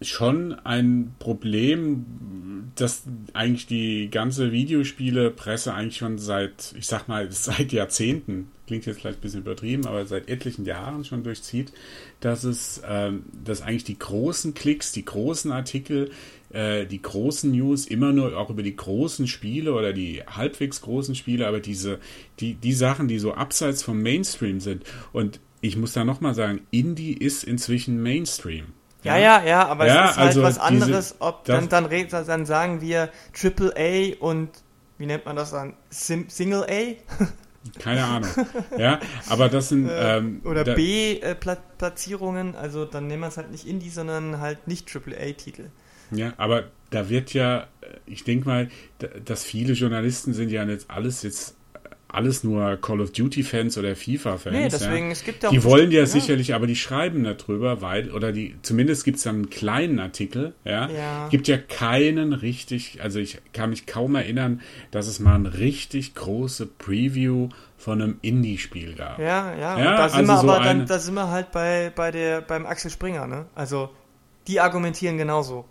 schon 0.00 0.54
ein 0.64 1.14
Problem, 1.18 2.72
dass 2.74 3.04
eigentlich 3.34 3.66
die 3.66 4.08
ganze 4.10 4.52
Videospielepresse 4.52 5.74
eigentlich 5.74 5.98
schon 5.98 6.18
seit, 6.18 6.74
ich 6.78 6.86
sag 6.86 7.08
mal, 7.08 7.28
seit 7.30 7.72
Jahrzehnten, 7.72 8.50
klingt 8.72 8.86
jetzt 8.86 9.00
vielleicht 9.00 9.18
ein 9.18 9.20
bisschen 9.20 9.42
übertrieben, 9.42 9.86
aber 9.86 10.06
seit 10.06 10.30
etlichen 10.30 10.64
Jahren 10.64 11.04
schon 11.04 11.22
durchzieht, 11.22 11.74
dass 12.20 12.42
es, 12.42 12.80
ähm, 12.88 13.24
dass 13.44 13.60
eigentlich 13.60 13.84
die 13.84 13.98
großen 13.98 14.54
Klicks, 14.54 14.92
die 14.92 15.04
großen 15.04 15.52
Artikel, 15.52 16.10
äh, 16.54 16.86
die 16.86 17.02
großen 17.02 17.50
News 17.50 17.84
immer 17.84 18.12
nur 18.12 18.34
auch 18.38 18.48
über 18.48 18.62
die 18.62 18.74
großen 18.74 19.28
Spiele 19.28 19.74
oder 19.74 19.92
die 19.92 20.22
halbwegs 20.26 20.80
großen 20.80 21.14
Spiele, 21.14 21.46
aber 21.46 21.60
diese, 21.60 21.98
die, 22.40 22.54
die 22.54 22.72
Sachen, 22.72 23.08
die 23.08 23.18
so 23.18 23.34
abseits 23.34 23.82
vom 23.82 24.00
Mainstream 24.00 24.58
sind 24.58 24.84
und 25.12 25.38
ich 25.60 25.76
muss 25.76 25.92
da 25.92 26.04
nochmal 26.04 26.34
sagen, 26.34 26.62
Indie 26.70 27.12
ist 27.12 27.44
inzwischen 27.44 28.02
Mainstream. 28.02 28.68
Ja, 29.02 29.18
ja, 29.18 29.44
ja, 29.44 29.66
aber 29.66 29.86
ja, 29.86 30.06
es 30.06 30.10
ist 30.12 30.16
halt 30.16 30.28
also 30.28 30.42
was 30.42 30.58
anderes, 30.58 31.08
diese, 31.10 31.20
ob 31.20 31.44
dann, 31.44 31.68
dann, 31.68 31.90
dann 32.08 32.46
sagen 32.46 32.80
wir 32.80 33.10
Triple 33.34 33.74
A 33.76 34.24
und 34.24 34.48
wie 34.96 35.04
nennt 35.04 35.26
man 35.26 35.36
das 35.36 35.50
dann? 35.50 35.74
Sim 35.90 36.30
Single 36.30 36.64
A? 36.64 37.24
Keine 37.78 38.04
Ahnung. 38.04 38.30
Ja, 38.76 39.00
aber 39.28 39.48
das 39.48 39.68
sind. 39.68 39.88
Äh, 39.88 40.18
ähm, 40.18 40.40
Oder 40.44 40.64
B-Platzierungen, 40.64 42.56
also 42.56 42.84
dann 42.84 43.06
nehmen 43.06 43.22
wir 43.22 43.28
es 43.28 43.36
halt 43.36 43.50
nicht 43.50 43.66
Indie, 43.66 43.90
sondern 43.90 44.40
halt 44.40 44.66
nicht 44.66 44.88
Triple 44.88 45.16
A-Titel. 45.16 45.70
Ja, 46.10 46.34
aber 46.36 46.64
da 46.90 47.08
wird 47.08 47.32
ja, 47.32 47.68
ich 48.04 48.24
denke 48.24 48.46
mal, 48.46 48.68
dass 49.24 49.44
viele 49.44 49.72
Journalisten 49.72 50.34
sind 50.34 50.50
ja 50.50 50.64
jetzt 50.64 50.90
alles 50.90 51.22
jetzt 51.22 51.56
alles 52.12 52.44
nur 52.44 52.76
Call 52.76 53.00
of 53.00 53.12
Duty 53.12 53.42
Fans 53.42 53.78
oder 53.78 53.96
FIFA 53.96 54.36
Fans. 54.36 54.54
Nee, 54.54 54.68
deswegen, 54.68 55.06
ja. 55.06 55.12
es 55.12 55.24
gibt 55.24 55.42
ja 55.42 55.50
Die 55.50 55.64
wollen 55.64 55.90
ja, 55.90 56.00
ja, 56.00 56.06
sicherlich, 56.06 56.54
aber 56.54 56.66
die 56.66 56.76
schreiben 56.76 57.24
darüber, 57.24 57.80
weil, 57.80 58.10
oder 58.10 58.32
die, 58.32 58.54
zumindest 58.62 59.04
gibt 59.04 59.16
es 59.16 59.24
dann 59.24 59.36
einen 59.36 59.50
kleinen 59.50 59.98
Artikel, 59.98 60.54
ja. 60.64 60.88
ja. 60.88 61.28
Gibt 61.28 61.48
ja 61.48 61.56
keinen 61.56 62.34
richtig, 62.34 63.00
also 63.02 63.18
ich 63.18 63.38
kann 63.52 63.70
mich 63.70 63.86
kaum 63.86 64.14
erinnern, 64.14 64.60
dass 64.90 65.06
es 65.06 65.20
mal 65.20 65.34
eine 65.34 65.58
richtig 65.58 66.14
große 66.14 66.66
Preview 66.66 67.48
von 67.78 68.00
einem 68.00 68.18
Indie-Spiel 68.20 68.94
gab. 68.94 69.18
Ja, 69.18 69.54
ja, 69.54 69.78
ja 69.78 69.96
da 69.96 70.08
sind 70.08 70.30
also 70.30 70.46
wir 70.46 70.52
aber 70.52 70.58
so 70.58 70.68
dann, 70.68 70.86
da 70.86 70.98
sind 70.98 71.14
wir 71.14 71.30
halt 71.30 71.50
bei, 71.50 71.90
bei 71.94 72.10
der, 72.10 72.42
beim 72.42 72.66
Axel 72.66 72.90
Springer, 72.90 73.26
ne? 73.26 73.46
Also, 73.54 73.90
die 74.46 74.60
argumentieren 74.60 75.18
genauso. 75.18 75.64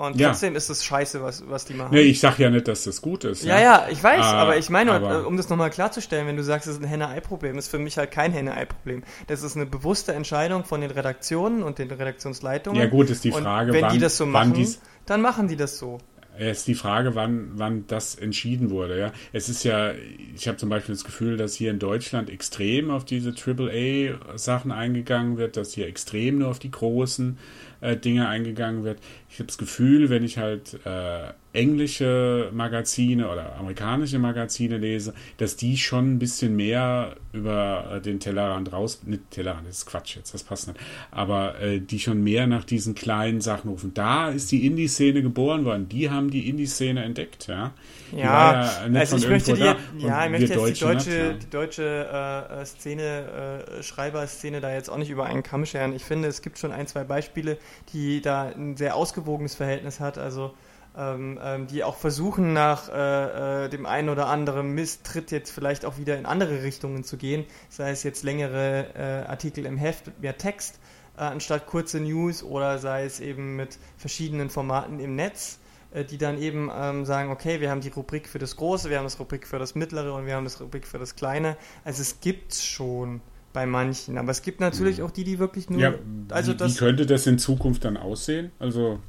Und 0.00 0.18
Ja. 0.18 0.28
trotzdem 0.30 0.56
ist 0.56 0.70
es 0.70 0.84
scheiße, 0.84 1.22
was, 1.22 1.44
was 1.48 1.64
die 1.66 1.74
machen. 1.74 1.90
Nee, 1.92 2.00
ich 2.02 2.20
sag 2.20 2.38
ja 2.38 2.48
nicht, 2.50 2.66
dass 2.66 2.84
das 2.84 3.02
gut 3.02 3.24
ist. 3.24 3.44
Ja, 3.44 3.60
ja, 3.60 3.86
ich 3.90 4.02
weiß, 4.02 4.20
Ah, 4.24 4.42
aber 4.42 4.56
ich 4.56 4.70
meine, 4.70 4.92
aber- 4.92 5.20
äh, 5.20 5.24
um 5.24 5.36
das 5.36 5.48
nochmal 5.48 5.70
klarzustellen, 5.70 6.26
wenn 6.26 6.36
du 6.36 6.42
sagst, 6.42 6.66
es 6.66 6.76
ist 6.76 6.82
ein 6.82 6.88
Henne-Ei-Problem, 6.88 7.58
ist 7.58 7.68
für 7.68 7.78
mich 7.78 7.98
halt 7.98 8.10
kein 8.10 8.32
Henne-Ei-Problem. 8.32 9.02
Das 9.26 9.42
ist 9.42 9.56
eine 9.56 9.66
bewusste 9.66 10.12
Entscheidung 10.12 10.64
von 10.64 10.80
den 10.80 10.90
Redaktionen 10.90 11.62
und 11.62 11.78
den 11.78 11.90
Redaktionsleitungen. 11.90 12.80
Ja, 12.80 12.86
gut, 12.88 13.10
ist 13.10 13.24
die 13.24 13.30
und 13.30 13.42
Frage, 13.42 13.72
wenn 13.72 13.82
wann, 13.82 13.92
die 13.92 13.98
das 13.98 14.16
so 14.16 14.26
machen, 14.26 14.54
dies, 14.54 14.80
dann 15.06 15.20
machen 15.20 15.48
die 15.48 15.56
das 15.56 15.78
so. 15.78 15.98
ist 16.38 16.66
die 16.68 16.74
Frage, 16.74 17.14
wann, 17.14 17.50
wann 17.56 17.84
das 17.86 18.14
entschieden 18.14 18.70
wurde. 18.70 18.98
Ja, 18.98 19.12
es 19.32 19.50
ist 19.50 19.62
ja, 19.64 19.90
ich 20.34 20.48
habe 20.48 20.56
zum 20.56 20.70
Beispiel 20.70 20.94
das 20.94 21.04
Gefühl, 21.04 21.36
dass 21.36 21.54
hier 21.54 21.70
in 21.70 21.78
Deutschland 21.78 22.30
extrem 22.30 22.90
auf 22.90 23.04
diese 23.04 23.34
AAA-Sachen 23.34 24.72
eingegangen 24.72 25.36
wird, 25.36 25.56
dass 25.56 25.72
hier 25.72 25.86
extrem 25.86 26.38
nur 26.38 26.48
auf 26.48 26.58
die 26.58 26.70
großen 26.70 27.38
äh, 27.80 27.96
Dinge 27.96 28.28
eingegangen 28.28 28.84
wird. 28.84 28.98
Ich 29.28 29.38
habe 29.38 29.46
das 29.46 29.58
Gefühl, 29.58 30.10
wenn 30.10 30.24
ich 30.24 30.38
halt 30.38 30.78
äh, 30.84 31.32
englische 31.52 32.50
Magazine 32.52 33.28
oder 33.28 33.56
amerikanische 33.56 34.18
Magazine 34.18 34.78
lese, 34.78 35.14
dass 35.38 35.56
die 35.56 35.76
schon 35.76 36.14
ein 36.14 36.18
bisschen 36.18 36.54
mehr 36.54 37.16
über 37.32 37.92
äh, 37.94 38.00
den 38.00 38.20
Tellerrand 38.20 38.72
raus, 38.72 39.00
nicht 39.04 39.30
Tellerrand, 39.30 39.66
das 39.66 39.78
ist 39.78 39.86
Quatsch 39.86 40.16
jetzt, 40.16 40.32
das 40.32 40.44
passt 40.44 40.68
nicht, 40.68 40.78
aber 41.10 41.60
äh, 41.60 41.80
die 41.80 41.98
schon 41.98 42.22
mehr 42.22 42.46
nach 42.46 42.64
diesen 42.64 42.94
kleinen 42.94 43.40
Sachen 43.40 43.70
rufen. 43.70 43.94
Da 43.94 44.30
ist 44.30 44.52
die 44.52 44.64
Indie-Szene 44.64 45.22
geboren 45.22 45.64
worden, 45.64 45.88
die 45.88 46.10
haben 46.10 46.30
die 46.30 46.48
Indie-Szene 46.48 47.02
entdeckt, 47.02 47.48
ja. 47.48 47.72
Die 48.12 48.18
Ja, 48.18 48.64
ja 48.64 49.00
also 49.00 49.16
ich 49.16 49.28
möchte 49.28 49.54
die, 49.54 49.60
ja, 49.60 50.24
ich 50.24 50.30
möchte 50.30 50.46
jetzt 50.46 50.50
die 50.52 50.56
Deutsche 50.56 50.84
deutsche, 50.84 51.10
nicht, 51.10 51.18
ja. 51.18 51.32
die 51.32 51.50
deutsche 51.50 52.48
äh, 52.60 52.64
Szene, 52.64 53.64
äh, 53.78 53.82
Schreiberszene 53.82 54.60
da 54.60 54.72
jetzt 54.72 54.88
auch 54.88 54.98
nicht 54.98 55.10
über 55.10 55.26
einen 55.26 55.42
Kamm 55.42 55.66
scheren. 55.66 55.94
Ich 55.94 56.04
finde, 56.04 56.28
es 56.28 56.42
gibt 56.42 56.58
schon 56.58 56.72
ein, 56.72 56.86
zwei 56.86 57.04
Beispiele, 57.04 57.58
die 57.92 58.20
da 58.20 58.44
ein 58.44 58.76
sehr 58.76 58.96
ausgewogenes 58.96 59.54
Verhältnis 59.54 60.00
hat, 60.00 60.18
also 60.18 60.52
ähm, 60.96 61.38
ähm, 61.42 61.66
die 61.66 61.84
auch 61.84 61.96
versuchen, 61.96 62.52
nach 62.52 62.88
äh, 62.88 63.64
äh, 63.64 63.68
dem 63.68 63.86
einen 63.86 64.08
oder 64.08 64.26
anderen 64.26 64.74
Misstritt 64.74 65.30
jetzt 65.30 65.50
vielleicht 65.50 65.84
auch 65.84 65.98
wieder 65.98 66.18
in 66.18 66.26
andere 66.26 66.62
Richtungen 66.62 67.04
zu 67.04 67.16
gehen, 67.16 67.44
sei 67.68 67.90
es 67.90 68.02
jetzt 68.02 68.24
längere 68.24 68.86
äh, 68.94 69.30
Artikel 69.30 69.66
im 69.66 69.76
Heft 69.78 70.06
mit 70.06 70.20
mehr 70.20 70.36
Text, 70.36 70.80
äh, 71.16 71.22
anstatt 71.22 71.66
kurze 71.66 72.00
News 72.00 72.42
oder 72.42 72.78
sei 72.78 73.04
es 73.04 73.20
eben 73.20 73.56
mit 73.56 73.78
verschiedenen 73.96 74.50
Formaten 74.50 74.98
im 74.98 75.14
Netz 75.14 75.60
äh, 75.92 76.04
die 76.04 76.18
dann 76.18 76.38
eben 76.38 76.70
ähm, 76.72 77.04
sagen, 77.04 77.30
okay, 77.30 77.60
wir 77.60 77.70
haben 77.70 77.80
die 77.80 77.88
Rubrik 77.88 78.28
für 78.28 78.38
das 78.38 78.56
Große, 78.56 78.90
wir 78.90 78.98
haben 78.98 79.04
das 79.04 79.18
Rubrik 79.18 79.46
für 79.46 79.58
das 79.58 79.74
Mittlere 79.74 80.14
und 80.14 80.26
wir 80.26 80.34
haben 80.34 80.44
das 80.44 80.60
Rubrik 80.60 80.86
für 80.86 80.98
das 80.98 81.16
Kleine. 81.16 81.56
Also 81.84 82.02
es 82.02 82.20
gibt's 82.20 82.64
schon 82.64 83.20
bei 83.52 83.66
manchen, 83.66 84.18
aber 84.18 84.30
es 84.30 84.42
gibt 84.42 84.60
natürlich 84.60 85.02
auch 85.02 85.10
die, 85.10 85.24
die 85.24 85.38
wirklich 85.38 85.70
nur, 85.70 85.80
Ja, 85.80 85.94
also 86.30 86.52
wie, 86.52 86.56
das, 86.56 86.74
wie 86.74 86.74
könnte 86.74 87.06
das 87.06 87.26
in 87.26 87.38
Zukunft 87.38 87.84
dann 87.84 87.96
aussehen? 87.96 88.52
Also 88.58 89.00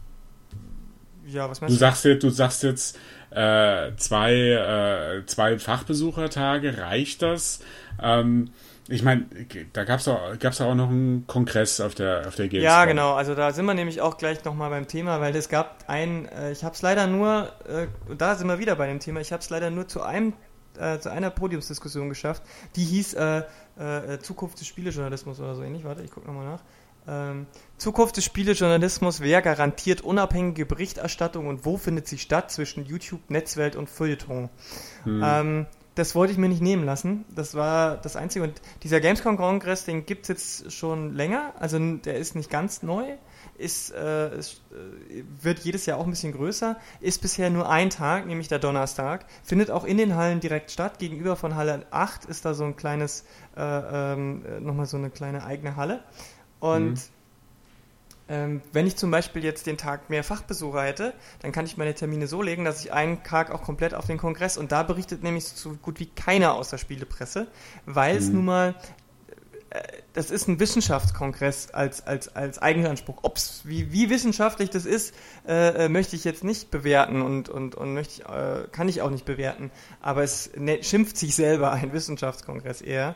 ja, 1.24 1.50
was 1.50 1.62
Du 1.66 1.66
meinst 1.66 1.82
du? 1.82 1.86
sagst 1.86 2.06
jetzt, 2.06 2.24
du 2.24 2.30
sagst 2.30 2.64
jetzt 2.64 2.98
äh, 3.32 3.96
zwei, 3.98 4.34
äh, 5.22 5.26
zwei 5.26 5.58
Fachbesuchertage, 5.60 6.78
reicht 6.78 7.22
das? 7.22 7.60
Ähm, 8.02 8.52
ich 8.90 9.04
meine, 9.04 9.28
da 9.74 9.84
gab 9.86 10.00
es 10.00 10.08
auch, 10.08 10.38
gab's 10.40 10.60
auch 10.60 10.76
noch 10.76 10.90
einen 10.90 11.26
Kongress 11.28 11.80
auf 11.80 11.96
der, 11.96 12.28
auf 12.28 12.36
der 12.36 12.48
Gamescom. 12.50 12.64
Ja, 12.64 12.86
genau. 12.86 13.14
Also 13.14 13.36
da 13.36 13.52
sind 13.54 13.66
wir 13.66 13.74
nämlich 13.74 14.02
auch 14.02 14.18
gleich 14.18 14.44
nochmal 14.44 14.70
beim 14.72 14.88
Thema, 14.88 15.22
weil 15.22 15.36
es 15.36 15.48
gab 15.50 15.86
ein, 15.88 16.28
äh, 16.30 16.52
ich 16.52 16.64
habe 16.64 16.76
es 16.76 16.82
leider 16.82 17.08
nur, 17.08 17.54
äh, 17.68 17.88
da 18.18 18.36
sind 18.36 18.48
wir 18.48 18.60
wieder 18.60 18.76
bei 18.76 18.88
dem 18.88 19.00
Thema, 19.00 19.22
ich 19.22 19.32
habe 19.32 19.42
es 19.42 19.50
leider 19.50 19.70
nur 19.70 19.88
zu 19.88 20.02
einem, 20.02 20.34
äh, 20.80 21.00
zu 21.00 21.10
einer 21.12 21.30
Podiumsdiskussion 21.30 22.10
geschafft. 22.10 22.44
Die 22.76 22.84
hieß 22.84 23.14
äh, 23.16 23.44
äh, 23.78 24.20
Zukunft 24.20 24.60
des 24.60 24.68
Spielejournalismus 24.68 25.40
oder 25.40 25.56
so 25.56 25.64
ähnlich. 25.64 25.84
Warte, 25.84 26.04
ich 26.04 26.12
gucke 26.12 26.28
nochmal 26.28 26.46
nach. 26.46 26.62
Ähm, 27.08 27.48
Zukunft 27.78 28.18
des 28.18 28.26
Spielejournalismus, 28.26 29.22
wer 29.22 29.42
garantiert 29.42 30.02
unabhängige 30.02 30.66
Berichterstattung 30.66 31.48
und 31.48 31.66
wo 31.66 31.78
findet 31.78 32.08
sie 32.08 32.20
statt 32.20 32.52
zwischen 32.52 32.86
YouTube, 32.86 33.30
Netzwelt 33.30 33.76
und 33.76 33.90
Feuilleton? 33.90 34.50
Hm. 35.04 35.22
Ähm, 35.24 35.66
das 35.96 36.16
wollte 36.16 36.32
ich 36.32 36.40
mir 36.40 36.48
nicht 36.48 36.62
nehmen 36.62 36.86
lassen. 36.86 37.26
Das 37.36 37.56
war 37.56 37.98
das 37.98 38.16
Einzige. 38.16 38.46
Und 38.46 38.62
dieser 38.84 39.02
Gamescom-Kongress, 39.02 39.86
den 39.86 40.06
gibt's 40.06 40.30
jetzt 40.30 40.72
schon 40.72 41.14
länger. 41.16 41.54
Also 41.60 41.78
der 41.80 42.16
ist 42.16 42.36
nicht 42.36 42.50
ganz 42.50 42.82
neu. 42.82 43.18
Ist, 43.62 43.92
äh, 43.94 44.38
ist, 44.38 44.62
äh, 44.72 45.24
wird 45.42 45.60
jedes 45.60 45.86
Jahr 45.86 45.98
auch 46.00 46.06
ein 46.06 46.10
bisschen 46.10 46.34
größer. 46.34 46.78
Ist 47.00 47.22
bisher 47.22 47.50
nur 47.50 47.70
ein 47.70 47.90
Tag, 47.90 48.26
nämlich 48.26 48.48
der 48.48 48.60
Donnerstag. 48.60 49.26
Findet 49.44 49.70
auch 49.72 49.84
in 49.86 49.98
den 49.98 50.16
Hallen 50.16 50.40
direkt 50.40 50.72
statt. 50.72 51.00
Gegenüber 51.00 51.36
von 51.36 51.56
Halle 51.56 51.86
8 51.92 52.26
ist 52.26 52.46
da 52.46 52.54
so 52.54 52.64
ein 52.64 52.76
kleines, 52.76 53.24
äh, 53.56 53.62
ähm, 53.62 54.44
äh, 54.46 54.60
nochmal 54.60 54.86
so 54.88 54.98
eine 54.98 55.10
kleine 55.10 55.44
eigene 55.46 55.76
Halle. 55.76 56.04
Und 56.60 56.94
Mhm. 56.94 57.00
ähm, 58.30 58.62
wenn 58.72 58.88
ich 58.88 58.96
zum 58.96 59.12
Beispiel 59.12 59.44
jetzt 59.44 59.68
den 59.68 59.78
Tag 59.78 60.10
mehr 60.10 60.24
Fachbesucher 60.24 60.84
hätte, 60.84 61.14
dann 61.42 61.52
kann 61.52 61.66
ich 61.66 61.76
meine 61.76 61.94
Termine 61.94 62.28
so 62.28 62.42
legen, 62.42 62.64
dass 62.64 62.84
ich 62.84 62.94
einen 62.94 63.24
Tag 63.24 63.52
auch 63.52 63.62
komplett 63.62 63.94
auf 63.94 64.06
den 64.08 64.18
Kongress 64.18 64.58
und 64.58 64.72
da 64.72 64.84
berichtet 64.84 65.22
nämlich 65.22 65.46
so 65.46 65.72
gut 65.82 66.00
wie 66.00 66.06
keiner 66.06 66.54
aus 66.54 66.70
der 66.70 66.78
Spielepresse, 66.78 67.48
weil 67.86 68.16
es 68.16 68.30
Mhm. 68.30 68.36
nun 68.36 68.46
mal 68.46 68.76
das 70.14 70.32
ist 70.32 70.48
ein 70.48 70.60
Wissenschaftskongress 70.60 71.72
als, 71.72 72.06
als, 72.06 72.36
als 72.36 72.60
Eigenanspruch. 72.60 73.20
Ob's, 73.22 73.62
wie, 73.64 73.92
wie 73.94 74.10
wissenschaftlich 74.10 74.70
das 74.70 74.86
ist, 74.86 75.14
äh, 75.48 75.86
äh, 75.86 75.90
möchte 75.90 76.16
ich 76.16 76.24
jetzt 76.26 76.44
nicht 76.44 76.72
bewerten 76.72 77.22
und, 77.22 77.48
und, 77.48 77.76
und 77.76 77.94
möchte 77.94 78.22
ich, 78.22 78.30
äh, 78.30 78.68
kann 78.72 78.90
ich 78.90 79.02
auch 79.02 79.10
nicht 79.10 79.26
bewerten. 79.26 79.72
Aber 80.02 80.24
es 80.24 80.52
ne, 80.56 80.84
schimpft 80.84 81.18
sich 81.18 81.36
selber 81.36 81.72
ein 81.72 81.94
Wissenschaftskongress 81.94 82.82
eher. 82.82 83.16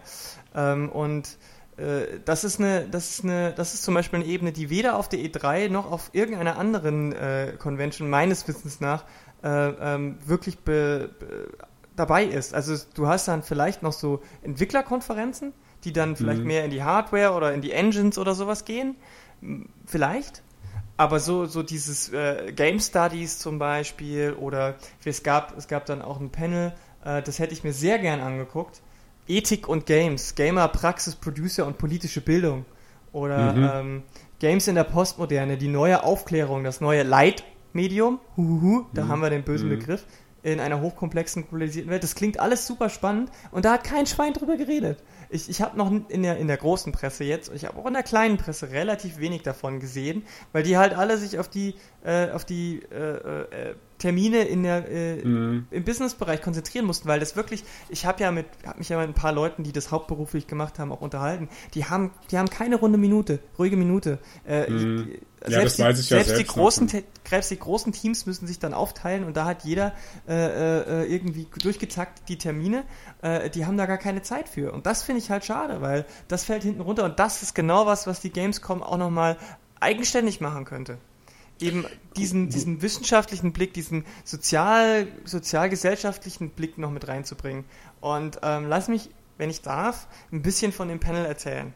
Ähm, 0.55 0.89
und 0.89 1.37
äh, 1.77 2.19
das 2.23 2.45
ist 2.45 2.59
eine, 2.59 2.87
das 2.87 3.09
ist 3.09 3.23
eine, 3.25 3.53
das 3.53 3.73
ist 3.73 3.83
zum 3.83 3.93
Beispiel 3.93 4.19
eine 4.19 4.27
Ebene, 4.27 4.53
die 4.53 4.69
weder 4.69 4.95
auf 4.95 5.09
der 5.09 5.19
E3 5.19 5.69
noch 5.69 5.91
auf 5.91 6.11
irgendeiner 6.13 6.57
anderen 6.57 7.11
äh, 7.11 7.53
Convention 7.59 8.09
meines 8.09 8.47
Wissens 8.47 8.79
nach 8.79 9.03
äh, 9.43 9.49
ähm, 9.49 10.17
wirklich 10.25 10.59
be, 10.59 11.09
be, 11.19 11.49
dabei 11.97 12.23
ist. 12.23 12.53
Also 12.53 12.75
du 12.93 13.07
hast 13.07 13.27
dann 13.27 13.43
vielleicht 13.43 13.83
noch 13.83 13.93
so 13.93 14.21
Entwicklerkonferenzen, 14.41 15.53
die 15.85 15.93
dann 15.93 16.15
vielleicht 16.15 16.41
Mhm. 16.41 16.47
mehr 16.47 16.65
in 16.65 16.71
die 16.71 16.83
Hardware 16.83 17.31
oder 17.33 17.53
in 17.53 17.61
die 17.61 17.71
Engines 17.71 18.17
oder 18.17 18.33
sowas 18.35 18.65
gehen. 18.65 18.95
Vielleicht. 19.85 20.41
Aber 20.97 21.19
so, 21.19 21.45
so 21.45 21.61
dieses 21.61 22.09
äh, 22.13 22.53
Game 22.55 22.79
Studies 22.79 23.39
zum 23.39 23.59
Beispiel 23.59 24.33
oder 24.33 24.75
es 25.03 25.23
gab, 25.23 25.57
es 25.57 25.67
gab 25.67 25.85
dann 25.85 26.01
auch 26.01 26.19
ein 26.19 26.29
Panel, 26.31 26.73
äh, 27.03 27.21
das 27.21 27.39
hätte 27.39 27.53
ich 27.53 27.63
mir 27.63 27.73
sehr 27.73 27.99
gern 27.99 28.21
angeguckt. 28.21 28.81
Ethik 29.27 29.67
und 29.67 29.85
Games, 29.85 30.35
Gamer, 30.35 30.67
Praxis, 30.69 31.15
Producer 31.15 31.65
und 31.67 31.77
politische 31.77 32.21
Bildung. 32.21 32.65
Oder 33.11 33.53
Mhm. 33.53 33.63
ähm, 33.89 34.03
Games 34.39 34.67
in 34.67 34.75
der 34.75 34.83
Postmoderne, 34.85 35.57
die 35.57 35.67
neue 35.67 36.03
Aufklärung, 36.03 36.63
das 36.63 36.79
neue 36.81 37.03
Leitmedium, 37.03 38.19
huhuhu, 38.37 38.85
da 38.93 39.03
Mhm. 39.05 39.07
haben 39.09 39.21
wir 39.21 39.29
den 39.29 39.43
bösen 39.43 39.67
Mhm. 39.67 39.79
Begriff, 39.79 40.05
in 40.43 40.59
einer 40.59 40.79
hochkomplexen, 40.79 41.43
globalisierten 41.47 41.89
Welt. 41.91 42.03
Das 42.03 42.13
klingt 42.15 42.39
alles 42.39 42.67
super 42.67 42.89
spannend 42.89 43.31
und 43.51 43.65
da 43.65 43.73
hat 43.73 43.83
kein 43.83 44.05
Schwein 44.05 44.33
drüber 44.33 44.57
geredet. 44.57 44.99
Ich, 45.29 45.49
ich 45.49 45.61
habe 45.61 45.77
noch 45.77 45.91
in 46.09 46.23
der, 46.23 46.37
in 46.37 46.47
der 46.47 46.57
großen 46.57 46.91
Presse 46.91 47.23
jetzt, 47.23 47.51
ich 47.53 47.65
habe 47.65 47.77
auch 47.79 47.85
in 47.87 47.93
der 47.93 48.03
kleinen 48.03 48.37
Presse 48.37 48.71
relativ 48.71 49.17
wenig 49.19 49.41
davon 49.43 49.79
gesehen, 49.79 50.23
weil 50.53 50.63
die 50.63 50.77
halt 50.77 50.93
alle 50.93 51.17
sich 51.17 51.39
auf 51.39 51.47
die, 51.49 51.75
äh, 52.03 52.29
auf 52.31 52.45
die 52.45 52.81
äh, 52.91 53.71
äh, 53.71 53.75
Termine 53.97 54.43
in 54.43 54.63
der, 54.63 54.89
äh, 54.91 55.25
Mhm. 55.25 55.67
im 55.71 55.83
Businessbereich 55.85 56.41
konzentrieren 56.41 56.85
mussten, 56.85 57.07
weil 57.07 57.19
das 57.19 57.35
wirklich, 57.37 57.63
ich 57.89 58.05
habe 58.05 58.21
ja 58.21 58.31
mit, 58.31 58.45
habe 58.65 58.77
mich 58.79 58.89
ja 58.89 58.99
mit 58.99 59.07
ein 59.07 59.13
paar 59.13 59.31
Leuten, 59.31 59.63
die 59.63 59.71
das 59.71 59.89
hauptberuflich 59.91 60.47
gemacht 60.47 60.79
haben, 60.79 60.91
auch 60.91 61.01
unterhalten. 61.01 61.47
Die 61.73 61.85
haben, 61.85 62.11
die 62.29 62.37
haben 62.37 62.49
keine 62.49 62.75
runde 62.75 62.97
Minute, 62.97 63.39
ruhige 63.57 63.77
Minute. 63.77 64.19
Äh, 64.47 64.69
Mhm. 64.69 65.09
ich- 65.13 65.51
Ja, 65.51 65.61
das 65.61 65.77
weiß 65.77 65.99
ich 65.99 66.09
ja 66.09 66.17
selbst 66.17 66.31
die 66.31 66.35
selbst 66.37 66.53
großen, 66.53 66.87
die 67.51 67.59
großen 67.59 67.91
Teams 67.93 68.25
müssen 68.25 68.47
sich 68.47 68.57
dann 68.57 68.73
aufteilen 68.73 69.23
und 69.25 69.37
da 69.37 69.45
hat 69.45 69.63
jeder 69.63 69.93
äh, 70.27 70.33
äh, 71.03 71.05
irgendwie 71.05 71.45
durchgezackt 71.61 72.27
die 72.29 72.37
Termine. 72.39 72.83
Äh, 73.21 73.51
die 73.51 73.65
haben 73.67 73.77
da 73.77 73.85
gar 73.85 73.99
keine 73.99 74.23
Zeit 74.23 74.49
für 74.49 74.71
und 74.73 74.87
das 74.87 75.03
finde 75.03 75.14
ich 75.17 75.29
halt 75.29 75.45
schade, 75.45 75.81
weil 75.81 76.05
das 76.27 76.43
fällt 76.43 76.63
hinten 76.63 76.81
runter 76.81 77.03
und 77.05 77.19
das 77.19 77.41
ist 77.41 77.55
genau 77.55 77.85
was, 77.85 78.07
was 78.07 78.21
die 78.21 78.31
Gamescom 78.31 78.83
auch 78.83 78.97
noch 78.97 79.09
mal 79.09 79.37
eigenständig 79.79 80.41
machen 80.41 80.65
könnte 80.65 80.97
eben 81.59 81.85
diesen, 82.17 82.49
diesen 82.49 82.81
wissenschaftlichen 82.81 83.53
Blick, 83.53 83.73
diesen 83.73 84.05
sozial, 84.23 85.07
sozialgesellschaftlichen 85.23 86.49
Blick 86.49 86.77
noch 86.77 86.91
mit 86.91 87.07
reinzubringen. 87.07 87.65
Und 88.01 88.39
ähm, 88.43 88.67
lass 88.67 88.87
mich, 88.87 89.09
wenn 89.37 89.49
ich 89.49 89.61
darf, 89.61 90.07
ein 90.31 90.41
bisschen 90.41 90.71
von 90.71 90.87
dem 90.87 90.99
Panel 90.99 91.25
erzählen. 91.25 91.73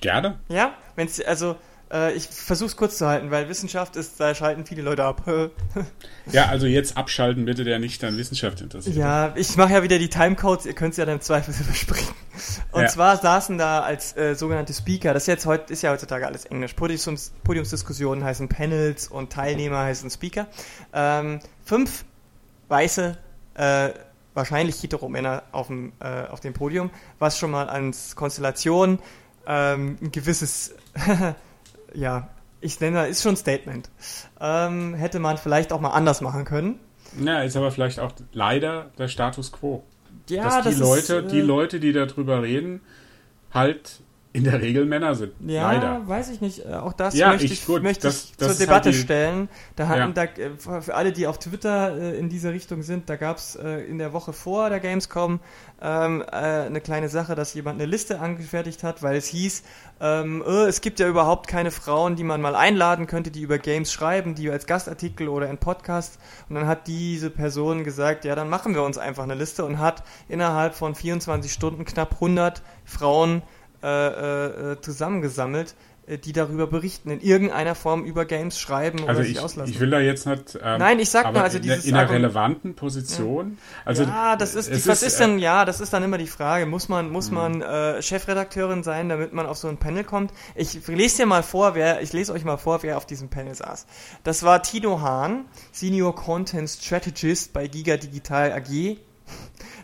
Gerne. 0.00 0.40
Ja, 0.48 0.74
wenn's, 0.94 1.20
also 1.20 1.56
äh, 1.92 2.12
ich 2.14 2.24
versuche 2.26 2.68
es 2.68 2.76
kurz 2.76 2.98
zu 2.98 3.06
halten, 3.06 3.30
weil 3.30 3.48
Wissenschaft 3.48 3.96
ist, 3.96 4.18
da 4.20 4.34
schalten 4.34 4.64
viele 4.66 4.82
Leute 4.82 5.04
ab. 5.04 5.22
Ja, 6.32 6.46
also 6.46 6.66
jetzt 6.66 6.96
abschalten 6.96 7.44
bitte, 7.44 7.64
der 7.64 7.80
nicht 7.80 8.04
an 8.04 8.16
Wissenschaft 8.16 8.60
interessiert. 8.60 8.94
ja, 8.94 9.32
ich 9.34 9.56
mache 9.56 9.72
ja 9.72 9.82
wieder 9.82 9.98
die 9.98 10.08
Timecodes, 10.08 10.64
ihr 10.66 10.74
könnt 10.74 10.92
es 10.92 10.96
ja 10.98 11.04
dann 11.04 11.16
im 11.16 11.20
Zweifel 11.20 11.52
überspringen. 11.60 12.08
Und 12.70 12.82
Ja. 12.82 12.88
zwar 12.88 13.16
saßen 13.16 13.58
da 13.58 13.80
als 13.80 14.16
äh, 14.16 14.34
sogenannte 14.36 14.72
Speaker, 14.72 15.12
das 15.12 15.24
ist 15.24 15.26
jetzt 15.26 15.46
heute 15.46 15.72
ist 15.72 15.82
ja 15.82 15.90
heutzutage 15.90 16.26
alles 16.26 16.44
Englisch. 16.44 16.74
Podiums, 16.74 17.32
Podiumsdiskussionen 17.42 18.22
heißen 18.22 18.48
Panels 18.48 19.08
und 19.08 19.32
Teilnehmer 19.32 19.78
heißen 19.78 20.08
Speaker. 20.10 20.46
Ähm, 20.92 21.40
fünf 21.64 22.04
weiße, 22.68 23.18
äh, 23.54 23.88
wahrscheinlich 24.34 24.80
Hetero-Männer 24.80 25.42
auf 25.50 25.66
dem, 25.66 25.92
äh, 25.98 26.26
auf 26.28 26.38
dem 26.38 26.52
Podium, 26.52 26.90
was 27.18 27.36
schon 27.38 27.50
mal 27.50 27.68
als 27.68 28.14
Konstellation 28.14 29.00
ähm, 29.48 29.98
ein 30.00 30.12
gewisses, 30.12 30.74
ja, 31.94 32.28
ich 32.60 32.80
nenne, 32.80 33.06
ist 33.06 33.22
schon 33.22 33.34
ein 33.34 33.36
Statement. 33.36 33.90
Ähm, 34.40 34.94
hätte 34.94 35.18
man 35.18 35.38
vielleicht 35.38 35.72
auch 35.72 35.80
mal 35.80 35.90
anders 35.90 36.20
machen 36.20 36.44
können. 36.44 36.78
Ja, 37.18 37.42
ist 37.42 37.56
aber 37.56 37.70
vielleicht 37.70 37.98
auch 37.98 38.12
leider 38.32 38.90
der 38.98 39.08
Status 39.08 39.52
quo. 39.52 39.82
Ja, 40.28 40.44
dass 40.44 40.62
die 40.62 40.70
das 40.70 40.78
Leute, 40.78 41.14
ist, 41.16 41.24
äh, 41.24 41.28
die 41.28 41.40
Leute, 41.40 41.80
die 41.80 41.92
darüber 41.92 42.42
reden, 42.42 42.82
halt 43.52 44.00
in 44.32 44.44
der 44.44 44.62
Regel 44.62 44.84
Männer 44.86 45.16
sind. 45.16 45.32
Ja, 45.44 45.72
Leider. 45.72 46.06
weiß 46.06 46.30
ich 46.30 46.40
nicht. 46.40 46.64
Äh, 46.64 46.74
Auch 46.74 46.92
das 46.92 47.14
Ja, 47.16 47.30
möchte 47.30 47.46
ich- 47.46 47.52
ich, 47.52 47.66
gut, 47.66 47.82
möchte 47.82 48.06
das- 48.06 48.26
ich 48.26 48.36
das 48.36 48.56
zur 48.56 48.58
Debatte 48.66 48.90
halt 48.90 48.94
die- 48.94 49.00
stellen. 49.00 49.48
Da 49.74 49.88
hatten 49.88 50.14
Ja. 50.16 50.24
da, 50.24 50.24
äh, 50.24 50.80
für 50.82 50.94
alle, 50.94 51.10
die 51.12 51.26
auf 51.26 51.38
Twitter 51.40 51.96
äh, 51.96 52.16
in 52.18 52.28
diese 52.28 52.52
Richtung 52.52 52.82
sind, 52.84 53.08
da 53.10 53.16
gab 53.16 53.38
es 53.38 53.56
äh, 53.56 53.80
in 53.86 53.98
der 53.98 54.12
Woche 54.12 54.32
vor 54.32 54.70
der 54.70 54.78
Gamescom 54.78 55.40
ähm, 55.82 56.22
äh, 56.22 56.26
eine 56.34 56.80
kleine 56.80 57.08
Sache, 57.08 57.34
dass 57.34 57.54
jemand 57.54 57.80
eine 57.80 57.90
Liste 57.90 58.20
angefertigt 58.20 58.84
hat, 58.84 59.02
weil 59.02 59.16
es 59.16 59.26
hieß, 59.28 59.62
ähm, 60.00 60.44
äh, 60.46 60.66
es 60.66 60.80
gibt 60.82 61.00
ja 61.00 61.08
überhaupt 61.08 61.48
keine 61.48 61.70
Frauen, 61.70 62.14
die 62.16 62.22
man 62.24 62.40
mal 62.40 62.54
einladen 62.54 63.06
könnte, 63.06 63.30
die 63.30 63.40
über 63.40 63.58
Games 63.58 63.90
schreiben, 63.92 64.34
die 64.34 64.50
als 64.50 64.66
Gastartikel 64.66 65.28
oder 65.28 65.48
in 65.48 65.56
Podcast. 65.58 66.18
Und 66.48 66.54
dann 66.56 66.66
hat 66.66 66.86
diese 66.86 67.30
Person 67.30 67.82
gesagt, 67.82 68.24
ja, 68.26 68.34
dann 68.34 68.48
machen 68.50 68.74
wir 68.74 68.82
uns 68.82 68.96
einfach 68.98 69.22
eine 69.24 69.34
Liste 69.34 69.64
und 69.64 69.78
hat 69.78 70.04
innerhalb 70.28 70.74
von 70.74 70.94
24 70.94 71.50
Stunden 71.52 71.84
knapp 71.84 72.20
100 72.20 72.62
Frauen 72.84 73.42
äh, 73.82 73.86
äh, 73.86 74.72
äh, 74.72 74.80
zusammengesammelt, 74.80 75.74
äh, 76.06 76.18
die 76.18 76.32
darüber 76.32 76.66
berichten, 76.66 77.10
in 77.10 77.20
irgendeiner 77.20 77.74
Form 77.74 78.04
über 78.04 78.24
Games 78.24 78.58
schreiben 78.58 78.98
Also 79.00 79.10
oder 79.12 79.22
sich 79.22 79.32
ich, 79.32 79.40
auslassen. 79.40 79.72
ich 79.72 79.80
will 79.80 79.90
da 79.90 80.00
jetzt 80.00 80.26
nicht. 80.26 80.58
Ähm, 80.62 80.78
Nein, 80.78 80.98
ich 80.98 81.08
sag 81.10 81.32
nur, 81.32 81.42
also 81.42 81.56
in, 81.58 81.62
der- 81.64 81.76
dieses 81.76 81.88
in 81.90 81.96
einer 81.96 82.10
relevanten 82.10 82.74
Position. 82.74 83.58
Also 83.84 84.02
ja, 84.04 84.36
das 84.36 84.54
ist, 84.54 84.68
die, 84.68 84.86
was 84.88 85.02
ist 85.02 85.20
äh, 85.20 85.24
denn, 85.26 85.38
ja, 85.38 85.64
das 85.64 85.80
ist 85.80 85.92
dann 85.92 86.02
immer 86.02 86.18
die 86.18 86.26
Frage, 86.26 86.66
muss 86.66 86.88
man, 86.88 87.06
Mhm. 87.06 87.12
muss 87.12 87.30
man 87.30 87.62
äh, 87.62 88.02
Chefredakteurin 88.02 88.82
sein, 88.82 89.08
damit 89.08 89.32
man 89.32 89.46
auf 89.46 89.56
so 89.58 89.68
ein 89.68 89.76
Panel 89.78 90.04
kommt? 90.04 90.32
Ich 90.54 90.86
lese 90.88 91.18
dir 91.18 91.26
mal 91.26 91.42
vor, 91.42 91.74
wer, 91.74 92.02
ich 92.02 92.12
lese 92.12 92.32
euch 92.32 92.44
mal 92.44 92.56
vor, 92.58 92.82
wer 92.82 92.96
auf 92.96 93.06
diesem 93.06 93.28
Panel 93.28 93.54
saß. 93.54 93.86
Das 94.24 94.42
war 94.42 94.62
Tino 94.62 95.00
Hahn, 95.00 95.44
Senior 95.72 96.14
Content 96.14 96.68
Strategist 96.68 97.52
bei 97.52 97.66
Giga 97.68 97.96
Digital 97.96 98.52
AG. 98.52 98.96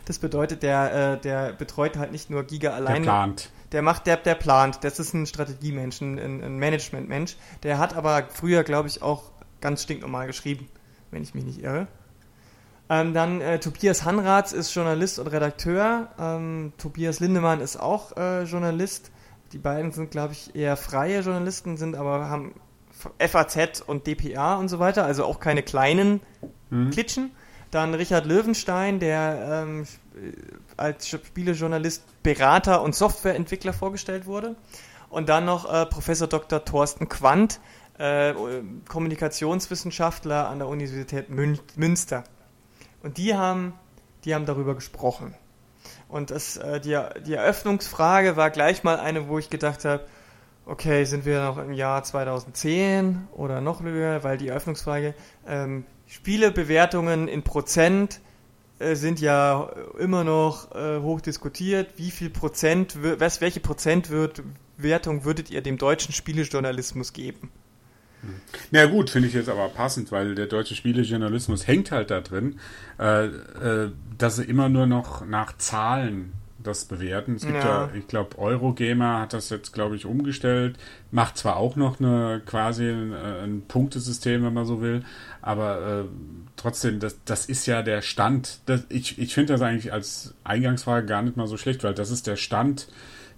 Das 0.05 0.19
bedeutet, 0.19 0.63
der, 0.63 1.13
äh, 1.13 1.21
der 1.21 1.53
betreut 1.53 1.97
halt 1.97 2.11
nicht 2.11 2.29
nur 2.29 2.43
Giga 2.43 2.69
Der 2.69 2.75
alleine. 2.77 3.01
plant. 3.05 3.49
Der 3.71 3.81
macht, 3.81 4.07
der, 4.07 4.17
der 4.17 4.35
plant. 4.35 4.79
Das 4.83 4.99
ist 4.99 5.13
ein 5.13 5.25
Strategiemensch, 5.25 6.01
ein, 6.01 6.17
ein 6.19 6.57
Managementmensch. 6.57 7.35
Der 7.63 7.79
hat 7.79 7.95
aber 7.95 8.27
früher, 8.29 8.63
glaube 8.63 8.87
ich, 8.87 9.01
auch 9.01 9.31
ganz 9.61 9.83
stinknormal 9.83 10.27
geschrieben, 10.27 10.69
wenn 11.11 11.23
ich 11.23 11.33
mich 11.35 11.43
nicht 11.43 11.61
irre. 11.63 11.87
Ähm, 12.89 13.13
dann 13.13 13.41
äh, 13.41 13.59
Tobias 13.59 14.05
Hanratz 14.05 14.53
ist 14.53 14.73
Journalist 14.73 15.19
und 15.19 15.27
Redakteur. 15.27 16.09
Ähm, 16.17 16.71
Tobias 16.77 17.19
Lindemann 17.19 17.59
ist 17.59 17.77
auch 17.77 18.15
äh, 18.15 18.43
Journalist. 18.43 19.11
Die 19.51 19.57
beiden 19.57 19.91
sind, 19.91 20.11
glaube 20.11 20.33
ich, 20.33 20.55
eher 20.55 20.77
freie 20.77 21.19
Journalisten, 21.19 21.77
sind 21.77 21.95
aber 21.95 22.29
haben 22.29 22.53
FAZ 23.19 23.81
und 23.85 24.07
DPA 24.07 24.55
und 24.55 24.69
so 24.69 24.79
weiter, 24.79 25.05
also 25.05 25.25
auch 25.25 25.39
keine 25.39 25.63
kleinen 25.63 26.21
Mhm. 26.69 26.89
Klitschen. 26.91 27.31
Dann 27.71 27.93
Richard 27.93 28.25
Löwenstein, 28.25 28.99
der 28.99 29.65
ähm, 29.67 29.85
als 30.77 31.07
Spielejournalist, 31.07 32.03
Berater 32.23 32.81
und 32.81 32.95
Softwareentwickler 32.95 33.73
vorgestellt 33.73 34.25
wurde. 34.25 34.55
Und 35.09 35.29
dann 35.29 35.45
noch 35.45 35.71
äh, 35.71 35.85
Professor 35.85 36.27
Dr. 36.27 36.65
Thorsten 36.65 37.07
Quandt, 37.07 37.59
äh, 37.97 38.33
Kommunikationswissenschaftler 38.87 40.49
an 40.49 40.59
der 40.59 40.67
Universität 40.67 41.29
Mün 41.29 41.59
Münster. 41.75 42.23
Und 43.03 43.17
die 43.17 43.35
haben, 43.35 43.73
die 44.25 44.35
haben 44.35 44.45
darüber 44.45 44.75
gesprochen. 44.75 45.33
Und 46.09 46.31
das, 46.31 46.57
äh, 46.57 46.79
die, 46.81 46.99
die 47.25 47.33
Eröffnungsfrage 47.33 48.35
war 48.35 48.49
gleich 48.49 48.83
mal 48.83 48.99
eine, 48.99 49.27
wo 49.27 49.39
ich 49.39 49.49
gedacht 49.49 49.85
habe, 49.85 50.05
okay, 50.65 51.05
sind 51.05 51.25
wir 51.25 51.41
noch 51.41 51.57
im 51.57 51.71
Jahr 51.71 52.03
2010 52.03 53.27
oder 53.31 53.61
noch 53.61 53.81
höher, 53.81 54.23
weil 54.23 54.37
die 54.37 54.49
Eröffnungsfrage, 54.49 55.13
ähm, 55.47 55.85
Spielebewertungen 56.07 57.27
in 57.27 57.43
Prozent 57.43 58.15
äh, 58.15 58.26
sind 58.79 59.19
ja 59.19 59.71
immer 59.97 60.23
noch 60.23 60.73
äh, 60.75 60.99
hoch 60.99 61.21
diskutiert. 61.21 61.89
Wie 61.97 62.11
viel 62.11 62.29
Prozent, 62.29 62.97
was, 63.19 63.41
welche 63.41 63.59
Prozentwertung 63.59 65.25
würdet 65.25 65.49
ihr 65.49 65.61
dem 65.61 65.77
deutschen 65.77 66.13
Spielejournalismus 66.13 67.13
geben? 67.13 67.49
Na 68.71 68.85
gut, 68.85 69.09
finde 69.09 69.27
ich 69.27 69.33
jetzt 69.33 69.49
aber 69.49 69.69
passend, 69.69 70.11
weil 70.11 70.35
der 70.35 70.47
deutsche 70.47 70.75
Spielejournalismus 70.75 71.67
hängt 71.67 71.91
halt 71.91 72.11
da 72.11 72.21
drin, 72.21 72.59
äh, 72.99 73.25
äh, 73.25 73.91
dass 74.17 74.37
sie 74.37 74.43
immer 74.43 74.69
nur 74.69 74.85
noch 74.85 75.25
nach 75.25 75.57
Zahlen 75.57 76.33
das 76.67 76.85
bewerten. 76.85 77.35
Es 77.35 77.43
gibt 77.45 77.63
ja, 77.63 77.85
Ja. 77.85 77.89
ich 77.97 78.07
glaube, 78.07 78.37
Eurogamer 78.37 79.21
hat 79.21 79.33
das 79.33 79.49
jetzt, 79.49 79.73
glaube 79.73 79.95
ich, 79.95 80.05
umgestellt, 80.05 80.77
macht 81.11 81.37
zwar 81.37 81.55
auch 81.57 81.75
noch 81.75 81.99
eine 81.99 82.41
quasi 82.45 82.87
ein, 82.89 83.13
äh, 83.13 83.43
ein 83.43 83.63
Punktesystem, 83.67 84.43
wenn 84.43 84.53
man 84.53 84.65
so 84.65 84.81
will, 84.81 85.03
aber 85.41 86.01
äh, 86.01 86.03
trotzdem, 86.57 86.99
das, 86.99 87.17
das 87.25 87.45
ist 87.45 87.65
ja 87.65 87.81
der 87.81 88.01
Stand. 88.01 88.59
Das, 88.67 88.83
ich 88.89 89.17
ich 89.17 89.33
finde 89.33 89.53
das 89.53 89.61
eigentlich 89.61 89.91
als 89.93 90.35
Eingangsfrage 90.43 91.07
gar 91.07 91.21
nicht 91.21 91.37
mal 91.37 91.47
so 91.47 91.57
schlecht, 91.57 91.83
weil 91.83 91.93
das 91.93 92.11
ist 92.11 92.27
der 92.27 92.35
Stand. 92.35 92.87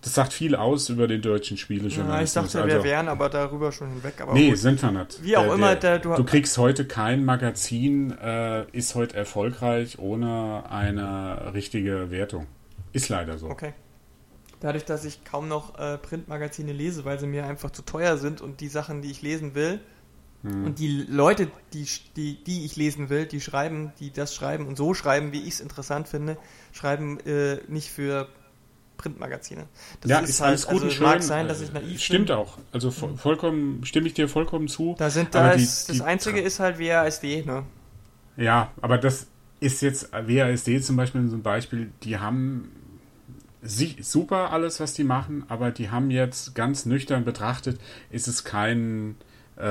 Das 0.01 0.15
sagt 0.15 0.31
viel 0.31 0.55
aus 0.55 0.87
über 0.87 1.09
den 1.09 1.21
deutschen 1.21 1.55
Ja, 1.55 1.55
ich 1.55 1.61
Spielejournalismus. 1.61 2.53
dachte, 2.53 2.65
wir 2.67 2.75
Also- 2.75 2.85
wären 2.85 3.09
aber 3.09 3.27
darüber 3.27 3.73
schon 3.73 3.89
hinweg. 3.89 4.13
Aber 4.21 4.31
Nee, 4.33 4.51
gut. 4.51 4.57
sind 4.57 4.81
wir 4.81 4.91
nicht. 4.91 5.21
Wie 5.21 5.35
auch 5.35 5.53
immer, 5.53 5.75
der- 5.75 5.99
du- 5.99 6.15
du 6.15 6.23
kriegst 6.23 6.57
heute 6.57 6.85
kein 6.85 7.25
Magazin, 7.25 8.17
äh, 8.17 8.63
ist 8.71 8.95
heute 8.95 9.17
erfolgreich 9.17 9.99
ohne 9.99 10.63
eine 10.69 11.53
richtige 11.53 12.11
Wertung. 12.11 12.47
Ist 12.93 13.09
leider 13.09 13.37
so. 13.37 13.47
Okay. 13.49 13.73
Dadurch, 14.61 14.83
dass 14.85 15.05
ich 15.05 15.23
kaum 15.23 15.47
noch 15.47 15.79
äh, 15.79 15.97
Printmagazine 15.97 16.73
lese, 16.73 17.05
weil 17.05 17.19
sie 17.19 17.27
mir 17.27 17.45
einfach 17.45 17.71
zu 17.71 17.81
teuer 17.81 18.17
sind 18.17 18.41
und 18.41 18.59
die 18.61 18.67
Sachen, 18.67 19.01
die 19.01 19.11
ich 19.11 19.21
lesen 19.21 19.55
will, 19.55 19.79
Hm. 20.41 20.63
und 20.67 20.79
die 20.79 21.01
Leute, 21.09 21.51
die, 21.73 21.85
die, 22.15 22.41
die 22.41 22.63
ich 22.63 22.77
lesen 22.77 23.09
will, 23.09 23.25
die 23.25 23.41
schreiben, 23.41 23.91
die 23.99 24.09
das 24.09 24.33
schreiben 24.33 24.67
und 24.67 24.77
so 24.77 24.93
schreiben, 24.93 25.33
wie 25.33 25.41
ich 25.41 25.55
es 25.55 25.59
interessant 25.59 26.07
finde, 26.07 26.37
schreiben 26.71 27.19
äh, 27.25 27.57
nicht 27.67 27.89
für 27.89 28.29
Printmagazine. 28.95 29.65
Das 29.99 30.09
ja, 30.11 30.19
ist, 30.19 30.41
alles 30.41 30.63
gut 30.65 30.75
also 30.75 30.85
und 30.85 30.91
schön. 30.93 31.05
mag 31.05 31.23
sein, 31.23 31.47
dass 31.49 31.59
ich 31.59 31.69
Äh, 31.69 31.73
naiv 31.73 31.99
Stimmt 32.01 32.27
bin. 32.27 32.35
auch. 32.37 32.57
Also 32.71 32.89
vo 32.89 33.15
vollkommen, 33.17 33.83
stimme 33.85 34.07
ich 34.07 34.13
dir 34.13 34.29
vollkommen 34.29 34.69
zu. 34.69 34.95
Da 34.97 35.09
sind 35.09 35.35
da 35.35 35.55
die- 35.55 35.63
ist, 35.63 35.89
das 35.89 35.97
die- 35.97 36.03
Einzige 36.03 36.39
ist 36.39 36.59
halt 36.61 36.79
WASD, 36.79 37.43
ne? 37.45 37.63
Ja, 38.37 38.71
aber 38.81 38.97
das 38.97 39.27
ist 39.59 39.81
jetzt, 39.81 40.09
WASD 40.13 40.79
zum 40.81 40.95
Beispiel 40.95 41.27
so 41.27 41.35
ein 41.35 41.43
Beispiel, 41.43 41.91
die 42.03 42.17
haben 42.17 42.71
super 43.61 44.51
alles, 44.51 44.79
was 44.79 44.93
die 44.93 45.03
machen, 45.03 45.43
aber 45.49 45.71
die 45.71 45.89
haben 45.89 46.11
jetzt 46.11 46.55
ganz 46.55 46.85
nüchtern 46.85 47.25
betrachtet, 47.25 47.79
ist 48.09 48.27
es 48.27 48.43
kein 48.43 49.15
äh, 49.57 49.61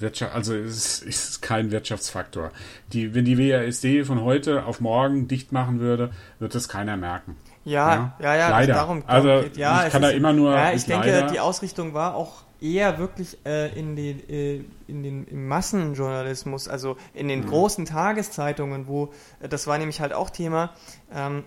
Wirtschaft, 0.00 0.34
also 0.34 0.54
ist, 0.54 1.02
ist 1.04 1.40
kein 1.40 1.70
Wirtschaftsfaktor. 1.70 2.50
Die, 2.92 3.14
wenn 3.14 3.24
die 3.24 3.38
WASD 3.38 4.04
von 4.04 4.20
heute 4.22 4.64
auf 4.66 4.80
morgen 4.80 5.28
dicht 5.28 5.52
machen 5.52 5.80
würde, 5.80 6.10
wird 6.38 6.54
das 6.54 6.68
keiner 6.68 6.96
merken. 6.98 7.36
Ja, 7.64 8.14
ja, 8.20 8.34
ja, 8.34 8.50
leider. 8.50 8.66
das 8.74 8.76
darum 8.76 9.02
also 9.06 9.42
geht. 9.44 9.56
Ja, 9.56 9.86
ich 9.86 9.92
kann 9.92 10.02
da 10.02 10.08
ist- 10.08 10.16
immer 10.16 10.32
nur 10.32 10.52
Ja, 10.54 10.72
ich 10.72 10.84
denke, 10.84 11.06
leider, 11.10 11.28
die 11.28 11.40
Ausrichtung 11.40 11.94
war 11.94 12.14
auch 12.16 12.42
eher 12.60 12.98
wirklich 12.98 13.38
äh, 13.46 13.68
in 13.78 13.96
den, 13.96 14.28
äh, 14.28 14.64
in 14.88 15.02
den 15.02 15.24
im 15.26 15.48
Massenjournalismus, 15.48 16.68
also 16.68 16.96
in 17.14 17.28
den 17.28 17.40
Mhm. 17.40 17.46
großen 17.46 17.84
Tageszeitungen, 17.86 18.86
wo 18.88 19.12
das 19.40 19.66
war 19.66 19.78
nämlich 19.78 20.00
halt 20.00 20.12
auch 20.12 20.28
Thema, 20.30 20.72
ähm, 21.14 21.44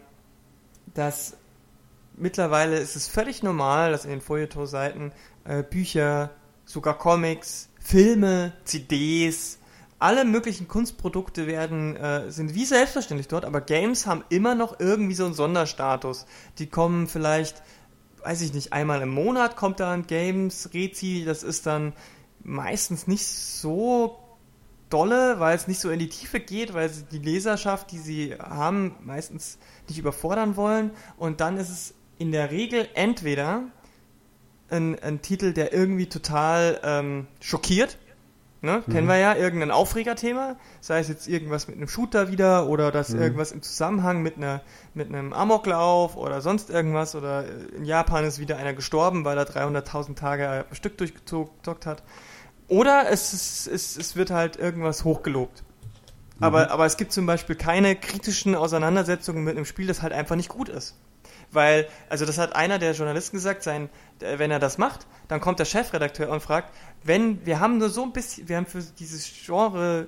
dass 0.93 1.37
mittlerweile 2.17 2.77
ist 2.77 2.95
es 2.95 3.07
völlig 3.07 3.43
normal, 3.43 3.91
dass 3.91 4.05
in 4.05 4.11
den 4.11 4.21
Feuilleton-Seiten 4.21 5.11
äh, 5.43 5.63
Bücher, 5.63 6.31
sogar 6.65 6.97
Comics, 6.97 7.69
Filme, 7.79 8.53
CDs, 8.63 9.59
alle 9.99 10.25
möglichen 10.25 10.67
Kunstprodukte 10.67 11.47
werden, 11.47 11.95
äh, 11.95 12.29
sind 12.31 12.53
wie 12.53 12.65
selbstverständlich 12.65 13.27
dort, 13.27 13.45
aber 13.45 13.61
Games 13.61 14.05
haben 14.05 14.23
immer 14.29 14.55
noch 14.55 14.79
irgendwie 14.79 15.15
so 15.15 15.25
einen 15.25 15.33
Sonderstatus. 15.33 16.25
Die 16.59 16.67
kommen 16.67 17.07
vielleicht, 17.07 17.61
weiß 18.23 18.41
ich 18.41 18.53
nicht, 18.53 18.73
einmal 18.73 19.01
im 19.01 19.09
Monat 19.09 19.55
kommt 19.55 19.79
da 19.79 19.93
ein 19.93 20.05
Games 20.05 20.69
Rezi, 20.73 21.23
das 21.25 21.43
ist 21.43 21.65
dann 21.65 21.93
meistens 22.43 23.07
nicht 23.07 23.25
so 23.25 24.19
dolle, 24.89 25.39
weil 25.39 25.55
es 25.55 25.67
nicht 25.67 25.79
so 25.79 25.89
in 25.89 25.99
die 25.99 26.09
Tiefe 26.09 26.39
geht, 26.39 26.73
weil 26.73 26.89
sie 26.89 27.03
die 27.03 27.19
Leserschaft, 27.19 27.91
die 27.91 27.97
sie 27.97 28.35
haben, 28.37 28.95
meistens 29.03 29.57
nicht 29.87 29.97
überfordern 29.97 30.55
wollen. 30.55 30.91
Und 31.17 31.41
dann 31.41 31.57
ist 31.57 31.69
es 31.69 31.94
in 32.17 32.31
der 32.31 32.51
Regel 32.51 32.87
entweder 32.93 33.63
ein, 34.69 34.97
ein 34.99 35.21
Titel, 35.21 35.53
der 35.53 35.73
irgendwie 35.73 36.07
total 36.07 36.79
ähm, 36.83 37.27
schockiert. 37.39 37.97
Ne? 38.61 38.81
Kennen 38.89 39.07
wir 39.07 39.17
ja, 39.17 39.35
irgendein 39.35 39.69
Aufregerthema, 39.69 40.55
sei 40.81 40.97
es 40.97 41.07
jetzt 41.07 41.27
irgendwas 41.27 41.67
mit 41.67 41.77
einem 41.77 41.87
Shooter 41.87 42.31
wieder 42.31 42.67
oder 42.67 42.91
das 42.91 43.09
Mhm. 43.09 43.21
irgendwas 43.21 43.51
im 43.51 43.61
Zusammenhang 43.61 44.23
mit 44.23 44.37
einer 44.37 44.61
mit 44.95 45.09
einem 45.09 45.33
Amoklauf 45.33 46.17
oder 46.17 46.41
sonst 46.41 46.71
irgendwas 46.71 47.13
oder 47.13 47.45
in 47.75 47.85
Japan 47.85 48.23
ist 48.23 48.39
wieder 48.39 48.57
einer 48.57 48.73
gestorben, 48.73 49.23
weil 49.23 49.37
er 49.37 49.45
300.000 49.45 50.15
Tage 50.15 50.65
am 50.67 50.73
Stück 50.75 50.97
durchgezockt 50.97 51.85
hat. 51.85 52.01
Oder 52.67 53.07
es, 53.11 53.33
ist, 53.33 53.67
es, 53.67 53.97
es 53.97 54.15
wird 54.15 54.31
halt 54.31 54.55
irgendwas 54.55 55.03
hochgelobt. 55.03 55.63
Aber, 56.39 56.71
aber 56.71 56.85
es 56.87 56.97
gibt 56.97 57.11
zum 57.11 57.27
Beispiel 57.27 57.55
keine 57.55 57.95
kritischen 57.95 58.55
Auseinandersetzungen 58.55 59.43
mit 59.43 59.55
einem 59.55 59.65
Spiel, 59.65 59.85
das 59.85 60.01
halt 60.01 60.11
einfach 60.11 60.35
nicht 60.35 60.49
gut 60.49 60.69
ist. 60.69 60.95
Weil, 61.55 61.87
also 62.09 62.25
das 62.25 62.37
hat 62.37 62.55
einer 62.55 62.77
der 62.77 62.91
Journalisten 62.91 63.37
gesagt, 63.37 63.63
sein, 63.63 63.89
äh, 64.19 64.37
wenn 64.37 64.51
er 64.51 64.59
das 64.59 64.77
macht, 64.77 65.07
dann 65.27 65.41
kommt 65.41 65.59
der 65.59 65.65
Chefredakteur 65.65 66.29
und 66.29 66.41
fragt, 66.41 66.73
wenn, 67.03 67.45
wir 67.45 67.59
haben 67.59 67.77
nur 67.77 67.89
so 67.89 68.03
ein 68.03 68.11
bisschen, 68.11 68.47
wir 68.47 68.57
haben 68.57 68.65
für 68.65 68.81
dieses 68.81 69.27
Genre, 69.45 70.07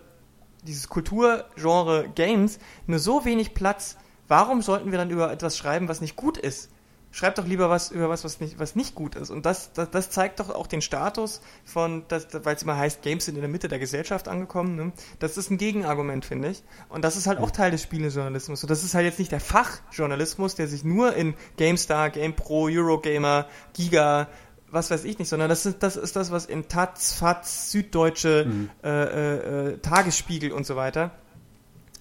dieses 0.63 0.89
Kulturgenre 0.89 2.09
Games 2.13 2.59
nur 2.85 2.99
so 2.99 3.25
wenig 3.25 3.53
Platz, 3.53 3.97
warum 4.27 4.61
sollten 4.61 4.91
wir 4.91 4.97
dann 4.97 5.09
über 5.09 5.31
etwas 5.31 5.57
schreiben, 5.57 5.87
was 5.87 6.01
nicht 6.01 6.15
gut 6.15 6.37
ist? 6.37 6.69
Schreib 7.17 7.33
doch 7.33 7.47
lieber 7.47 7.67
was 7.71 7.89
über 7.89 8.09
was, 8.09 8.23
was 8.23 8.39
nicht, 8.39 8.59
was 8.59 8.75
nicht 8.75 8.93
gut 8.93 9.15
ist. 9.15 9.31
Und 9.31 9.47
das, 9.47 9.73
das, 9.73 9.89
das 9.89 10.11
zeigt 10.11 10.39
doch 10.39 10.51
auch 10.51 10.67
den 10.67 10.83
Status 10.83 11.41
von, 11.65 12.03
weil 12.09 12.55
es 12.55 12.61
immer 12.61 12.77
heißt, 12.77 13.01
Games 13.01 13.25
sind 13.25 13.35
in 13.35 13.41
der 13.41 13.49
Mitte 13.49 13.67
der 13.67 13.79
Gesellschaft 13.79 14.27
angekommen. 14.27 14.75
Ne? 14.75 14.91
Das 15.17 15.35
ist 15.35 15.49
ein 15.49 15.57
Gegenargument, 15.57 16.25
finde 16.25 16.49
ich. 16.49 16.63
Und 16.89 17.03
das 17.03 17.17
ist 17.17 17.25
halt 17.25 17.39
auch 17.39 17.49
Teil 17.49 17.71
des 17.71 17.81
Spielejournalismus. 17.81 18.63
Und 18.63 18.69
das 18.69 18.83
ist 18.83 18.93
halt 18.93 19.05
jetzt 19.05 19.17
nicht 19.17 19.31
der 19.31 19.39
Fachjournalismus, 19.39 20.53
der 20.53 20.67
sich 20.67 20.83
nur 20.83 21.15
in 21.15 21.33
GameStar, 21.57 22.11
GamePro, 22.11 22.67
Eurogamer, 22.69 23.47
Giga, 23.73 24.27
was 24.69 24.91
weiß 24.91 25.03
ich 25.05 25.17
nicht, 25.17 25.29
sondern 25.29 25.49
das 25.49 25.65
ist 25.65 25.81
das, 25.81 25.95
ist 25.95 26.15
das 26.15 26.29
was 26.29 26.45
in 26.45 26.67
Taz, 26.67 27.13
Faz, 27.13 27.71
Süddeutsche, 27.71 28.45
mhm. 28.45 28.69
äh, 28.83 28.89
äh, 28.89 29.69
äh 29.69 29.77
Tagesspiegel 29.79 30.51
und 30.51 30.67
so 30.67 30.75
weiter 30.75 31.11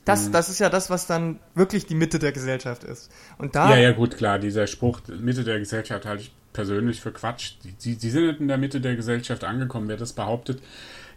das, 0.06 0.30
das 0.30 0.48
ist 0.48 0.60
ja 0.60 0.70
das, 0.70 0.88
was 0.88 1.06
dann 1.08 1.40
wirklich 1.56 1.84
die 1.84 1.96
Mitte 1.96 2.20
der 2.20 2.30
Gesellschaft 2.30 2.84
ist. 2.84 3.10
Und 3.38 3.56
da. 3.56 3.70
Ja, 3.70 3.76
ja, 3.76 3.92
gut, 3.92 4.16
klar. 4.16 4.38
Dieser 4.38 4.68
Spruch, 4.68 5.00
Mitte 5.08 5.42
der 5.42 5.58
Gesellschaft 5.58 6.06
halte 6.06 6.22
ich 6.22 6.32
persönlich 6.52 7.00
für 7.00 7.10
Quatsch. 7.10 7.54
Sie, 7.76 7.94
sie 7.94 8.10
sind 8.10 8.40
in 8.40 8.46
der 8.46 8.56
Mitte 8.56 8.80
der 8.80 8.94
Gesellschaft 8.94 9.42
angekommen. 9.42 9.88
Wer 9.88 9.96
das 9.96 10.12
behauptet, 10.12 10.62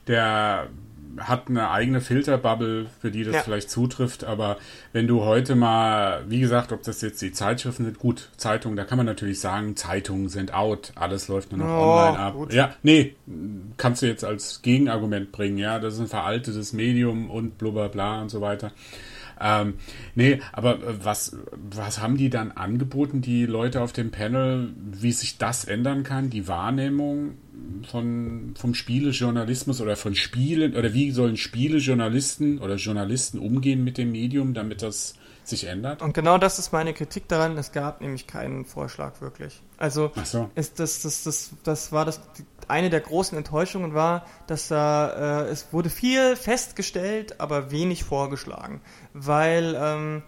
der 0.08 0.70
hat 1.18 1.50
eine 1.50 1.70
eigene 1.70 2.02
Filterbubble, 2.02 2.88
für 3.00 3.12
die 3.12 3.24
das 3.24 3.36
ja. 3.36 3.42
vielleicht 3.42 3.70
zutrifft, 3.70 4.24
aber 4.24 4.58
wenn 4.94 5.08
du 5.08 5.24
heute 5.24 5.56
mal, 5.56 6.24
wie 6.28 6.40
gesagt, 6.40 6.72
ob 6.72 6.84
das 6.84 7.02
jetzt 7.02 7.22
die 7.22 7.32
Zeitschriften 7.32 7.86
sind, 7.86 8.00
gut, 8.00 8.30
Zeitungen, 8.38 8.76
da 8.76 8.84
kann 8.84 8.98
man 8.98 9.06
natürlich 9.06 9.40
sagen, 9.40 9.76
Zeitungen 9.76 10.30
sind 10.30 10.54
out, 10.54 10.92
alles 10.96 11.28
läuft 11.28 11.52
nur 11.52 11.66
noch 11.66 11.74
oh, 11.74 11.98
online 11.98 12.20
ab. 12.20 12.34
Gut. 12.34 12.54
Ja, 12.54 12.76
nee, 12.84 13.16
kannst 13.78 14.02
du 14.02 14.08
jetzt 14.08 14.24
als 14.24 14.62
Gegenargument 14.62 15.32
bringen, 15.32 15.58
ja, 15.58 15.80
das 15.80 15.96
ist 15.96 16.00
ein 16.00 16.08
veraltetes 16.08 16.74
Medium 16.74 17.30
und 17.30 17.58
blubber 17.58 17.90
bla 17.90 18.22
und 18.22 18.30
so 18.30 18.42
weiter. 18.42 18.72
Ähm, 19.40 19.76
nee, 20.16 20.42
aber 20.52 20.76
äh, 20.76 21.04
was, 21.04 21.36
was 21.52 22.02
haben 22.02 22.18
die 22.18 22.30
dann 22.30 22.52
angeboten, 22.52 23.22
die 23.22 23.46
Leute 23.46 23.82
auf 23.82 23.94
dem 23.94 24.12
Panel, 24.12 24.74
wie 24.78 25.12
sich 25.12 25.38
das 25.38 25.66
ändern 25.66 26.04
kann, 26.04 26.30
die 26.30 26.48
Wahrnehmung 26.48 27.36
von, 27.90 28.54
vom 28.58 28.74
Spielejournalismus 28.74 29.82
oder 29.82 29.96
von 29.96 30.16
Spielen 30.16 30.76
oder 30.76 30.94
wie 30.94 31.12
sollen 31.12 31.38
Spielejournalisten 31.38 32.60
oder 32.60 32.76
Journalisten 32.76 33.40
umgehen 33.40 33.84
mit 33.84 33.98
dem 33.98 34.12
Medium, 34.12 34.54
damit 34.54 34.82
das 34.82 35.16
sich 35.44 35.66
ändert? 35.66 36.02
Und 36.02 36.14
genau 36.14 36.38
das 36.38 36.60
ist 36.60 36.72
meine 36.72 36.94
Kritik 36.94 37.28
daran. 37.28 37.58
Es 37.58 37.72
gab 37.72 38.02
nämlich 38.02 38.28
keinen 38.28 38.66
Vorschlag 38.66 39.22
wirklich. 39.22 39.62
Also 39.78 40.12
so. 40.24 40.50
ist 40.56 40.80
das, 40.80 41.02
das, 41.02 41.24
das, 41.24 41.52
das 41.64 41.92
war 41.92 42.06
das 42.06 42.22
eine 42.68 42.90
der 42.90 43.02
großen 43.02 43.38
Enttäuschungen 43.38 43.94
war, 43.94 44.26
dass 44.48 44.68
da 44.68 45.46
äh, 45.46 45.50
es 45.50 45.74
wurde 45.74 45.90
viel 45.90 46.36
festgestellt, 46.36 47.40
aber 47.40 47.72
wenig 47.72 48.04
vorgeschlagen, 48.04 48.82
weil 49.14 49.76
ähm, 49.78 50.24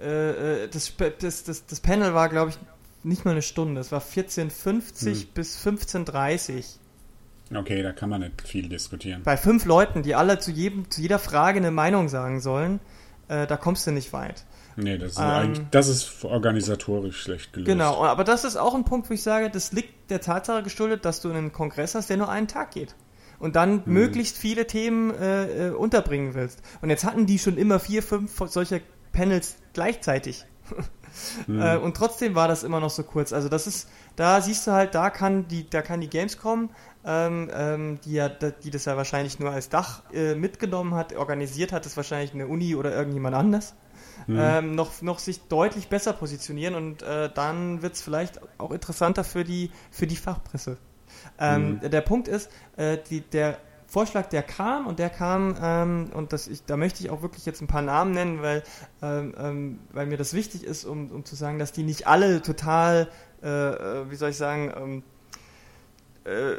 äh, 0.00 0.64
äh 0.64 0.68
das, 0.68 0.92
das, 1.20 1.44
das, 1.44 1.66
das 1.66 1.80
Panel 1.80 2.14
war, 2.14 2.28
glaube 2.28 2.50
ich, 2.50 2.58
nicht 3.04 3.24
mal 3.24 3.32
eine 3.32 3.42
Stunde. 3.42 3.80
Es 3.80 3.92
war 3.92 4.00
14.50 4.00 5.04
hm. 5.04 5.26
bis 5.34 5.58
15.30 5.58 6.78
Okay, 7.54 7.82
da 7.82 7.92
kann 7.92 8.08
man 8.08 8.22
nicht 8.22 8.42
viel 8.42 8.68
diskutieren. 8.68 9.22
Bei 9.22 9.36
fünf 9.36 9.64
Leuten, 9.64 10.02
die 10.02 10.14
alle 10.14 10.38
zu, 10.38 10.50
jedem, 10.50 10.90
zu 10.90 11.00
jeder 11.02 11.18
Frage 11.18 11.58
eine 11.58 11.70
Meinung 11.70 12.08
sagen 12.08 12.40
sollen, 12.40 12.80
äh, 13.28 13.46
da 13.46 13.56
kommst 13.56 13.86
du 13.86 13.90
nicht 13.90 14.12
weit. 14.12 14.44
Nee, 14.76 14.98
das 14.98 15.12
ist, 15.12 15.20
ähm, 15.20 15.66
das 15.70 15.88
ist 15.88 16.24
organisatorisch 16.24 17.20
schlecht 17.20 17.52
gelöst. 17.52 17.68
Genau, 17.68 18.04
aber 18.04 18.24
das 18.24 18.44
ist 18.44 18.56
auch 18.56 18.74
ein 18.74 18.84
Punkt, 18.84 19.08
wo 19.08 19.14
ich 19.14 19.22
sage, 19.22 19.50
das 19.50 19.72
liegt 19.72 20.10
der 20.10 20.20
Tatsache 20.20 20.62
geschuldet, 20.62 21.04
dass 21.04 21.20
du 21.20 21.30
einen 21.30 21.52
Kongress 21.52 21.94
hast, 21.94 22.10
der 22.10 22.16
nur 22.16 22.28
einen 22.28 22.48
Tag 22.48 22.72
geht. 22.72 22.94
Und 23.38 23.56
dann 23.56 23.84
hm. 23.84 23.92
möglichst 23.92 24.38
viele 24.38 24.66
Themen 24.66 25.10
äh, 25.10 25.68
äh, 25.68 25.70
unterbringen 25.70 26.34
willst. 26.34 26.62
Und 26.82 26.90
jetzt 26.90 27.04
hatten 27.04 27.26
die 27.26 27.38
schon 27.38 27.56
immer 27.56 27.80
vier, 27.80 28.02
fünf 28.02 28.42
solcher 28.46 28.80
Panels 29.12 29.56
gleichzeitig. 29.72 30.44
hm. 31.46 31.60
äh, 31.60 31.76
und 31.76 31.96
trotzdem 31.96 32.34
war 32.34 32.48
das 32.48 32.62
immer 32.62 32.80
noch 32.80 32.90
so 32.90 33.02
kurz. 33.02 33.32
Also 33.32 33.48
das 33.48 33.66
ist, 33.66 33.88
da 34.16 34.40
siehst 34.40 34.66
du 34.66 34.72
halt, 34.72 34.94
da 34.94 35.10
kann 35.10 35.48
die, 35.48 35.68
da 35.68 35.82
kann 35.82 36.00
die 36.00 36.08
Gamescom 36.08 36.70
ähm, 37.06 37.50
ähm, 37.54 38.00
die, 38.04 38.14
ja, 38.14 38.28
die 38.28 38.70
das 38.70 38.86
ja 38.86 38.96
wahrscheinlich 38.96 39.38
nur 39.38 39.50
als 39.50 39.68
Dach 39.68 40.02
äh, 40.12 40.34
mitgenommen 40.34 40.94
hat, 40.94 41.14
organisiert 41.14 41.72
hat, 41.72 41.84
ist 41.84 41.96
wahrscheinlich 41.96 42.32
eine 42.32 42.46
Uni 42.46 42.74
oder 42.74 42.94
irgendjemand 42.94 43.36
anders 43.36 43.74
mhm. 44.26 44.38
ähm, 44.38 44.74
noch, 44.74 45.02
noch 45.02 45.18
sich 45.18 45.42
deutlich 45.48 45.88
besser 45.88 46.12
positionieren 46.12 46.74
und 46.74 47.02
äh, 47.02 47.30
dann 47.32 47.82
wird 47.82 47.94
es 47.94 48.02
vielleicht 48.02 48.40
auch 48.58 48.70
interessanter 48.70 49.24
für 49.24 49.44
die, 49.44 49.70
für 49.90 50.06
die 50.06 50.16
Fachpresse. 50.16 50.78
Ähm, 51.38 51.80
mhm. 51.82 51.90
Der 51.90 52.00
Punkt 52.00 52.28
ist, 52.28 52.50
äh, 52.76 52.98
die, 53.10 53.20
der 53.20 53.58
Vorschlag, 53.86 54.26
der 54.26 54.42
kam 54.42 54.86
und 54.86 54.98
der 54.98 55.10
kam, 55.10 55.56
ähm, 55.60 56.10
und 56.14 56.32
das 56.32 56.48
ich, 56.48 56.64
da 56.64 56.76
möchte 56.76 57.02
ich 57.02 57.10
auch 57.10 57.22
wirklich 57.22 57.46
jetzt 57.46 57.60
ein 57.60 57.66
paar 57.66 57.82
Namen 57.82 58.12
nennen, 58.12 58.42
weil, 58.42 58.62
ähm, 59.02 59.34
ähm, 59.38 59.78
weil 59.92 60.06
mir 60.06 60.16
das 60.16 60.34
wichtig 60.34 60.64
ist, 60.64 60.84
um, 60.84 61.10
um 61.10 61.24
zu 61.24 61.36
sagen, 61.36 61.58
dass 61.58 61.72
die 61.72 61.82
nicht 61.82 62.06
alle 62.06 62.42
total, 62.42 63.08
äh, 63.42 63.48
äh 63.48 64.10
wie 64.10 64.16
soll 64.16 64.30
ich 64.30 64.36
sagen, 64.36 64.72
ähm, 64.76 65.02
äh, 66.24 66.56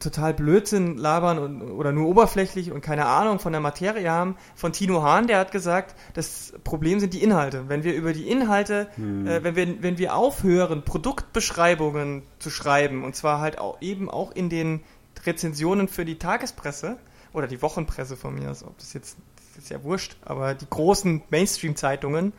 total 0.00 0.34
Blödsinn 0.34 0.96
labern 0.96 1.38
und, 1.38 1.62
oder 1.62 1.92
nur 1.92 2.08
oberflächlich 2.08 2.72
und 2.72 2.80
keine 2.80 3.06
Ahnung 3.06 3.38
von 3.38 3.52
der 3.52 3.60
Materie 3.60 4.10
haben. 4.10 4.36
Von 4.56 4.72
Tino 4.72 5.02
Hahn, 5.02 5.26
der 5.26 5.38
hat 5.38 5.52
gesagt, 5.52 5.94
das 6.14 6.52
Problem 6.64 6.98
sind 6.98 7.14
die 7.14 7.22
Inhalte. 7.22 7.68
Wenn 7.68 7.84
wir 7.84 7.94
über 7.94 8.12
die 8.12 8.28
Inhalte, 8.28 8.88
hm. 8.96 9.26
äh, 9.26 9.44
wenn, 9.44 9.56
wir, 9.56 9.82
wenn 9.82 9.98
wir 9.98 10.16
aufhören, 10.16 10.84
Produktbeschreibungen 10.84 12.24
zu 12.40 12.50
schreiben, 12.50 13.04
und 13.04 13.14
zwar 13.14 13.40
halt 13.40 13.58
auch 13.58 13.80
eben 13.80 14.10
auch 14.10 14.32
in 14.32 14.48
den 14.48 14.82
Rezensionen 15.24 15.86
für 15.86 16.04
die 16.04 16.18
Tagespresse 16.18 16.96
oder 17.32 17.46
die 17.46 17.62
Wochenpresse 17.62 18.16
von 18.16 18.34
mir, 18.34 18.48
also 18.48 18.66
ob 18.66 18.78
das 18.78 18.92
jetzt 18.92 19.16
das 19.54 19.64
ist 19.64 19.70
ja 19.70 19.82
wurscht, 19.82 20.16
aber 20.24 20.54
die 20.54 20.68
großen 20.68 21.22
Mainstream-Zeitungen, 21.30 22.32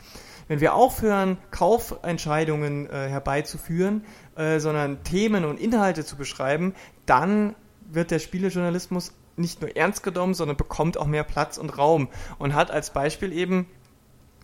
wenn 0.48 0.60
wir 0.60 0.74
aufhören, 0.74 1.38
Kaufentscheidungen 1.52 2.90
äh, 2.90 3.08
herbeizuführen, 3.10 4.04
äh, 4.36 4.60
sondern 4.60 5.04
Themen 5.04 5.46
und 5.46 5.60
Inhalte 5.60 6.06
zu 6.06 6.16
beschreiben, 6.16 6.74
dann 7.06 7.56
wird 7.90 8.12
der 8.12 8.20
Spielejournalismus 8.20 9.14
nicht 9.38 9.62
nur 9.62 9.76
ernst 9.76 10.04
genommen, 10.04 10.34
sondern 10.34 10.58
bekommt 10.58 10.98
auch 10.98 11.08
mehr 11.08 11.24
Platz 11.24 11.58
und 11.58 11.78
Raum 11.78 12.10
und 12.38 12.54
hat 12.54 12.72
als 12.72 12.92
Beispiel 12.92 13.34
eben 13.34 13.68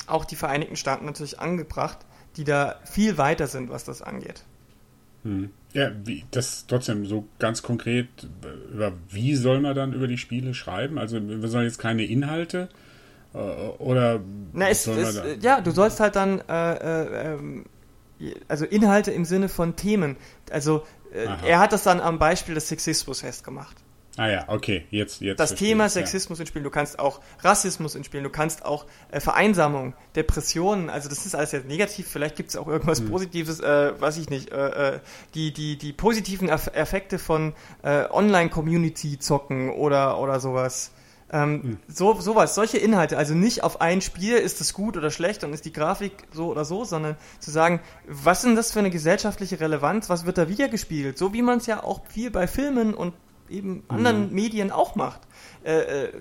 auch 0.08 0.26
die 0.26 0.36
Vereinigten 0.36 0.76
Staaten 0.76 1.06
natürlich 1.06 1.40
angebracht, 1.40 2.00
die 2.36 2.44
da 2.44 2.76
viel 2.86 3.18
weiter 3.18 3.48
sind, 3.48 3.70
was 3.70 3.84
das 3.84 4.02
angeht. 4.02 4.44
Hm. 5.24 5.50
Ja, 5.74 5.92
wie, 6.06 6.24
das 6.32 6.66
trotzdem 6.68 7.06
so 7.06 7.28
ganz 7.40 7.62
konkret, 7.62 8.08
über 8.72 8.94
wie 9.10 9.36
soll 9.36 9.60
man 9.60 9.76
dann 9.76 9.94
über 9.94 10.08
die 10.08 10.18
Spiele 10.18 10.54
schreiben? 10.54 10.98
Also 10.98 11.20
wir 11.22 11.48
sollen 11.48 11.66
jetzt 11.66 11.80
keine 11.80 12.06
Inhalte 12.06 12.70
äh, 13.34 13.38
oder 13.38 14.22
Na, 14.54 14.70
es, 14.70 14.88
es, 14.88 15.22
ja, 15.42 15.62
du 15.62 15.72
sollst 15.72 16.00
halt 16.00 16.16
dann 16.16 16.42
äh, 16.48 16.74
äh, 16.74 17.34
ähm, 17.34 17.66
also 18.48 18.66
Inhalte 18.66 19.12
im 19.12 19.26
Sinne 19.26 19.50
von 19.50 19.76
Themen. 19.76 20.18
Also 20.52 20.84
äh, 21.14 21.28
er 21.46 21.60
hat 21.60 21.74
das 21.74 21.84
dann 21.84 22.00
am 22.00 22.20
Beispiel 22.20 22.56
des 22.56 22.68
Sexismus 22.68 23.22
festgemacht. 23.22 23.76
Ah 24.20 24.30
ja, 24.30 24.46
okay, 24.48 24.84
jetzt 24.90 25.22
jetzt. 25.22 25.40
Das 25.40 25.54
Thema 25.54 25.90
Sexismus 25.90 26.40
ja. 26.40 26.42
in 26.42 26.48
Spielen. 26.48 26.64
Du 26.64 26.72
kannst 26.72 26.98
auch 26.98 27.22
Rassismus 27.44 27.94
in 27.94 28.04
Spielen. 28.04 28.24
Du 28.24 28.32
kannst 28.32 28.66
auch 28.66 28.88
äh, 29.12 29.20
Vereinsamung, 29.20 29.94
Depressionen. 30.16 30.90
Also 30.90 31.08
das 31.08 31.28
ist 31.28 31.36
alles 31.36 31.52
jetzt 31.52 31.68
negativ. 31.68 32.08
Vielleicht 32.08 32.36
gibt 32.36 32.50
es 32.50 32.56
auch 32.56 32.68
irgendwas 32.68 33.00
hm. 33.00 33.12
Positives, 33.12 33.60
äh, 33.60 33.94
weiß 34.02 34.18
ich 34.18 34.32
nicht. 34.32 34.52
Äh, 34.52 34.96
äh 34.96 35.00
die 35.36 35.54
die 35.54 35.78
die 35.78 35.94
positiven 35.94 36.50
Effekte 36.50 37.20
von 37.20 37.54
äh, 37.84 38.06
Online-Community-Zocken 38.10 39.70
oder 39.70 40.20
oder 40.20 40.40
sowas. 40.40 40.92
Ähm, 41.30 41.62
hm. 41.62 41.78
so, 41.88 42.20
sowas, 42.22 42.56
solche 42.56 42.78
Inhalte, 42.78 43.18
also 43.18 43.34
nicht 43.34 43.64
auf 43.64 43.82
ein 43.82 44.02
Spiel, 44.02 44.38
ist 44.38 44.62
es 44.62 44.74
gut 44.74 44.96
oder 44.96 45.12
schlecht 45.12 45.44
und 45.44 45.52
ist 45.52 45.66
die 45.66 45.74
Grafik 45.74 46.14
so 46.32 46.48
oder 46.48 46.64
so, 46.64 46.86
sondern 46.86 47.18
zu 47.40 47.52
sagen, 47.52 47.82
was 48.08 48.40
ist 48.40 48.46
denn 48.46 48.56
das 48.56 48.72
für 48.72 48.80
eine 48.80 48.92
gesellschaftliche 48.92 49.60
Relevanz, 49.60 50.10
was 50.10 50.26
wird 50.26 50.38
da 50.38 50.48
wiedergespiegelt, 50.48 51.18
so 51.18 51.34
wie 51.34 51.42
man 51.42 51.58
es 51.58 51.66
ja 51.66 51.84
auch 51.84 52.02
viel 52.08 52.32
bei 52.32 52.48
Filmen 52.48 52.94
und 52.94 53.14
eben 53.50 53.84
anderen 53.90 54.30
mhm. 54.30 54.36
Medien 54.36 54.72
auch 54.72 54.96
macht. 54.96 55.22
Äh, 55.66 56.06
äh, 56.06 56.14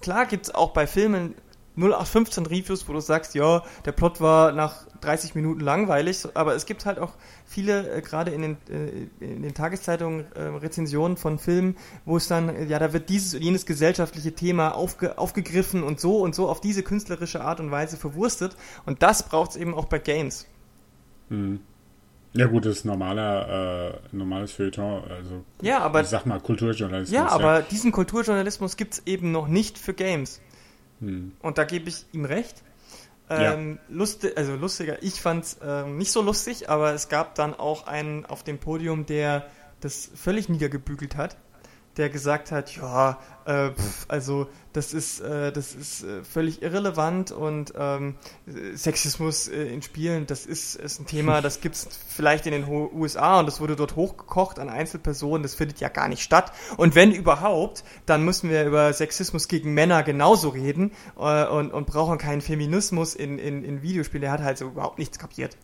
klar 0.00 0.26
gibt 0.26 0.46
es 0.46 0.54
auch 0.54 0.70
bei 0.70 0.86
Filmen 0.86 1.34
0815 1.76 2.46
Reviews, 2.46 2.88
wo 2.88 2.92
du 2.92 3.00
sagst, 3.00 3.34
ja, 3.34 3.62
der 3.84 3.92
Plot 3.92 4.20
war 4.20 4.52
nach 4.52 4.86
30 5.00 5.34
Minuten 5.34 5.60
langweilig, 5.60 6.26
aber 6.34 6.54
es 6.54 6.66
gibt 6.66 6.86
halt 6.86 6.98
auch 6.98 7.12
viele, 7.44 7.90
äh, 7.90 8.00
gerade 8.00 8.30
in 8.30 8.42
den, 8.42 8.56
äh, 8.70 9.24
in 9.24 9.42
den 9.42 9.54
Tageszeitungen, 9.54 10.24
äh, 10.32 10.42
Rezensionen 10.42 11.16
von 11.16 11.38
Filmen, 11.38 11.76
wo 12.04 12.16
es 12.16 12.28
dann, 12.28 12.48
äh, 12.48 12.64
ja, 12.64 12.78
da 12.78 12.92
wird 12.92 13.08
dieses 13.08 13.34
und 13.34 13.42
jenes 13.42 13.66
gesellschaftliche 13.66 14.32
Thema 14.32 14.74
aufge, 14.74 15.18
aufgegriffen 15.18 15.82
und 15.82 16.00
so 16.00 16.20
und 16.20 16.34
so 16.34 16.48
auf 16.48 16.60
diese 16.60 16.82
künstlerische 16.82 17.42
Art 17.42 17.60
und 17.60 17.70
Weise 17.70 17.96
verwurstet. 17.96 18.56
Und 18.86 19.02
das 19.02 19.22
braucht 19.24 19.50
es 19.50 19.56
eben 19.56 19.74
auch 19.74 19.86
bei 19.86 19.98
Games. 19.98 20.46
Hm. 21.28 21.60
Ja 22.36 22.46
gut, 22.46 22.66
das 22.66 22.78
ist 22.78 22.84
normaler, 22.84 23.94
äh, 24.12 24.16
normales 24.16 24.52
Feuilleton, 24.52 25.04
also 25.10 25.44
ja, 25.62 25.78
aber, 25.78 26.02
ich 26.02 26.08
sag 26.08 26.26
mal 26.26 26.38
Kulturjournalismus. 26.38 27.14
Ja, 27.14 27.28
aber 27.28 27.60
ja. 27.60 27.62
diesen 27.62 27.92
Kulturjournalismus 27.92 28.76
gibt 28.76 28.94
es 28.94 29.02
eben 29.06 29.32
noch 29.32 29.48
nicht 29.48 29.78
für 29.78 29.94
Games. 29.94 30.42
Hm. 31.00 31.32
Und 31.40 31.58
da 31.58 31.64
gebe 31.64 31.88
ich 31.88 32.04
ihm 32.12 32.24
recht. 32.24 32.62
Ähm, 33.28 33.78
ja. 33.88 33.94
lustig, 33.96 34.36
also 34.36 34.54
lustiger, 34.54 35.02
ich 35.02 35.20
fand's 35.20 35.58
ähm, 35.60 35.98
nicht 35.98 36.12
so 36.12 36.22
lustig, 36.22 36.70
aber 36.70 36.92
es 36.92 37.08
gab 37.08 37.34
dann 37.34 37.54
auch 37.54 37.86
einen 37.88 38.24
auf 38.24 38.44
dem 38.44 38.58
Podium, 38.58 39.04
der 39.04 39.46
das 39.80 40.10
völlig 40.14 40.48
niedergebügelt 40.48 41.16
hat, 41.16 41.36
der 41.96 42.10
gesagt 42.10 42.52
hat, 42.52 42.76
ja, 42.76 43.18
äh, 43.46 43.70
pf, 43.70 44.06
also 44.08 44.48
das 44.72 44.92
ist, 44.92 45.20
äh, 45.20 45.52
das 45.52 45.74
ist 45.74 46.04
äh, 46.04 46.22
völlig 46.22 46.62
irrelevant 46.62 47.32
und 47.32 47.72
ähm, 47.78 48.16
Sexismus 48.74 49.48
äh, 49.48 49.64
in 49.72 49.82
Spielen, 49.82 50.26
das 50.26 50.44
ist, 50.44 50.74
ist 50.74 51.00
ein 51.00 51.06
Thema, 51.06 51.40
das 51.40 51.60
gibt's 51.60 51.88
vielleicht 52.08 52.46
in 52.46 52.52
den 52.52 52.68
USA 52.68 53.40
und 53.40 53.46
das 53.46 53.60
wurde 53.60 53.76
dort 53.76 53.96
hochgekocht 53.96 54.58
an 54.58 54.68
Einzelpersonen, 54.68 55.42
das 55.42 55.54
findet 55.54 55.80
ja 55.80 55.88
gar 55.88 56.08
nicht 56.08 56.22
statt. 56.22 56.52
Und 56.76 56.94
wenn 56.94 57.12
überhaupt, 57.12 57.84
dann 58.04 58.24
müssen 58.24 58.50
wir 58.50 58.64
über 58.64 58.92
Sexismus 58.92 59.48
gegen 59.48 59.72
Männer 59.72 60.02
genauso 60.02 60.50
reden 60.50 60.92
äh, 61.18 61.46
und, 61.46 61.72
und 61.72 61.86
brauchen 61.86 62.18
keinen 62.18 62.42
Feminismus 62.42 63.14
in, 63.14 63.38
in, 63.38 63.64
in 63.64 63.82
Videospielen. 63.82 64.22
Der 64.22 64.32
hat 64.32 64.42
halt 64.42 64.58
so 64.58 64.66
überhaupt 64.66 64.98
nichts 64.98 65.18
kapiert. 65.18 65.56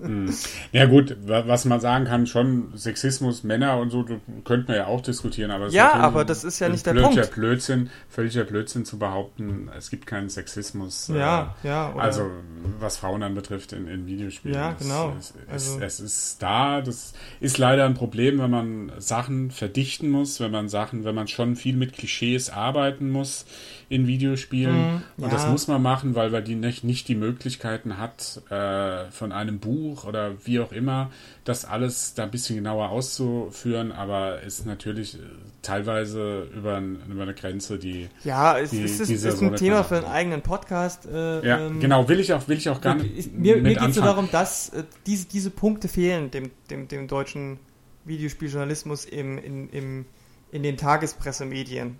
Hm. 0.00 0.32
Ja 0.72 0.86
gut, 0.86 1.16
was 1.26 1.64
man 1.64 1.80
sagen 1.80 2.04
kann, 2.04 2.26
schon 2.26 2.72
Sexismus, 2.76 3.42
Männer 3.42 3.78
und 3.78 3.90
so, 3.90 4.04
könnte 4.44 4.68
man 4.68 4.76
ja 4.76 4.86
auch 4.86 5.00
diskutieren, 5.00 5.50
aber 5.50 5.68
ja, 5.68 5.92
aber 5.94 6.24
das 6.24 6.44
ist 6.44 6.60
ja 6.60 6.68
nicht 6.68 6.86
der 6.86 6.94
Punkt. 6.94 7.34
Blödsinn, 7.34 7.90
völliger 8.08 8.44
Blödsinn 8.44 8.84
zu 8.84 8.98
behaupten, 8.98 9.70
es 9.76 9.90
gibt 9.90 10.06
keinen 10.06 10.28
Sexismus. 10.28 11.08
Ja, 11.08 11.56
äh, 11.62 11.68
ja. 11.68 11.94
Also 11.96 12.30
was 12.78 12.96
Frauen 12.96 13.22
anbetrifft 13.22 13.72
in, 13.72 13.88
in 13.88 14.06
Videospielen. 14.06 14.56
Ja, 14.56 14.76
genau. 14.78 15.14
Es, 15.18 15.34
es, 15.46 15.52
also. 15.52 15.80
es, 15.80 16.00
ist 16.00 16.42
da. 16.42 16.80
Das 16.80 17.14
ist 17.40 17.58
leider 17.58 17.84
ein 17.84 17.94
Problem, 17.94 18.38
wenn 18.38 18.50
man 18.50 18.92
Sachen 18.98 19.50
verdichten 19.50 20.10
muss, 20.10 20.40
wenn 20.40 20.50
man 20.50 20.68
Sachen, 20.68 21.04
wenn 21.04 21.14
man 21.14 21.28
schon 21.28 21.56
viel 21.56 21.76
mit 21.76 21.92
Klischees 21.92 22.50
arbeiten 22.50 23.10
muss 23.10 23.46
in 23.90 24.06
Videospielen. 24.06 24.76
Mhm, 24.76 25.02
und 25.16 25.24
ja. 25.24 25.30
das 25.30 25.46
muss 25.48 25.66
man 25.66 25.80
machen, 25.80 26.14
weil 26.14 26.30
man 26.30 26.44
die 26.44 26.54
nicht, 26.54 26.84
nicht 26.84 27.08
die 27.08 27.14
Möglichkeiten 27.14 27.96
hat, 27.96 28.42
äh, 28.50 29.10
von 29.10 29.32
einem 29.32 29.60
Buch 29.60 30.04
oder 30.04 30.32
wie 30.44 30.60
auch 30.60 30.72
immer, 30.72 31.10
das 31.44 31.64
alles 31.64 32.12
da 32.12 32.24
ein 32.24 32.30
bisschen 32.30 32.56
genauer 32.56 32.90
auszuführen, 32.90 33.90
aber 33.90 34.42
ist 34.42 34.66
natürlich 34.66 35.14
äh, 35.14 35.18
teilweise 35.62 36.48
über, 36.54 36.80
über 36.80 37.22
eine 37.22 37.34
Grenze, 37.34 37.78
die. 37.78 38.08
Ja, 38.24 38.58
es 38.58 38.70
die, 38.70 38.82
ist, 38.82 39.00
ist, 39.00 39.10
ist 39.10 39.42
ein 39.42 39.56
Thema 39.56 39.84
für 39.84 39.96
einen 39.96 40.06
eigenen 40.06 40.42
Podcast. 40.42 41.06
Äh, 41.06 41.46
ja, 41.46 41.66
ähm, 41.66 41.80
genau, 41.80 42.08
will 42.08 42.20
ich 42.20 42.34
auch, 42.34 42.46
will 42.46 42.58
ich 42.58 42.68
auch 42.68 42.82
gar 42.82 42.94
nicht. 42.94 43.32
Mir, 43.32 43.56
mir 43.56 43.74
geht 43.74 43.88
es 43.88 43.94
so 43.94 44.02
darum, 44.02 44.28
dass 44.30 44.68
äh, 44.68 44.84
diese, 45.06 45.26
diese 45.28 45.50
Punkte 45.50 45.88
fehlen 45.88 46.30
dem, 46.30 46.50
dem, 46.68 46.88
dem 46.88 47.08
deutschen 47.08 47.58
Videospieljournalismus 48.04 49.06
im, 49.06 49.38
in, 49.38 49.70
im, 49.70 50.06
in 50.52 50.62
den 50.62 50.76
Tagespressemedien. 50.76 51.98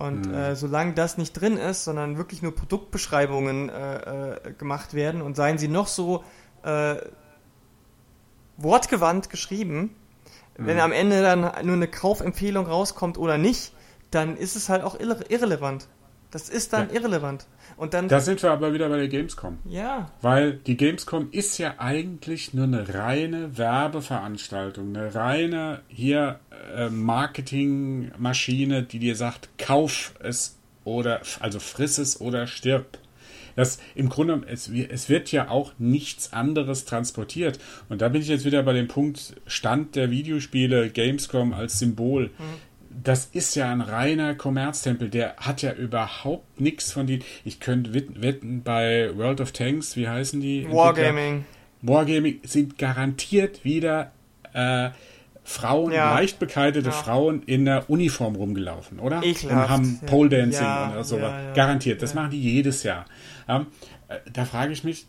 Und 0.00 0.28
mhm. 0.28 0.34
äh, 0.34 0.56
solange 0.56 0.94
das 0.94 1.18
nicht 1.18 1.34
drin 1.34 1.58
ist, 1.58 1.84
sondern 1.84 2.16
wirklich 2.16 2.40
nur 2.40 2.56
Produktbeschreibungen 2.56 3.68
äh, 3.68 3.96
äh, 4.48 4.52
gemacht 4.54 4.94
werden 4.94 5.20
und 5.20 5.36
seien 5.36 5.58
sie 5.58 5.68
noch 5.68 5.88
so 5.88 6.24
äh, 6.62 6.96
wortgewandt 8.56 9.28
geschrieben, 9.28 9.94
mhm. 10.56 10.66
wenn 10.66 10.80
am 10.80 10.92
Ende 10.92 11.20
dann 11.20 11.40
nur 11.66 11.76
eine 11.76 11.86
Kaufempfehlung 11.86 12.66
rauskommt 12.66 13.18
oder 13.18 13.36
nicht, 13.36 13.74
dann 14.10 14.38
ist 14.38 14.56
es 14.56 14.70
halt 14.70 14.84
auch 14.84 14.98
irre 14.98 15.22
irrelevant. 15.28 15.86
Das 16.30 16.48
ist 16.48 16.72
dann 16.72 16.88
ja. 16.88 16.94
irrelevant. 16.94 17.46
Und 17.80 17.94
dann. 17.94 18.08
Da 18.08 18.20
sind 18.20 18.42
wir 18.42 18.50
aber 18.50 18.74
wieder 18.74 18.90
bei 18.90 18.98
der 18.98 19.08
Gamescom. 19.08 19.56
Ja. 19.64 20.10
Weil 20.20 20.52
die 20.52 20.76
Gamescom 20.76 21.28
ist 21.30 21.56
ja 21.56 21.76
eigentlich 21.78 22.52
nur 22.52 22.64
eine 22.64 22.92
reine 22.92 23.56
Werbeveranstaltung, 23.56 24.94
eine 24.94 25.14
reine 25.14 25.80
hier 25.88 26.40
äh, 26.76 26.90
Marketingmaschine, 26.90 28.82
die 28.82 28.98
dir 28.98 29.16
sagt, 29.16 29.48
kauf 29.56 30.12
es 30.22 30.58
oder 30.84 31.22
also 31.40 31.58
friss 31.58 31.96
es 31.96 32.20
oder 32.20 32.46
stirb. 32.46 32.98
Das 33.56 33.78
im 33.94 34.10
Grunde, 34.10 34.42
es, 34.46 34.68
es 34.68 35.08
wird 35.08 35.32
ja 35.32 35.48
auch 35.48 35.72
nichts 35.78 36.34
anderes 36.34 36.84
transportiert. 36.84 37.58
Und 37.88 38.02
da 38.02 38.10
bin 38.10 38.20
ich 38.20 38.28
jetzt 38.28 38.44
wieder 38.44 38.62
bei 38.62 38.74
dem 38.74 38.88
Punkt 38.88 39.36
Stand 39.46 39.96
der 39.96 40.10
Videospiele, 40.10 40.90
Gamescom 40.90 41.54
als 41.54 41.78
Symbol. 41.78 42.26
Mhm 42.26 42.69
das 42.90 43.26
ist 43.26 43.54
ja 43.54 43.70
ein 43.70 43.80
reiner 43.80 44.34
Kommerztempel, 44.34 45.08
der 45.08 45.36
hat 45.36 45.62
ja 45.62 45.72
überhaupt 45.72 46.60
nichts 46.60 46.92
von 46.92 47.06
den. 47.06 47.22
Ich 47.44 47.60
könnte 47.60 47.94
wetten, 47.94 48.62
bei 48.62 49.10
World 49.16 49.40
of 49.40 49.52
Tanks, 49.52 49.96
wie 49.96 50.08
heißen 50.08 50.40
die? 50.40 50.66
Wargaming. 50.70 51.44
Wargaming 51.82 52.40
sind 52.42 52.78
garantiert 52.78 53.64
wieder 53.64 54.12
äh, 54.52 54.90
Frauen, 55.44 55.92
ja. 55.92 56.14
leicht 56.14 56.38
bekleidete 56.38 56.90
ja. 56.90 56.94
Frauen 56.94 57.42
in 57.44 57.64
der 57.64 57.88
Uniform 57.88 58.36
rumgelaufen, 58.36 58.98
oder? 58.98 59.22
Ekelhaft. 59.22 59.50
Und 59.50 59.68
haben 59.68 60.00
Pole 60.06 60.28
Dancing 60.28 60.66
ja, 60.66 60.92
oder 60.92 61.04
sowas. 61.04 61.32
Garantiert. 61.54 62.02
Das 62.02 62.14
machen 62.14 62.30
die 62.30 62.40
jedes 62.40 62.82
Jahr. 62.82 63.06
Äh, 63.48 63.60
da 64.32 64.44
frage 64.44 64.72
ich 64.72 64.84
mich, 64.84 65.06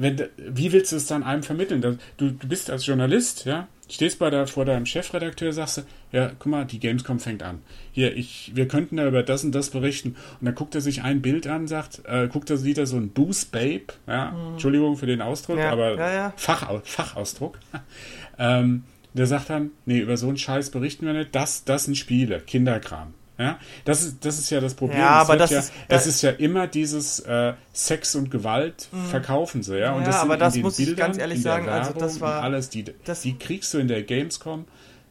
wenn, 0.00 0.28
wie 0.36 0.72
willst 0.72 0.92
du 0.92 0.96
es 0.96 1.06
dann 1.06 1.22
einem 1.22 1.42
vermitteln? 1.42 1.80
Du, 1.80 1.98
du 2.16 2.48
bist 2.48 2.70
als 2.70 2.86
Journalist, 2.86 3.44
ja, 3.44 3.68
stehst 3.88 4.18
bei 4.18 4.30
der, 4.30 4.46
vor 4.46 4.64
deinem 4.64 4.86
Chefredakteur, 4.86 5.52
sagst 5.52 5.78
du, 5.78 5.82
ja, 6.12 6.30
guck 6.38 6.46
mal, 6.46 6.64
die 6.64 6.80
Gamescom 6.80 7.18
fängt 7.18 7.42
an. 7.42 7.60
Hier, 7.92 8.16
ich, 8.16 8.52
wir 8.54 8.68
könnten 8.68 8.96
da 8.96 9.06
über 9.06 9.22
das 9.22 9.44
und 9.44 9.52
das 9.52 9.70
berichten. 9.70 10.16
Und 10.40 10.46
dann 10.46 10.54
guckt 10.54 10.74
er 10.74 10.80
sich 10.80 11.02
ein 11.02 11.22
Bild 11.22 11.46
an, 11.46 11.66
sagt, 11.66 12.02
äh, 12.06 12.28
guckt 12.28 12.50
er 12.50 12.62
wieder 12.64 12.86
so 12.86 12.96
ein 12.96 13.10
Boost 13.10 13.52
Babe, 13.52 13.86
ja, 14.06 14.30
mhm. 14.30 14.52
Entschuldigung 14.52 14.96
für 14.96 15.06
den 15.06 15.22
Ausdruck, 15.22 15.58
ja, 15.58 15.70
aber 15.70 15.96
ja, 15.96 16.12
ja. 16.12 16.32
Fach, 16.36 16.70
Fachausdruck. 16.84 17.58
ähm, 18.38 18.84
der 19.12 19.26
sagt 19.26 19.50
dann, 19.50 19.72
nee, 19.86 19.98
über 19.98 20.16
so 20.16 20.28
einen 20.28 20.36
Scheiß 20.36 20.70
berichten 20.70 21.04
wir 21.06 21.12
nicht, 21.12 21.34
das, 21.34 21.64
das 21.64 21.84
sind 21.84 21.96
Spiele, 21.96 22.40
Kinderkram. 22.40 23.14
Ja, 23.40 23.58
das 23.86 24.02
ist, 24.02 24.22
das 24.22 24.38
ist 24.38 24.50
ja 24.50 24.60
das 24.60 24.74
Problem. 24.74 24.98
Ja, 24.98 25.12
aber 25.12 25.38
das 25.38 25.48
ja, 25.48 25.60
ist, 25.60 25.72
es 25.88 26.06
ist 26.06 26.20
ja 26.20 26.28
immer 26.28 26.66
dieses 26.66 27.20
äh, 27.20 27.54
Sex 27.72 28.14
und 28.14 28.30
Gewalt 28.30 28.88
mhm. 28.92 29.06
verkaufen 29.06 29.62
sie, 29.62 29.78
ja. 29.78 29.94
Und 29.94 30.02
ja, 30.02 30.08
das 30.08 30.16
aber 30.16 30.36
das 30.36 30.56
muss 30.56 30.76
Bildern, 30.76 30.92
ich 30.92 30.98
ganz 30.98 31.16
ehrlich 31.16 31.40
sagen, 31.40 31.64
Werbung 31.64 31.86
also 31.86 31.98
das 31.98 32.20
war 32.20 32.42
alles, 32.42 32.68
die, 32.68 32.84
die 32.84 33.38
kriegst 33.38 33.72
du 33.72 33.78
in 33.78 33.88
der 33.88 34.02
Gamescom 34.02 34.66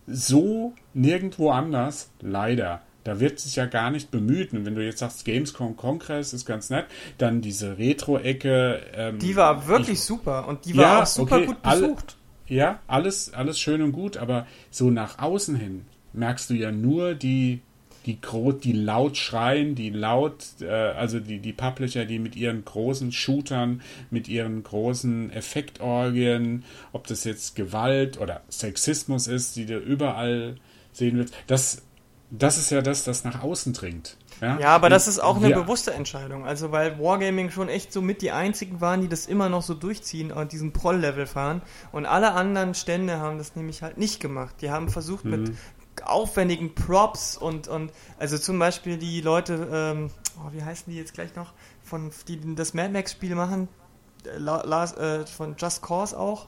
so 0.06 0.74
nirgendwo 0.94 1.50
anders, 1.50 2.12
leider. 2.22 2.84
Da 3.04 3.20
wird 3.20 3.40
sich 3.40 3.56
ja 3.56 3.66
gar 3.66 3.90
nicht 3.90 4.12
bemüht. 4.12 4.54
Und 4.54 4.64
wenn 4.64 4.76
du 4.76 4.86
jetzt 4.86 5.00
sagst, 5.00 5.26
Gamescom 5.26 5.76
Kongress 5.76 6.32
ist 6.32 6.46
ganz 6.46 6.70
nett, 6.70 6.86
dann 7.18 7.42
diese 7.42 7.80
Retro-Ecke. 7.80 8.82
Ähm, 8.94 9.18
die 9.18 9.36
war 9.36 9.68
wirklich 9.68 9.98
ich, 9.98 10.04
super 10.04 10.48
und 10.48 10.66
die 10.66 10.78
war 10.78 10.84
ja, 10.84 11.02
auch 11.02 11.08
super 11.08 11.38
okay, 11.38 11.46
gut 11.48 11.64
besucht. 11.64 12.18
Alle, 12.48 12.56
ja, 12.56 12.80
alles, 12.86 13.34
alles 13.34 13.60
schön 13.60 13.82
und 13.82 13.92
gut, 13.92 14.18
aber 14.18 14.46
so 14.70 14.92
nach 14.92 15.18
außen 15.18 15.56
hin 15.56 15.86
merkst 16.14 16.52
du 16.52 16.54
ja 16.54 16.72
nur 16.72 17.16
die 17.16 17.62
die, 18.06 18.20
die 18.64 18.74
laut 18.74 19.18
schreien, 19.18 19.76
die 19.76 19.90
laut, 19.90 20.46
äh, 20.62 20.68
also 20.68 21.20
die, 21.20 21.40
die 21.40 21.54
Publisher, 21.54 22.06
die 22.06 22.20
mit 22.20 22.36
ihren 22.36 22.64
großen 22.66 23.12
Shootern, 23.12 23.82
mit 24.10 24.28
ihren 24.28 24.64
großen 24.64 25.32
Effektorgien, 25.32 26.64
ob 26.92 27.08
das 27.08 27.24
jetzt 27.24 27.56
Gewalt 27.56 28.20
oder 28.20 28.42
Sexismus 28.50 29.28
ist, 29.28 29.56
die 29.56 29.66
du 29.66 29.78
überall 29.78 30.56
sehen 30.94 31.18
willst, 31.18 31.34
das, 31.48 31.84
das 32.32 32.58
ist 32.58 32.70
ja 32.70 32.82
das, 32.82 33.04
das 33.04 33.24
nach 33.24 33.42
außen 33.42 33.74
dringt. 33.74 34.18
Ja, 34.42 34.58
ja 34.60 34.68
aber 34.70 34.88
Und 34.88 34.92
das 34.92 35.08
ist 35.08 35.20
auch 35.20 35.38
eine 35.38 35.50
wir, 35.50 35.56
bewusste 35.56 35.94
Entscheidung. 35.94 36.46
Also, 36.46 36.72
weil 36.72 37.00
Wargaming 37.00 37.52
schon 37.52 37.70
echt 37.70 37.92
so 37.92 38.02
mit 38.02 38.22
die 38.22 38.32
einzigen 38.32 38.82
waren, 38.82 39.02
die 39.02 39.10
das 39.10 39.26
immer 39.26 39.50
noch 39.50 39.64
so 39.64 39.74
durchziehen 39.74 40.32
und 40.32 40.52
diesen 40.52 40.72
Proll-Level 40.72 41.26
fahren. 41.26 41.62
Und 41.92 42.06
alle 42.06 42.34
anderen 42.34 42.74
Stände 42.74 43.20
haben 43.20 43.38
das 43.38 43.56
nämlich 43.56 43.82
halt 43.82 43.98
nicht 43.98 44.20
gemacht. 44.20 44.56
Die 44.62 44.72
haben 44.72 44.90
versucht, 44.90 45.26
mhm. 45.26 45.32
mit 45.32 45.52
aufwendigen 46.06 46.76
Props 46.76 47.38
und, 47.38 47.68
und 47.68 47.92
also 48.18 48.38
zum 48.38 48.60
Beispiel 48.60 48.98
die 48.98 49.22
Leute, 49.22 49.68
ähm, 49.72 50.12
oh, 50.38 50.52
wie 50.52 50.64
heißen 50.64 50.92
die 50.92 50.98
jetzt 50.98 51.14
gleich 51.14 51.36
noch, 51.36 51.54
von 51.84 52.12
die 52.28 52.56
das 52.56 52.74
Mad 52.74 52.90
Max 52.90 53.12
Spiel 53.12 53.36
machen, 53.36 53.68
äh, 54.26 54.38
Lars, 54.38 54.96
äh, 54.98 55.26
von 55.26 55.56
Just 55.58 55.82
Cause 55.82 56.18
auch. 56.18 56.48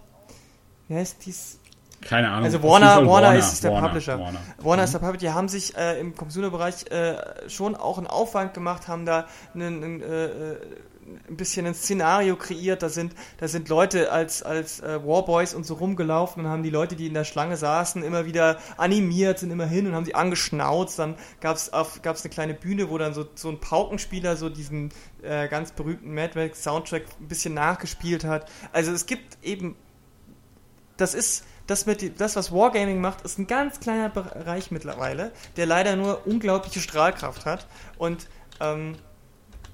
Wie 0.87 0.95
heißt 0.95 1.25
dies? 1.25 1.59
Keine 2.01 2.29
Ahnung. 2.29 2.45
Also 2.45 2.63
Warner, 2.63 2.97
Warner, 2.97 3.07
Warner, 3.07 3.35
ist 3.37 3.63
der 3.63 3.71
Warner, 3.71 3.87
Publisher. 3.87 4.19
Warner, 4.19 4.39
Warner 4.57 4.81
mhm. 4.81 4.85
ist 4.85 4.93
der 4.93 4.99
Publisher. 4.99 5.19
Die 5.19 5.29
haben 5.29 5.47
sich 5.47 5.77
äh, 5.77 5.99
im 5.99 6.15
Computerbereich 6.15 6.91
äh, 6.91 7.49
schon 7.49 7.75
auch 7.75 7.97
einen 7.97 8.07
Aufwand 8.07 8.53
gemacht, 8.53 8.87
haben 8.87 9.05
da 9.05 9.27
einen, 9.53 9.83
einen 9.83 10.01
äh, 10.01 10.25
äh 10.25 10.57
ein 11.27 11.37
bisschen 11.37 11.65
ein 11.65 11.73
Szenario 11.73 12.35
kreiert. 12.35 12.83
Da 12.83 12.89
sind, 12.89 13.13
da 13.37 13.47
sind 13.47 13.69
Leute 13.69 14.11
als, 14.11 14.43
als 14.43 14.79
äh, 14.79 14.99
Warboys 15.05 15.53
und 15.53 15.65
so 15.65 15.75
rumgelaufen 15.75 16.45
und 16.45 16.51
haben 16.51 16.63
die 16.63 16.69
Leute, 16.69 16.95
die 16.95 17.07
in 17.07 17.13
der 17.13 17.23
Schlange 17.23 17.57
saßen, 17.57 18.03
immer 18.03 18.25
wieder 18.25 18.59
animiert, 18.77 19.39
sind 19.39 19.51
immer 19.51 19.65
hin 19.65 19.87
und 19.87 19.93
haben 19.93 20.05
sie 20.05 20.15
angeschnauzt. 20.15 20.99
Dann 20.99 21.15
gab 21.39 21.55
es 21.57 21.71
eine 21.71 22.29
kleine 22.29 22.53
Bühne, 22.53 22.89
wo 22.89 22.97
dann 22.97 23.13
so, 23.13 23.25
so 23.35 23.49
ein 23.49 23.59
Paukenspieler 23.59 24.35
so 24.37 24.49
diesen 24.49 24.91
äh, 25.21 25.47
ganz 25.47 25.71
berühmten 25.71 26.13
Mad 26.13 26.37
Max 26.39 26.63
Soundtrack 26.63 27.03
ein 27.19 27.27
bisschen 27.27 27.53
nachgespielt 27.53 28.23
hat. 28.23 28.49
Also 28.71 28.91
es 28.91 29.05
gibt 29.05 29.37
eben, 29.43 29.75
das 30.97 31.13
ist 31.13 31.45
das, 31.67 31.85
mit, 31.85 32.19
das, 32.19 32.35
was 32.35 32.51
Wargaming 32.51 32.99
macht, 32.99 33.21
ist 33.21 33.39
ein 33.39 33.47
ganz 33.47 33.79
kleiner 33.79 34.09
Bereich 34.09 34.71
mittlerweile, 34.71 35.31
der 35.55 35.65
leider 35.65 35.95
nur 35.95 36.27
unglaubliche 36.27 36.81
Strahlkraft 36.81 37.45
hat. 37.45 37.67
Und 37.97 38.27
ähm, 38.59 38.97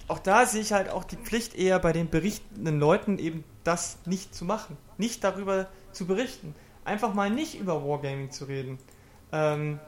auch 0.07 0.19
da 0.19 0.45
sehe 0.45 0.61
ich 0.61 0.71
halt 0.73 0.89
auch 0.89 1.03
die 1.03 1.17
Pflicht 1.17 1.55
eher 1.55 1.79
bei 1.79 1.91
den 1.91 2.09
berichtenden 2.09 2.79
Leuten 2.79 3.19
eben 3.19 3.43
das 3.63 3.97
nicht 4.05 4.33
zu 4.33 4.45
machen. 4.45 4.77
Nicht 4.97 5.23
darüber 5.23 5.67
zu 5.91 6.07
berichten. 6.07 6.55
Einfach 6.85 7.13
mal 7.13 7.29
nicht 7.29 7.59
über 7.59 7.85
Wargaming 7.85 8.31
zu 8.31 8.45
reden. 8.45 8.79
Ähm, 9.31 9.79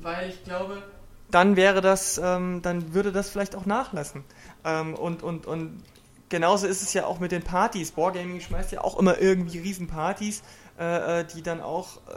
weil 0.00 0.28
ich 0.28 0.44
glaube, 0.44 0.82
dann 1.30 1.56
wäre 1.56 1.80
das, 1.80 2.20
ähm, 2.22 2.60
dann 2.62 2.92
würde 2.92 3.10
das 3.10 3.30
vielleicht 3.30 3.56
auch 3.56 3.64
nachlassen. 3.64 4.24
Ähm, 4.64 4.94
und, 4.94 5.22
und, 5.22 5.46
und 5.46 5.82
genauso 6.28 6.66
ist 6.66 6.82
es 6.82 6.92
ja 6.92 7.06
auch 7.06 7.18
mit 7.18 7.32
den 7.32 7.42
Partys. 7.42 7.96
Wargaming 7.96 8.40
schmeißt 8.40 8.72
ja 8.72 8.82
auch 8.82 8.98
immer 8.98 9.18
irgendwie 9.18 9.58
Riesenpartys, 9.58 10.42
äh, 10.78 11.20
äh, 11.20 11.24
die 11.24 11.42
dann 11.42 11.62
auch 11.62 11.96
äh, 11.96 12.10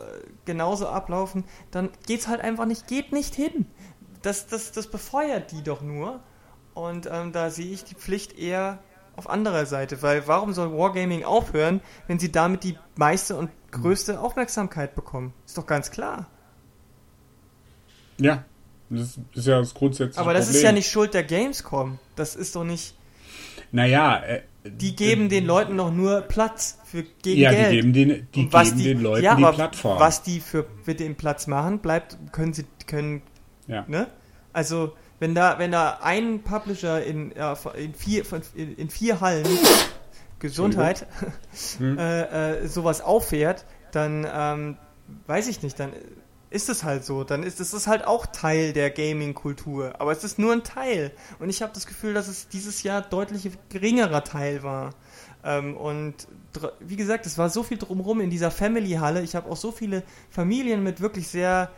genauso 0.43 0.87
ablaufen. 0.87 1.45
Dann 1.71 1.89
geht's 2.05 2.27
halt 2.27 2.41
einfach 2.41 2.65
nicht, 2.65 2.87
geht 2.87 3.13
nicht 3.13 3.33
hin. 3.33 3.65
Das, 4.21 4.47
das, 4.47 4.73
das 4.73 4.87
befeuert 4.87 5.51
die 5.51 5.63
doch 5.63 5.81
nur. 5.81 6.19
Und 6.75 7.09
ähm, 7.11 7.31
da 7.31 7.49
sehe 7.49 7.71
ich 7.71 7.83
die 7.83 7.95
Pflicht 7.95 8.37
eher 8.37 8.79
auf 9.15 9.29
anderer 9.29 9.65
Seite, 9.65 10.01
weil 10.03 10.27
warum 10.27 10.53
soll 10.53 10.77
Wargaming 10.77 11.23
aufhören, 11.23 11.81
wenn 12.07 12.19
sie 12.19 12.31
damit 12.31 12.63
die 12.63 12.77
meiste 12.95 13.37
und 13.37 13.49
größte 13.71 14.19
Aufmerksamkeit 14.19 14.93
bekommen? 14.93 15.33
Ist 15.45 15.57
doch 15.57 15.65
ganz 15.65 15.89
klar. 15.89 16.27
Ja, 18.17 18.43
das 18.89 19.17
ist 19.33 19.47
ja 19.47 19.59
das 19.59 19.73
grundsätzliche 19.73 20.19
Aber 20.21 20.33
das 20.33 20.45
Problem. 20.45 20.57
ist 20.57 20.63
ja 20.63 20.71
nicht 20.73 20.89
Schuld 20.91 21.13
der 21.13 21.23
Gamescom. 21.23 21.97
Das 22.15 22.35
ist 22.35 22.55
doch 22.55 22.63
nicht. 22.65 22.95
Naja, 23.71 24.21
äh, 24.23 24.41
Die 24.65 24.95
geben 24.95 25.29
den 25.29 25.45
Leuten 25.45 25.77
doch 25.77 25.91
nur 25.91 26.21
Platz 26.21 26.77
für 26.85 27.03
gegen 27.23 27.41
ja, 27.41 27.51
Geld. 27.51 27.71
die 27.71 27.75
geben 27.77 27.93
den, 27.93 28.27
die 28.35 28.49
geben 28.49 28.77
den 28.77 29.01
Leuten 29.01 29.23
ja, 29.23 29.35
die 29.35 29.43
Plattform. 29.43 29.99
Was 29.99 30.23
die 30.23 30.39
für 30.39 30.65
mit 30.85 30.99
dem 30.99 31.15
Platz 31.15 31.47
machen, 31.47 31.79
bleibt, 31.79 32.17
können 32.31 32.53
sie, 32.53 32.65
können, 32.85 33.21
ja. 33.67 33.85
ne? 33.87 34.07
Also, 34.53 34.93
wenn 35.19 35.35
da, 35.35 35.59
wenn 35.59 35.71
da 35.71 35.99
ein 36.01 36.43
Publisher 36.43 37.03
in, 37.03 37.33
ja, 37.35 37.57
in, 37.75 37.93
vier, 37.93 38.23
in, 38.55 38.75
in 38.75 38.89
vier 38.89 39.21
Hallen 39.21 39.47
Gesundheit 40.39 41.07
Hm. 41.77 41.97
äh, 41.97 42.61
äh, 42.61 42.67
sowas 42.67 43.01
auffährt, 43.01 43.65
dann 43.91 44.27
ähm, 44.31 44.77
weiß 45.27 45.47
ich 45.47 45.63
nicht, 45.63 45.79
dann 45.79 45.93
ist 46.49 46.69
es 46.69 46.83
halt 46.83 47.03
so. 47.03 47.23
Dann 47.23 47.43
ist 47.43 47.59
es 47.59 47.87
halt 47.87 48.05
auch 48.05 48.25
Teil 48.25 48.73
der 48.73 48.89
Gaming-Kultur. 48.89 49.93
Aber 49.99 50.11
es 50.11 50.23
ist 50.23 50.39
nur 50.39 50.53
ein 50.53 50.63
Teil. 50.63 51.11
Und 51.39 51.49
ich 51.49 51.61
habe 51.61 51.73
das 51.73 51.85
Gefühl, 51.85 52.13
dass 52.13 52.27
es 52.27 52.47
dieses 52.47 52.83
Jahr 52.83 53.01
deutlich 53.01 53.49
geringerer 53.69 54.23
Teil 54.23 54.63
war. 54.63 54.93
Ähm, 55.43 55.75
und 55.75 56.27
wie 56.79 56.95
gesagt, 56.95 57.25
es 57.25 57.37
war 57.37 57.49
so 57.49 57.63
viel 57.63 57.77
drumherum 57.77 58.21
in 58.21 58.29
dieser 58.29 58.51
Family-Halle. 58.51 59.21
Ich 59.21 59.35
habe 59.35 59.49
auch 59.49 59.57
so 59.57 59.71
viele 59.71 60.03
Familien 60.29 60.83
mit 60.83 61.01
wirklich 61.01 61.27
sehr 61.27 61.71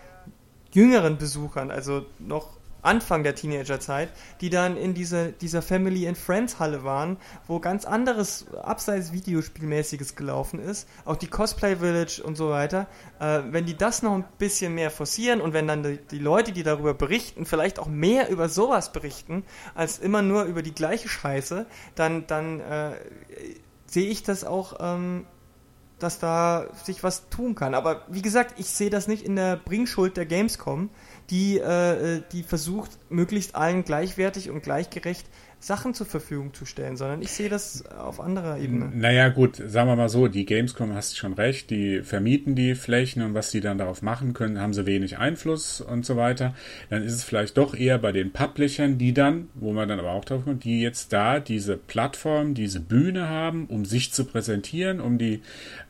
jüngeren 0.72 1.18
Besuchern, 1.18 1.72
also 1.72 2.06
noch 2.20 2.57
Anfang 2.82 3.24
der 3.24 3.36
Teenagerzeit, 3.36 4.10
die 4.42 4.50
dann 4.50 4.78
in 4.78 4.94
diese, 4.94 5.32
dieser 5.34 5.62
Family 5.62 6.08
and 6.08 6.18
Friends 6.18 6.60
Halle 6.60 6.84
waren, 6.84 7.18
wo 7.48 7.60
ganz 7.60 7.86
anderes 7.86 8.46
abseits 8.54 9.12
Videospielmäßiges 9.12 10.16
gelaufen 10.16 10.60
ist, 10.60 10.88
auch 11.06 11.16
die 11.16 11.28
Cosplay 11.28 11.78
Village 11.78 12.22
und 12.24 12.36
so 12.36 12.50
weiter. 12.50 12.88
Äh, 13.20 13.42
wenn 13.50 13.66
die 13.66 13.76
das 13.76 14.04
noch 14.04 14.14
ein 14.14 14.26
bisschen 14.38 14.76
mehr 14.76 14.92
forcieren 14.92 15.42
und 15.42 15.54
wenn 15.54 15.68
dann 15.68 15.84
die, 15.84 15.98
die 15.98 16.20
Leute, 16.20 16.52
die 16.52 16.64
darüber 16.64 16.94
berichten, 16.94 17.46
vielleicht 17.46 17.80
auch 17.80 17.88
mehr 17.88 18.30
über 18.30 18.50
sowas 18.50 18.92
berichten, 18.92 19.44
als 19.76 20.00
immer 20.00 20.22
nur 20.22 20.44
über 20.44 20.62
die 20.62 20.74
gleiche 20.74 21.10
Scheiße, 21.10 21.66
dann, 21.96 22.28
dann 22.28 22.60
äh, 22.62 22.92
sehe 23.86 24.08
ich 24.10 24.24
das 24.24 24.44
auch 24.44 24.78
ähm, 24.80 25.26
dass 26.00 26.20
da 26.20 26.68
sich 26.84 27.04
was 27.04 27.30
tun 27.30 27.56
kann. 27.56 27.74
Aber 27.74 28.04
wie 28.08 28.22
gesagt, 28.22 28.60
ich 28.60 28.68
sehe 28.68 28.90
das 28.90 29.08
nicht 29.08 29.24
in 29.24 29.36
der 29.36 29.56
Bringschuld 29.56 30.18
der 30.18 30.26
Gamescom, 30.26 30.90
die, 31.30 31.58
äh, 31.58 32.22
die 32.32 32.44
versucht, 32.44 32.92
möglichst 33.10 33.56
allen 33.56 33.84
gleichwertig 33.84 34.50
und 34.50 34.64
gleichgerecht 34.64 35.26
Sachen 35.60 35.95
zur 35.95 36.05
Verfügung 36.05 36.53
zu 36.53 36.66
stellen, 36.66 36.97
sondern 36.97 37.22
ich 37.24 37.32
sehe 37.32 37.49
das 37.49 37.84
auf 37.88 38.20
anderer 38.20 38.60
Ebene. 38.60 38.91
Naja, 38.93 39.30
gut, 39.30 39.55
sagen 39.55 39.89
wir 39.89 39.95
mal 39.95 40.08
so, 40.08 40.28
die 40.28 40.45
Gamescom 40.45 40.93
hast 40.93 41.18
schon 41.18 41.34
recht, 41.34 41.72
die 41.72 42.03
vermieten 42.03 42.53
die 42.53 42.76
Flächen 42.76 43.24
und 43.24 43.34
was 43.34 43.49
die 43.49 43.60
dann 43.60 43.80
darauf 43.80 44.03
machen 44.03 44.34
können, 44.34 44.62
haben 44.62 44.74
sie 44.74 44.86
wenig 44.86 45.18
Einfluss 45.18 45.82
und 45.82 46.05
so 46.05 46.16
weiter. 46.16 46.53
Dann 46.91 47.03
ist 47.03 47.14
es 47.14 47.24
vielleicht 47.24 47.58
doch 47.58 47.74
eher 47.74 47.97
bei 47.97 48.12
den 48.12 48.32
Publishern, 48.32 48.99
die 48.99 49.14
dann, 49.14 49.49
wo 49.55 49.74
man 49.74 49.89
dann 49.89 49.99
aber 49.99 50.12
auch 50.12 50.26
drauf 50.26 50.43
kommt, 50.43 50.64
die 50.64 50.80
jetzt 50.82 51.12
da 51.12 51.39
diese 51.39 51.76
Plattform, 51.76 52.53
diese 52.53 52.80
Bühne 52.80 53.28
haben, 53.28 53.66
um 53.66 53.84
sich 53.84 54.14
zu 54.14 54.26
präsentieren, 54.26 55.01
um 55.01 55.18
die 55.18 55.41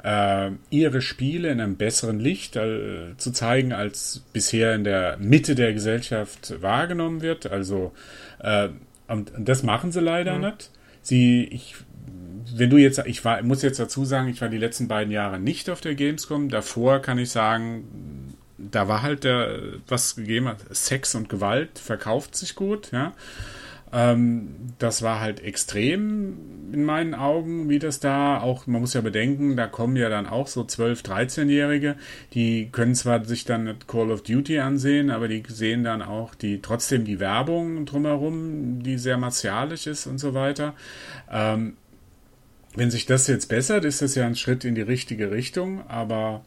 äh, 0.01 0.51
ihre 0.69 1.01
Spiele 1.01 1.51
in 1.51 1.59
einem 1.59 1.75
besseren 1.75 2.21
Licht 2.21 2.55
äh, 2.55 3.17
zu 3.17 3.31
zeigen, 3.31 3.73
als 3.73 4.23
bisher 4.31 4.75
in 4.75 4.85
der 4.85 5.17
Mitte 5.17 5.55
der 5.55 5.73
Gesellschaft 5.73 6.61
wahrgenommen 6.61 7.21
wird. 7.21 7.51
Also 7.51 7.91
äh, 8.39 8.69
und, 9.07 9.31
das 9.37 9.63
machen 9.63 9.91
sie 9.91 10.01
leider 10.01 10.35
Mhm. 10.35 10.41
nicht. 10.45 10.71
Sie, 11.01 11.43
ich, 11.45 11.75
wenn 12.55 12.69
du 12.69 12.77
jetzt, 12.77 13.01
ich 13.05 13.23
war, 13.25 13.41
muss 13.43 13.61
jetzt 13.61 13.79
dazu 13.79 14.05
sagen, 14.05 14.27
ich 14.29 14.41
war 14.41 14.49
die 14.49 14.57
letzten 14.57 14.87
beiden 14.87 15.11
Jahre 15.11 15.39
nicht 15.39 15.69
auf 15.69 15.81
der 15.81 15.95
Gamescom. 15.95 16.49
Davor 16.49 16.99
kann 16.99 17.17
ich 17.17 17.29
sagen, 17.29 18.35
da 18.57 18.87
war 18.87 19.01
halt 19.01 19.23
der, 19.23 19.59
was 19.87 20.15
gegeben 20.15 20.47
hat, 20.47 20.59
Sex 20.71 21.15
und 21.15 21.29
Gewalt 21.29 21.79
verkauft 21.79 22.35
sich 22.35 22.55
gut, 22.55 22.91
ja. 22.91 23.13
Ähm, 23.93 24.49
das 24.79 25.01
war 25.01 25.19
halt 25.19 25.43
extrem 25.43 26.37
in 26.73 26.83
meinen 26.83 27.13
Augen, 27.13 27.69
wie 27.69 27.79
das 27.79 27.99
da 27.99 28.41
auch, 28.41 28.67
man 28.67 28.81
muss 28.81 28.93
ja 28.93 29.01
bedenken, 29.01 29.55
da 29.55 29.67
kommen 29.67 29.95
ja 29.95 30.09
dann 30.09 30.27
auch 30.27 30.47
so 30.47 30.61
12-, 30.61 31.05
13-Jährige, 31.05 31.95
die 32.33 32.69
können 32.71 32.95
zwar 32.95 33.23
sich 33.23 33.45
dann 33.45 33.75
Call 33.87 34.11
of 34.11 34.23
Duty 34.23 34.59
ansehen, 34.59 35.09
aber 35.09 35.27
die 35.27 35.43
sehen 35.47 35.83
dann 35.83 36.01
auch 36.01 36.35
die 36.35 36.61
trotzdem 36.61 37.05
die 37.05 37.19
Werbung 37.19 37.85
drumherum, 37.85 38.83
die 38.83 38.97
sehr 38.97 39.17
martialisch 39.17 39.87
ist 39.87 40.07
und 40.07 40.17
so 40.17 40.33
weiter. 40.33 40.73
Ähm, 41.31 41.77
wenn 42.75 42.91
sich 42.91 43.05
das 43.05 43.27
jetzt 43.27 43.47
bessert, 43.47 43.85
ist 43.85 44.01
das 44.01 44.15
ja 44.15 44.25
ein 44.25 44.35
Schritt 44.35 44.65
in 44.65 44.75
die 44.75 44.81
richtige 44.81 45.31
Richtung, 45.31 45.87
aber 45.87 46.43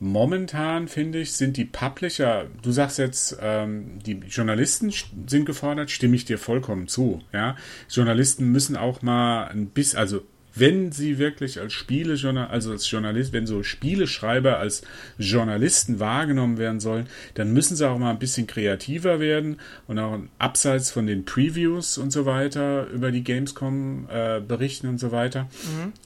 momentan 0.00 0.88
finde 0.88 1.18
ich, 1.20 1.32
sind 1.32 1.56
die 1.56 1.64
Publisher, 1.64 2.46
du 2.62 2.70
sagst 2.72 2.98
jetzt, 2.98 3.36
ähm, 3.40 3.98
die 4.04 4.20
Journalisten 4.28 4.90
st- 4.90 5.28
sind 5.28 5.44
gefordert, 5.44 5.90
stimme 5.90 6.16
ich 6.16 6.24
dir 6.24 6.38
vollkommen 6.38 6.88
zu. 6.88 7.20
Ja? 7.32 7.56
Journalisten 7.90 8.50
müssen 8.52 8.76
auch 8.76 9.02
mal 9.02 9.48
ein 9.48 9.66
bisschen, 9.66 9.98
also 9.98 10.22
wenn 10.58 10.92
sie 10.92 11.18
wirklich 11.18 11.60
als 11.60 11.72
Spiele, 11.72 12.16
also 12.50 12.72
als 12.72 12.90
Journalist, 12.90 13.32
wenn 13.32 13.46
so 13.46 13.62
Spieleschreiber 13.62 14.58
als 14.58 14.82
Journalisten 15.18 16.00
wahrgenommen 16.00 16.58
werden 16.58 16.80
sollen, 16.80 17.06
dann 17.34 17.52
müssen 17.52 17.76
sie 17.76 17.88
auch 17.88 17.98
mal 17.98 18.10
ein 18.10 18.18
bisschen 18.18 18.46
kreativer 18.46 19.20
werden 19.20 19.58
und 19.86 19.98
auch 19.98 20.18
abseits 20.38 20.90
von 20.90 21.06
den 21.06 21.24
Previews 21.24 21.98
und 21.98 22.10
so 22.10 22.26
weiter 22.26 22.86
über 22.88 23.10
die 23.10 23.24
Gamescom 23.24 24.08
äh, 24.10 24.40
berichten 24.40 24.88
und 24.88 24.98
so 24.98 25.12
weiter. 25.12 25.48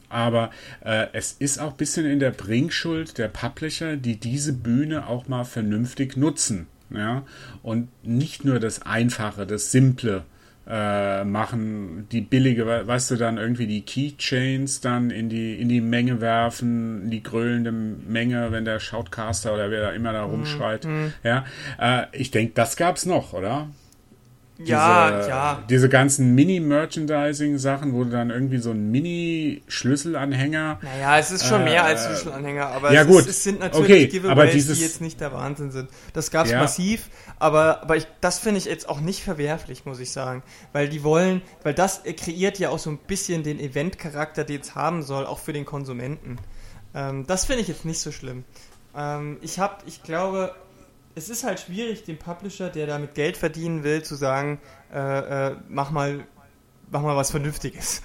Aber 0.08 0.50
äh, 0.84 1.06
es 1.12 1.32
ist 1.38 1.58
auch 1.58 1.72
ein 1.72 1.76
bisschen 1.76 2.06
in 2.06 2.18
der 2.18 2.30
Bringschuld 2.30 3.18
der 3.18 3.28
Publisher, 3.28 3.96
die 3.96 4.16
diese 4.16 4.52
Bühne 4.52 5.06
auch 5.06 5.28
mal 5.28 5.44
vernünftig 5.44 6.16
nutzen. 6.16 6.66
Ja? 6.90 7.24
Und 7.62 7.88
nicht 8.04 8.44
nur 8.44 8.60
das 8.60 8.82
Einfache, 8.82 9.46
das 9.46 9.72
Simple 9.72 10.24
äh, 10.68 11.24
machen, 11.24 12.06
die 12.12 12.20
billige, 12.20 12.66
we- 12.66 12.86
weißt 12.86 13.10
du, 13.10 13.16
dann 13.16 13.36
irgendwie 13.36 13.66
die 13.66 13.82
Keychains 13.82 14.80
dann 14.80 15.10
in 15.10 15.28
die, 15.28 15.60
in 15.60 15.68
die 15.68 15.80
Menge 15.80 16.20
werfen, 16.20 17.02
in 17.04 17.10
die 17.10 17.22
gröhlende 17.22 17.72
Menge, 17.72 18.52
wenn 18.52 18.64
der 18.64 18.78
Shoutcaster 18.78 19.52
oder 19.54 19.70
wer 19.70 19.80
da 19.82 19.90
immer 19.90 20.12
da 20.12 20.22
rumschreit. 20.22 20.86
Ja, 21.24 21.44
äh, 21.80 22.04
ich 22.12 22.30
denke, 22.30 22.52
das 22.54 22.76
gab's 22.76 23.06
noch, 23.06 23.32
oder? 23.32 23.68
Ja, 24.64 25.16
diese, 25.18 25.28
ja. 25.28 25.64
Diese 25.68 25.88
ganzen 25.88 26.36
Mini-Merchandising-Sachen, 26.36 27.92
wo 27.94 28.04
du 28.04 28.10
dann 28.10 28.30
irgendwie 28.30 28.58
so 28.58 28.70
ein 28.70 28.92
Mini-Schlüsselanhänger. 28.92 30.78
Naja, 30.82 31.18
es 31.18 31.30
ist 31.30 31.46
schon 31.46 31.62
Äh, 31.62 31.64
mehr 31.64 31.84
als 31.84 32.06
Schlüsselanhänger, 32.06 32.66
aber 32.66 32.92
ja, 32.92 33.02
es, 33.02 33.06
gut. 33.08 33.20
Ist, 33.22 33.28
es 33.28 33.44
sind 33.44 33.60
natürlich 33.60 33.84
Okay, 33.90 34.06
Giveaways, 34.06 34.30
aber 34.30 34.46
dieses- 34.46 34.78
die 34.78 34.84
jetzt 34.84 35.00
nicht 35.00 35.20
der 35.20 35.32
Wahnsinn 35.32 35.70
sind. 35.70 35.88
Das 36.12 36.30
gab's 36.30 36.50
Ja. 36.50 36.60
massiv, 36.60 37.08
aber, 37.42 37.82
aber 37.82 37.96
ich, 37.96 38.06
das 38.20 38.38
finde 38.38 38.58
ich 38.58 38.66
jetzt 38.66 38.88
auch 38.88 39.00
nicht 39.00 39.24
verwerflich, 39.24 39.84
muss 39.84 39.98
ich 39.98 40.12
sagen. 40.12 40.44
Weil 40.72 40.88
die 40.88 41.02
wollen, 41.02 41.42
weil 41.64 41.74
das 41.74 42.02
kreiert 42.04 42.60
ja 42.60 42.70
auch 42.70 42.78
so 42.78 42.88
ein 42.88 42.98
bisschen 42.98 43.42
den 43.42 43.58
Event-Charakter, 43.58 44.44
den 44.44 44.60
es 44.60 44.76
haben 44.76 45.02
soll, 45.02 45.26
auch 45.26 45.40
für 45.40 45.52
den 45.52 45.64
Konsumenten. 45.64 46.38
Ähm, 46.94 47.26
das 47.26 47.46
finde 47.46 47.62
ich 47.62 47.68
jetzt 47.68 47.84
nicht 47.84 47.98
so 47.98 48.12
schlimm. 48.12 48.44
Ähm, 48.96 49.38
ich 49.42 49.58
habe, 49.58 49.78
ich 49.86 50.04
glaube, 50.04 50.54
es 51.16 51.28
ist 51.28 51.42
halt 51.42 51.58
schwierig, 51.58 52.04
dem 52.04 52.16
Publisher, 52.16 52.70
der 52.70 52.86
damit 52.86 53.14
Geld 53.14 53.36
verdienen 53.36 53.82
will, 53.82 54.02
zu 54.02 54.14
sagen, 54.14 54.60
äh, 54.92 55.48
äh, 55.48 55.56
mach 55.68 55.90
mal, 55.90 56.24
mach 56.90 57.02
mal 57.02 57.16
was 57.16 57.32
Vernünftiges. 57.32 58.02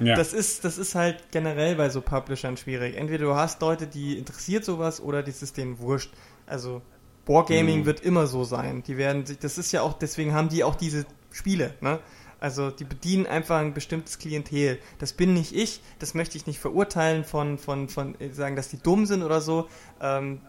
Ja. 0.00 0.14
Das 0.14 0.34
ist, 0.34 0.64
das 0.64 0.78
ist 0.78 0.94
halt 0.94 1.32
generell 1.32 1.76
bei 1.76 1.88
so 1.88 2.00
Publishern 2.00 2.56
schwierig. 2.56 2.96
Entweder 2.96 3.24
du 3.24 3.34
hast 3.34 3.60
Leute, 3.62 3.86
die 3.86 4.18
interessiert 4.18 4.64
sowas 4.64 5.00
oder 5.00 5.22
das 5.22 5.42
ist 5.42 5.56
denen 5.56 5.78
wurscht. 5.78 6.12
Also 6.46 6.82
Wargaming 7.26 7.80
Mhm. 7.80 7.86
wird 7.86 8.00
immer 8.00 8.26
so 8.26 8.44
sein. 8.44 8.82
Die 8.82 8.96
werden 8.96 9.26
sich, 9.26 9.38
das 9.38 9.58
ist 9.58 9.72
ja 9.72 9.82
auch, 9.82 9.94
deswegen 9.94 10.32
haben 10.34 10.48
die 10.48 10.64
auch 10.64 10.74
diese 10.74 11.06
Spiele, 11.30 11.74
ne? 11.80 11.98
Also 12.40 12.70
die 12.72 12.82
bedienen 12.84 13.26
einfach 13.26 13.58
ein 13.60 13.72
bestimmtes 13.72 14.18
Klientel. 14.18 14.80
Das 14.98 15.12
bin 15.12 15.32
nicht 15.32 15.54
ich, 15.54 15.80
das 16.00 16.14
möchte 16.14 16.36
ich 16.36 16.46
nicht 16.48 16.58
verurteilen 16.58 17.22
von, 17.22 17.56
von, 17.56 17.88
von 17.88 18.20
äh, 18.20 18.30
sagen, 18.32 18.56
dass 18.56 18.68
die 18.68 18.78
dumm 18.78 19.06
sind 19.06 19.22
oder 19.22 19.40
so. 19.40 19.68
Ähm, 20.00 20.40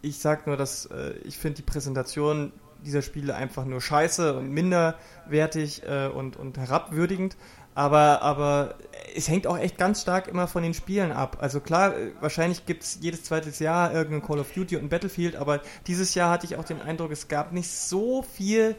ich 0.00 0.18
sag 0.18 0.46
nur, 0.46 0.56
dass 0.56 0.86
äh, 0.86 1.14
ich 1.24 1.38
finde 1.38 1.56
die 1.56 1.62
Präsentation 1.62 2.52
dieser 2.84 3.02
Spiele 3.02 3.34
einfach 3.34 3.64
nur 3.64 3.80
scheiße 3.80 4.34
und 4.34 4.50
minderwertig 4.50 5.82
äh, 5.84 6.06
und, 6.06 6.36
und 6.36 6.56
herabwürdigend. 6.56 7.36
Aber, 7.74 8.22
aber 8.22 8.74
es 9.14 9.28
hängt 9.28 9.46
auch 9.46 9.58
echt 9.58 9.78
ganz 9.78 10.02
stark 10.02 10.28
immer 10.28 10.48
von 10.48 10.62
den 10.62 10.74
Spielen 10.74 11.12
ab. 11.12 11.38
Also 11.40 11.60
klar, 11.60 11.96
äh, 11.96 12.12
wahrscheinlich 12.20 12.66
gibt's 12.66 12.98
jedes 13.00 13.24
zweites 13.24 13.58
Jahr 13.58 13.92
irgendein 13.92 14.26
Call 14.26 14.40
of 14.40 14.52
Duty 14.52 14.76
und 14.76 14.84
ein 14.84 14.88
Battlefield, 14.88 15.36
aber 15.36 15.60
dieses 15.86 16.14
Jahr 16.14 16.30
hatte 16.30 16.46
ich 16.46 16.56
auch 16.56 16.64
den 16.64 16.80
Eindruck, 16.82 17.10
es 17.12 17.28
gab 17.28 17.52
nicht 17.52 17.70
so 17.70 18.22
viel 18.22 18.76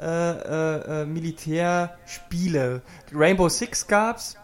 äh, 0.00 0.06
äh, 0.06 1.02
äh 1.02 1.06
Militärspiele. 1.06 2.82
Rainbow 3.12 3.48
Six 3.48 3.86
gab's. 3.86 4.36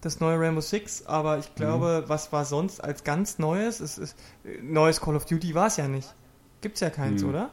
Das 0.00 0.20
neue 0.20 0.38
Rainbow 0.38 0.60
Six, 0.60 1.06
aber 1.06 1.38
ich 1.38 1.54
glaube, 1.54 2.02
mhm. 2.04 2.08
was 2.10 2.30
war 2.30 2.44
sonst 2.44 2.84
als 2.84 3.04
ganz 3.04 3.38
Neues? 3.38 3.80
Es 3.80 3.96
ist, 3.96 4.16
neues 4.62 5.00
Call 5.00 5.16
of 5.16 5.24
Duty 5.24 5.54
war 5.54 5.68
es 5.68 5.78
ja 5.78 5.88
nicht. 5.88 6.14
Gibt's 6.60 6.80
ja 6.80 6.90
keins, 6.90 7.22
mhm. 7.22 7.30
oder? 7.30 7.50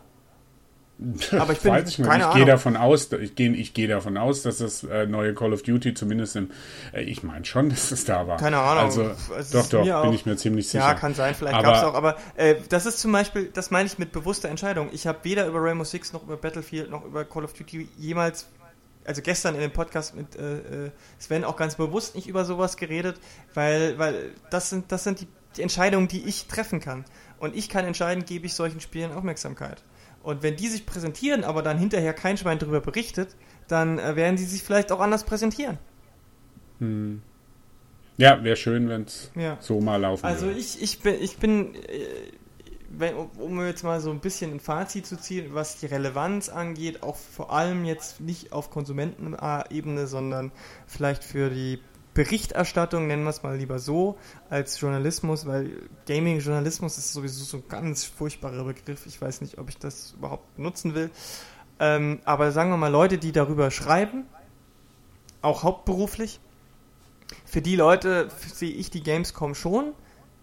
Aber 1.32 1.54
ich 1.54 1.60
bin 1.62 1.72
Weiß 1.72 1.89
ich 1.89 1.99
nicht. 1.99 2.10
Ich 2.10 2.34
gehe 2.34 2.45
davon 2.45 2.78
aus, 2.78 3.12
ich 3.12 3.36
gehe, 3.36 3.52
ich 3.52 3.74
gehe 3.74 3.88
davon 3.88 4.18
aus, 4.18 4.43
dass 4.43 4.60
das 4.60 4.84
äh, 4.84 5.08
neue 5.08 5.34
Call 5.34 5.54
of 5.54 5.64
Duty 5.64 5.93
zumindest 5.93 6.36
im, 6.36 6.52
äh, 6.93 7.02
ich 7.02 7.24
meine 7.24 7.45
schon, 7.45 7.70
dass 7.72 7.91
es 7.91 8.06
da 8.06 8.28
war. 8.28 8.38
Keine 8.38 8.60
Ahnung. 8.60 8.84
Also, 8.84 9.12
also 9.36 9.60
doch, 9.60 9.70
doch, 9.70 9.84
bin 9.84 9.91
auch, 9.91 10.14
ich 10.14 10.26
mir 10.26 10.38
ziemlich 10.38 10.68
sicher. 10.68 10.84
Ja, 10.84 10.93
kann 10.93 11.16
sein, 11.16 11.34
vielleicht 11.34 11.62
gab 11.62 11.76
es 11.76 11.84
auch. 11.84 11.95
Aber 11.95 12.18
äh, 12.36 12.56
das 12.70 12.86
ist 12.86 12.99
zum 12.99 13.12
Beispiel, 13.12 13.49
das 13.54 13.72
meine 13.72 13.88
ich 13.88 13.97
mit 13.97 14.12
bewusster 14.12 14.49
Entscheidung. 14.49 14.89
Ich 14.91 15.08
habe 15.08 15.20
weder 15.24 15.47
über 15.47 15.62
Rainbow 15.62 15.84
Six 15.84 16.14
noch 16.14 16.24
über 16.24 16.38
Battlefield 16.38 16.91
noch 16.91 17.04
über 17.06 17.26
Call 17.26 17.43
of 17.43 17.54
Duty 17.54 17.89
jemals, 17.97 18.47
also 19.06 19.22
gestern 19.22 19.56
in 19.56 19.62
dem 19.62 19.72
Podcast 19.72 20.16
mit 20.16 20.36
äh, 20.36 20.86
äh, 20.86 20.91
Sven 21.18 21.43
auch 21.43 21.56
ganz 21.56 21.76
bewusst 21.76 22.16
nicht 22.16 22.28
über 22.28 22.45
sowas 22.45 22.78
geredet, 22.78 23.20
weil, 23.56 23.97
weil 23.97 24.32
das 24.52 24.70
sind, 24.70 24.91
das 24.91 25.04
sind 25.04 25.22
die, 25.22 25.28
die 25.58 25.64
Entscheidungen, 25.64 26.08
die 26.08 26.28
ich 26.28 26.45
treffen 26.45 26.80
kann. 26.80 27.06
Und 27.39 27.56
ich 27.56 27.70
kann 27.70 27.86
entscheiden, 27.86 28.26
gebe 28.26 28.45
ich 28.45 28.54
solchen 28.54 28.82
Spielen 28.82 29.12
Aufmerksamkeit. 29.12 29.82
Und 30.24 30.43
wenn 30.43 30.55
die 30.55 30.67
sich 30.67 30.86
präsentieren, 30.86 31.43
aber 31.43 31.61
dann 31.61 31.78
hinterher 31.78 32.13
kein 32.13 32.38
Schwein 32.38 32.59
darüber 32.59 32.82
berichtet, 32.82 33.36
dann 33.67 33.99
äh, 33.99 34.15
werden 34.15 34.38
sie 34.38 34.45
sich 34.45 34.63
vielleicht 34.63 34.91
auch 34.91 34.99
anders 34.99 35.24
präsentieren. 35.24 35.78
Hm. 36.80 37.22
Ja, 38.17 38.43
wäre 38.43 38.55
schön, 38.55 38.88
wenn 38.89 39.03
es 39.03 39.32
ja. 39.36 39.57
so 39.61 39.80
mal 39.82 39.97
laufen 39.97 40.26
Also 40.26 40.47
würde. 40.47 40.59
ich, 40.59 40.82
ich 40.82 40.99
bin, 40.99 41.15
ich 41.22 41.38
bin 41.38 41.74
äh, 41.76 41.80
wenn, 42.97 43.15
um 43.15 43.63
jetzt 43.65 43.84
mal 43.84 44.01
so 44.01 44.11
ein 44.11 44.19
bisschen 44.19 44.51
ein 44.51 44.59
Fazit 44.59 45.05
zu 45.05 45.17
ziehen, 45.17 45.53
was 45.53 45.80
die 45.80 45.86
Relevanz 45.86 46.49
angeht, 46.49 47.03
auch 47.03 47.15
vor 47.15 47.51
allem 47.51 47.86
jetzt 47.86 48.22
nicht 48.22 48.51
auf 48.51 48.69
Konsumentenebene, 48.69 50.07
sondern 50.07 50.51
vielleicht 50.88 51.24
für 51.24 51.49
die 51.49 51.80
Berichterstattung, 52.14 53.07
nennen 53.07 53.24
wir 53.24 53.30
es 53.30 53.41
mal 53.41 53.55
lieber 53.55 53.80
so, 53.80 54.18
als 54.49 54.80
Journalismus, 54.80 55.45
weil 55.45 55.72
Gaming-Journalismus 56.07 56.97
ist 56.97 57.14
sowieso 57.14 57.43
so 57.43 57.57
ein 57.57 57.64
ganz 57.70 58.03
furchtbarer 58.03 58.66
Begriff. 58.66 59.05
Ich 59.05 59.22
weiß 59.22 59.41
nicht, 59.41 59.57
ob 59.57 59.70
ich 59.70 59.78
das 59.78 60.14
überhaupt 60.18 60.59
nutzen 60.59 60.93
will. 60.93 61.09
Ähm, 61.80 62.20
aber 62.26 62.51
sagen 62.51 62.70
wir 62.70 62.78
mal, 62.78 62.91
Leute, 62.91 63.18
die 63.18 63.32
darüber 63.32 63.72
schreiben, 63.72 64.26
auch 65.41 65.64
hauptberuflich, 65.64 66.39
für 67.45 67.62
die 67.62 67.76
Leute 67.76 68.30
sehe 68.53 68.72
ich 68.72 68.91
die 68.91 69.01
Gamescom 69.01 69.55
schon 69.55 69.93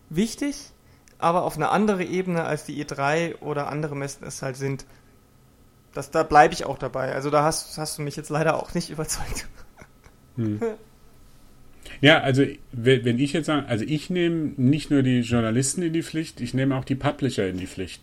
wichtig, 0.09 0.73
aber 1.19 1.43
auf 1.43 1.57
eine 1.57 1.69
andere 1.69 2.03
Ebene 2.05 2.45
als 2.45 2.65
die 2.65 2.83
E3 2.83 3.41
oder 3.41 3.69
andere 3.69 3.95
Messen 3.95 4.27
es 4.27 4.41
halt 4.41 4.57
sind. 4.57 4.87
Das, 5.93 6.11
da 6.11 6.23
bleibe 6.23 6.55
ich 6.55 6.65
auch 6.65 6.79
dabei. 6.79 7.15
Also 7.15 7.31
da 7.31 7.43
hast, 7.43 7.77
hast 7.77 7.99
du 7.99 8.03
mich 8.03 8.17
jetzt 8.17 8.31
leider 8.31 8.57
auch 8.57 8.75
nicht 8.75 8.91
überzeugt. 8.91 9.49
Hm. 10.37 10.61
Ja, 12.01 12.21
also 12.21 12.45
wenn 12.73 13.19
ich 13.19 13.33
jetzt 13.33 13.47
sage, 13.47 13.67
also 13.67 13.85
ich 13.87 14.11
nehme 14.11 14.53
nicht 14.57 14.91
nur 14.91 15.03
die 15.03 15.21
Journalisten 15.21 15.83
in 15.83 15.93
die 15.93 16.03
Pflicht, 16.03 16.41
ich 16.41 16.55
nehme 16.55 16.77
auch 16.77 16.85
die 16.85 16.95
Publisher 16.95 17.49
in 17.49 17.59
die 17.59 17.67
Pflicht. 17.67 18.03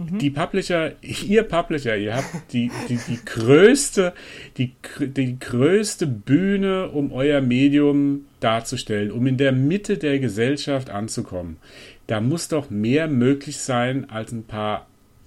Mhm. 0.00 0.18
Die 0.18 0.30
Publisher, 0.30 0.92
ihr 1.02 1.42
Publisher, 1.42 1.96
ihr 1.96 2.16
habt 2.16 2.52
die, 2.52 2.70
die, 2.88 2.98
die 3.08 3.18
größte, 3.24 4.14
die, 4.56 4.72
die 4.98 5.38
größte 5.38 6.06
Bühne, 6.06 6.88
um 6.88 7.12
euer 7.12 7.40
Medium 7.40 8.24
darzustellen, 8.40 9.10
um 9.10 9.26
in 9.26 9.36
der 9.36 9.52
Mitte 9.52 9.98
der 9.98 10.18
Gesellschaft 10.18 10.90
anzukommen. 10.90 11.58
Da 12.06 12.20
muss 12.20 12.48
doch 12.48 12.70
mehr 12.70 13.08
möglich 13.08 13.58
sein 13.58 14.08
als 14.10 14.32
ein 14.32 14.44
paar, 14.44 14.86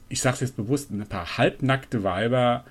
ich 0.09 0.21
sage 0.21 0.35
es 0.35 0.41
jetzt 0.41 0.57
bewusst, 0.57 0.91
ein 0.91 1.05
paar 1.07 1.37
halbnackte 1.37 2.03
Weiber, 2.03 2.65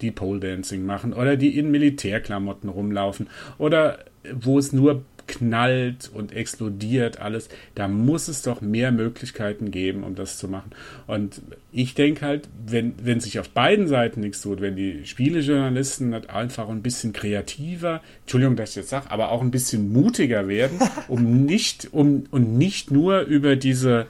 die 0.00 0.10
Pole 0.10 0.40
Dancing 0.40 0.84
machen 0.84 1.12
oder 1.12 1.36
die 1.36 1.58
in 1.58 1.70
Militärklamotten 1.70 2.68
rumlaufen 2.68 3.28
oder 3.58 3.98
wo 4.32 4.58
es 4.58 4.72
nur 4.72 5.04
knallt 5.28 6.10
und 6.12 6.34
explodiert 6.34 7.20
alles, 7.20 7.48
da 7.76 7.86
muss 7.86 8.26
es 8.26 8.42
doch 8.42 8.60
mehr 8.60 8.90
Möglichkeiten 8.90 9.70
geben, 9.70 10.02
um 10.02 10.16
das 10.16 10.38
zu 10.38 10.48
machen. 10.48 10.70
Und 11.06 11.42
ich 11.70 11.94
denke 11.94 12.26
halt, 12.26 12.48
wenn, 12.66 12.94
wenn 13.00 13.20
sich 13.20 13.38
auf 13.38 13.50
beiden 13.50 13.86
Seiten 13.86 14.20
nichts 14.20 14.40
tut, 14.40 14.60
wenn 14.60 14.74
die 14.74 15.04
Spielejournalisten 15.04 16.12
halt 16.14 16.30
einfach 16.30 16.68
ein 16.68 16.82
bisschen 16.82 17.12
kreativer, 17.12 18.00
Entschuldigung, 18.22 18.56
dass 18.56 18.70
ich 18.70 18.76
jetzt 18.76 18.88
sage, 18.88 19.10
aber 19.10 19.30
auch 19.30 19.42
ein 19.42 19.52
bisschen 19.52 19.92
mutiger 19.92 20.48
werden, 20.48 20.78
um 21.08 21.44
nicht, 21.44 21.92
um, 21.92 22.24
und 22.30 22.58
nicht 22.58 22.90
nur 22.90 23.20
über 23.20 23.54
diese, 23.54 24.06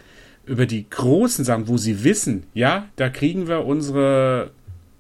über 0.47 0.67
die 0.67 0.89
großen 0.89 1.45
Sachen, 1.45 1.69
wo 1.69 1.77
sie 1.77 2.05
wissen, 2.05 2.45
ja, 2.55 2.89
da 2.97 3.11
kriegen 3.11 3.49
wir 3.49 3.67
unsere, 3.67 4.53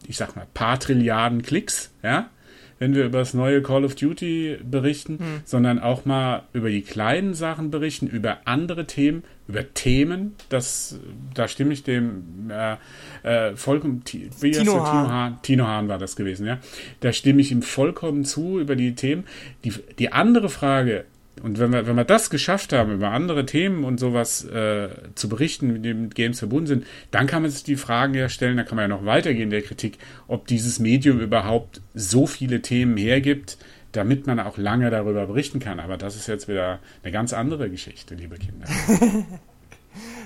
ich 0.08 0.16
sag 0.16 0.34
mal, 0.34 0.46
paar 0.54 0.80
Trilliarden 0.80 1.42
Klicks, 1.42 1.92
ja, 2.02 2.30
wenn 2.78 2.94
wir 2.94 3.04
über 3.04 3.18
das 3.18 3.34
neue 3.34 3.60
Call 3.60 3.84
of 3.84 3.94
Duty 3.94 4.58
berichten, 4.62 5.18
hm. 5.18 5.40
sondern 5.44 5.78
auch 5.78 6.04
mal 6.04 6.44
über 6.52 6.70
die 6.70 6.82
kleinen 6.82 7.34
Sachen 7.34 7.70
berichten, 7.70 8.06
über 8.06 8.38
andere 8.44 8.86
Themen, 8.86 9.24
über 9.48 9.74
Themen. 9.74 10.34
Das, 10.48 10.98
da 11.34 11.48
stimme 11.48 11.72
ich 11.72 11.82
dem 11.82 12.50
äh, 12.50 12.76
äh, 13.22 13.56
vollkommen. 13.56 14.02
Wie 14.40 14.52
Tino, 14.52 14.74
Hahn. 14.74 14.84
Tino 14.84 15.08
Hahn. 15.08 15.38
Tino 15.42 15.66
Hahn 15.66 15.88
war 15.88 15.98
das 15.98 16.14
gewesen, 16.16 16.46
ja. 16.46 16.58
Da 17.00 17.12
stimme 17.12 17.40
ich 17.40 17.50
ihm 17.50 17.62
vollkommen 17.62 18.24
zu 18.24 18.60
über 18.60 18.76
die 18.76 18.94
Themen. 18.94 19.24
Die, 19.64 19.72
die 19.98 20.12
andere 20.12 20.48
Frage, 20.48 21.04
und 21.42 21.58
wenn 21.58 21.72
wir, 21.72 21.86
wenn 21.86 21.96
wir 21.96 22.04
das 22.04 22.30
geschafft 22.30 22.72
haben, 22.72 22.92
über 22.92 23.10
andere 23.10 23.46
Themen 23.46 23.84
und 23.84 23.98
sowas 23.98 24.44
äh, 24.44 24.88
zu 25.14 25.28
berichten, 25.28 25.82
die 25.82 25.94
mit 25.94 26.14
Games 26.14 26.38
verbunden 26.38 26.66
sind, 26.66 26.86
dann 27.10 27.26
kann 27.26 27.42
man 27.42 27.50
sich 27.50 27.64
die 27.64 27.76
Fragen 27.76 28.14
ja 28.14 28.28
stellen, 28.28 28.56
da 28.56 28.64
kann 28.64 28.76
man 28.76 28.90
ja 28.90 28.96
noch 28.96 29.04
weitergehen 29.04 29.44
in 29.44 29.50
der 29.50 29.62
Kritik, 29.62 29.98
ob 30.26 30.46
dieses 30.46 30.78
Medium 30.78 31.20
überhaupt 31.20 31.80
so 31.94 32.26
viele 32.26 32.62
Themen 32.62 32.96
hergibt, 32.96 33.58
damit 33.92 34.26
man 34.26 34.40
auch 34.40 34.58
lange 34.58 34.90
darüber 34.90 35.26
berichten 35.26 35.60
kann. 35.60 35.80
Aber 35.80 35.96
das 35.96 36.16
ist 36.16 36.26
jetzt 36.26 36.48
wieder 36.48 36.78
eine 37.02 37.12
ganz 37.12 37.32
andere 37.32 37.70
Geschichte, 37.70 38.14
liebe 38.14 38.36
Kinder. 38.36 38.66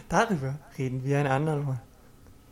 darüber 0.08 0.58
reden 0.78 1.04
wir 1.04 1.18
ein 1.18 1.26
andermal. 1.26 1.80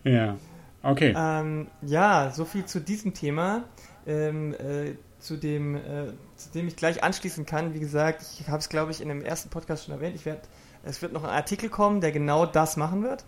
Ja, 0.04 0.38
okay. 0.82 1.14
Ähm, 1.16 1.68
ja, 1.82 2.30
so 2.34 2.44
viel 2.44 2.64
zu 2.64 2.80
diesem 2.80 3.14
Thema. 3.14 3.64
Ähm, 4.06 4.54
äh, 4.54 4.94
zu 5.20 5.36
dem, 5.36 5.76
äh, 5.76 6.12
zu 6.36 6.50
dem 6.54 6.66
ich 6.68 6.76
gleich 6.76 7.04
anschließen 7.04 7.46
kann. 7.46 7.74
Wie 7.74 7.80
gesagt, 7.80 8.24
ich 8.40 8.48
habe 8.48 8.58
es, 8.58 8.68
glaube 8.68 8.90
ich, 8.90 9.00
in 9.00 9.08
dem 9.08 9.22
ersten 9.22 9.50
Podcast 9.50 9.84
schon 9.84 9.94
erwähnt. 9.94 10.16
Ich 10.16 10.26
werd, 10.26 10.48
es 10.82 11.02
wird 11.02 11.12
noch 11.12 11.24
ein 11.24 11.30
Artikel 11.30 11.68
kommen, 11.68 12.00
der 12.00 12.12
genau 12.12 12.46
das 12.46 12.76
machen 12.76 13.02
wird. 13.02 13.24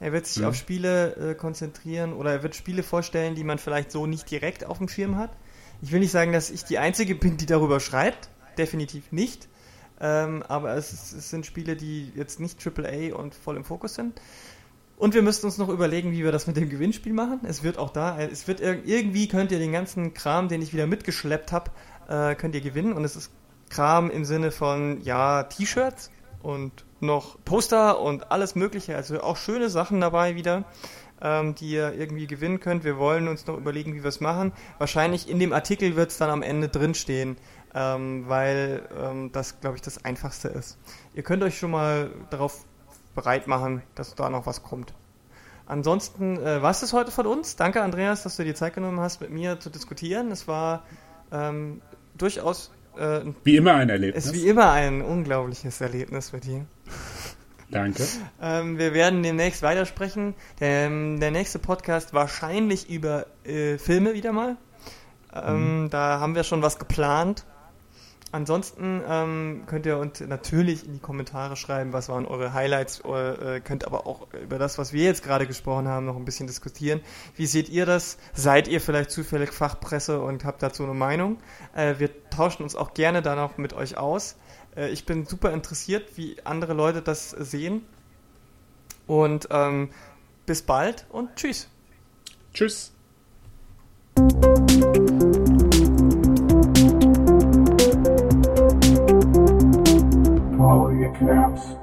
Er 0.00 0.12
wird 0.12 0.26
sich 0.26 0.42
ja. 0.42 0.48
auf 0.48 0.54
Spiele 0.54 1.14
äh, 1.16 1.34
konzentrieren 1.34 2.12
oder 2.12 2.32
er 2.32 2.42
wird 2.42 2.54
Spiele 2.54 2.82
vorstellen, 2.82 3.34
die 3.34 3.44
man 3.44 3.58
vielleicht 3.58 3.92
so 3.92 4.06
nicht 4.06 4.30
direkt 4.30 4.64
auf 4.64 4.78
dem 4.78 4.88
Schirm 4.88 5.16
hat. 5.16 5.30
Ich 5.82 5.92
will 5.92 6.00
nicht 6.00 6.12
sagen, 6.12 6.32
dass 6.32 6.50
ich 6.50 6.64
die 6.64 6.78
Einzige 6.78 7.14
bin, 7.14 7.36
die 7.36 7.46
darüber 7.46 7.80
schreibt. 7.80 8.28
Definitiv 8.58 9.12
nicht. 9.12 9.48
Ähm, 10.00 10.42
aber 10.42 10.74
es, 10.74 10.92
es, 10.92 11.30
sind 11.30 11.46
Spiele, 11.46 11.76
die 11.76 12.12
jetzt 12.14 12.38
nicht 12.40 12.58
AAA 12.66 13.14
und 13.14 13.34
voll 13.34 13.56
im 13.56 13.64
Fokus 13.64 13.94
sind. 13.94 14.20
Und 14.96 15.12
wir 15.12 15.22
müssten 15.22 15.46
uns 15.46 15.58
noch 15.58 15.68
überlegen, 15.68 16.12
wie 16.12 16.24
wir 16.24 16.32
das 16.32 16.46
mit 16.46 16.56
dem 16.56 16.70
Gewinnspiel 16.70 17.12
machen. 17.12 17.40
Es 17.44 17.62
wird 17.62 17.76
auch 17.76 17.90
da, 17.90 18.18
es 18.18 18.48
wird 18.48 18.60
irgendwie 18.60 19.28
könnt 19.28 19.52
ihr 19.52 19.58
den 19.58 19.72
ganzen 19.72 20.14
Kram, 20.14 20.48
den 20.48 20.62
ich 20.62 20.72
wieder 20.72 20.86
mitgeschleppt 20.86 21.52
habe, 21.52 21.70
äh, 22.08 22.34
könnt 22.34 22.54
ihr 22.54 22.62
gewinnen. 22.62 22.94
Und 22.94 23.04
es 23.04 23.14
ist 23.14 23.30
Kram 23.68 24.10
im 24.10 24.24
Sinne 24.24 24.50
von, 24.50 25.02
ja, 25.02 25.42
T-Shirts 25.42 26.10
und 26.42 26.84
noch 27.00 27.36
Poster 27.44 28.00
und 28.00 28.30
alles 28.30 28.54
Mögliche. 28.54 28.96
Also 28.96 29.20
auch 29.20 29.36
schöne 29.36 29.68
Sachen 29.68 30.00
dabei 30.00 30.34
wieder, 30.34 30.64
ähm, 31.20 31.54
die 31.54 31.72
ihr 31.72 31.92
irgendwie 31.92 32.26
gewinnen 32.26 32.60
könnt. 32.60 32.84
Wir 32.84 32.96
wollen 32.96 33.28
uns 33.28 33.46
noch 33.46 33.58
überlegen, 33.58 33.94
wie 33.94 34.02
wir 34.02 34.08
es 34.08 34.20
machen. 34.20 34.52
Wahrscheinlich 34.78 35.28
in 35.28 35.38
dem 35.38 35.52
Artikel 35.52 35.96
wird 35.96 36.10
es 36.10 36.16
dann 36.16 36.30
am 36.30 36.42
Ende 36.42 36.68
drinstehen, 36.68 37.36
ähm, 37.74 38.24
weil 38.28 38.88
ähm, 38.98 39.30
das, 39.32 39.60
glaube 39.60 39.76
ich, 39.76 39.82
das 39.82 40.06
Einfachste 40.06 40.48
ist. 40.48 40.78
Ihr 41.14 41.22
könnt 41.22 41.42
euch 41.42 41.58
schon 41.58 41.70
mal 41.70 42.10
darauf 42.30 42.64
bereit 43.16 43.48
machen, 43.48 43.82
dass 43.96 44.14
da 44.14 44.30
noch 44.30 44.46
was 44.46 44.62
kommt. 44.62 44.94
Ansonsten 45.66 46.38
äh, 46.38 46.62
was 46.62 46.84
ist 46.84 46.92
heute 46.92 47.10
von 47.10 47.26
uns. 47.26 47.56
Danke, 47.56 47.82
Andreas, 47.82 48.22
dass 48.22 48.36
du 48.36 48.44
dir 48.44 48.54
Zeit 48.54 48.74
genommen 48.74 49.00
hast, 49.00 49.20
mit 49.20 49.30
mir 49.30 49.58
zu 49.58 49.68
diskutieren. 49.68 50.30
Es 50.30 50.46
war 50.46 50.84
ähm, 51.32 51.82
durchaus 52.16 52.70
äh, 52.96 53.22
wie 53.42 53.56
immer 53.56 53.74
ein 53.74 53.88
Erlebnis. 53.88 54.24
Es 54.24 54.32
ist 54.32 54.40
wie 54.40 54.48
immer 54.48 54.70
ein 54.70 55.02
unglaubliches 55.02 55.80
Erlebnis 55.80 56.32
mit 56.32 56.44
dir. 56.44 56.66
Danke. 57.70 58.06
ähm, 58.40 58.78
wir 58.78 58.94
werden 58.94 59.24
demnächst 59.24 59.62
weitersprechen. 59.62 60.34
Der, 60.60 60.88
der 60.88 61.30
nächste 61.32 61.58
Podcast 61.58 62.14
wahrscheinlich 62.14 62.88
über 62.88 63.26
äh, 63.44 63.76
Filme 63.78 64.14
wieder 64.14 64.32
mal. 64.32 64.56
Ähm, 65.34 65.82
mhm. 65.82 65.90
Da 65.90 66.20
haben 66.20 66.36
wir 66.36 66.44
schon 66.44 66.62
was 66.62 66.78
geplant. 66.78 67.44
Ansonsten 68.32 69.02
ähm, 69.08 69.62
könnt 69.66 69.86
ihr 69.86 69.98
uns 69.98 70.20
natürlich 70.20 70.84
in 70.84 70.94
die 70.94 70.98
Kommentare 70.98 71.56
schreiben, 71.56 71.92
was 71.92 72.08
waren 72.08 72.26
eure 72.26 72.52
Highlights, 72.52 73.04
oder, 73.04 73.54
äh, 73.54 73.60
könnt 73.60 73.86
aber 73.86 74.06
auch 74.06 74.26
über 74.32 74.58
das, 74.58 74.78
was 74.78 74.92
wir 74.92 75.04
jetzt 75.04 75.22
gerade 75.22 75.46
gesprochen 75.46 75.86
haben, 75.86 76.06
noch 76.06 76.16
ein 76.16 76.24
bisschen 76.24 76.46
diskutieren. 76.48 77.00
Wie 77.36 77.46
seht 77.46 77.68
ihr 77.68 77.86
das? 77.86 78.18
Seid 78.34 78.66
ihr 78.68 78.80
vielleicht 78.80 79.12
zufällig 79.12 79.52
Fachpresse 79.52 80.20
und 80.20 80.44
habt 80.44 80.62
dazu 80.62 80.82
eine 80.82 80.94
Meinung? 80.94 81.38
Äh, 81.74 81.94
wir 81.98 82.10
tauschen 82.30 82.64
uns 82.64 82.74
auch 82.74 82.94
gerne 82.94 83.22
dann 83.22 83.38
auch 83.38 83.58
mit 83.58 83.72
euch 83.74 83.96
aus. 83.96 84.36
Äh, 84.76 84.90
ich 84.90 85.06
bin 85.06 85.24
super 85.24 85.52
interessiert, 85.52 86.16
wie 86.16 86.36
andere 86.44 86.74
Leute 86.74 87.02
das 87.02 87.30
sehen. 87.30 87.82
Und 89.06 89.48
ähm, 89.52 89.90
bis 90.46 90.62
bald 90.62 91.06
und 91.10 91.36
tschüss. 91.36 91.68
Tschüss. 92.52 92.92
it 101.06 101.14
collapse. 101.14 101.75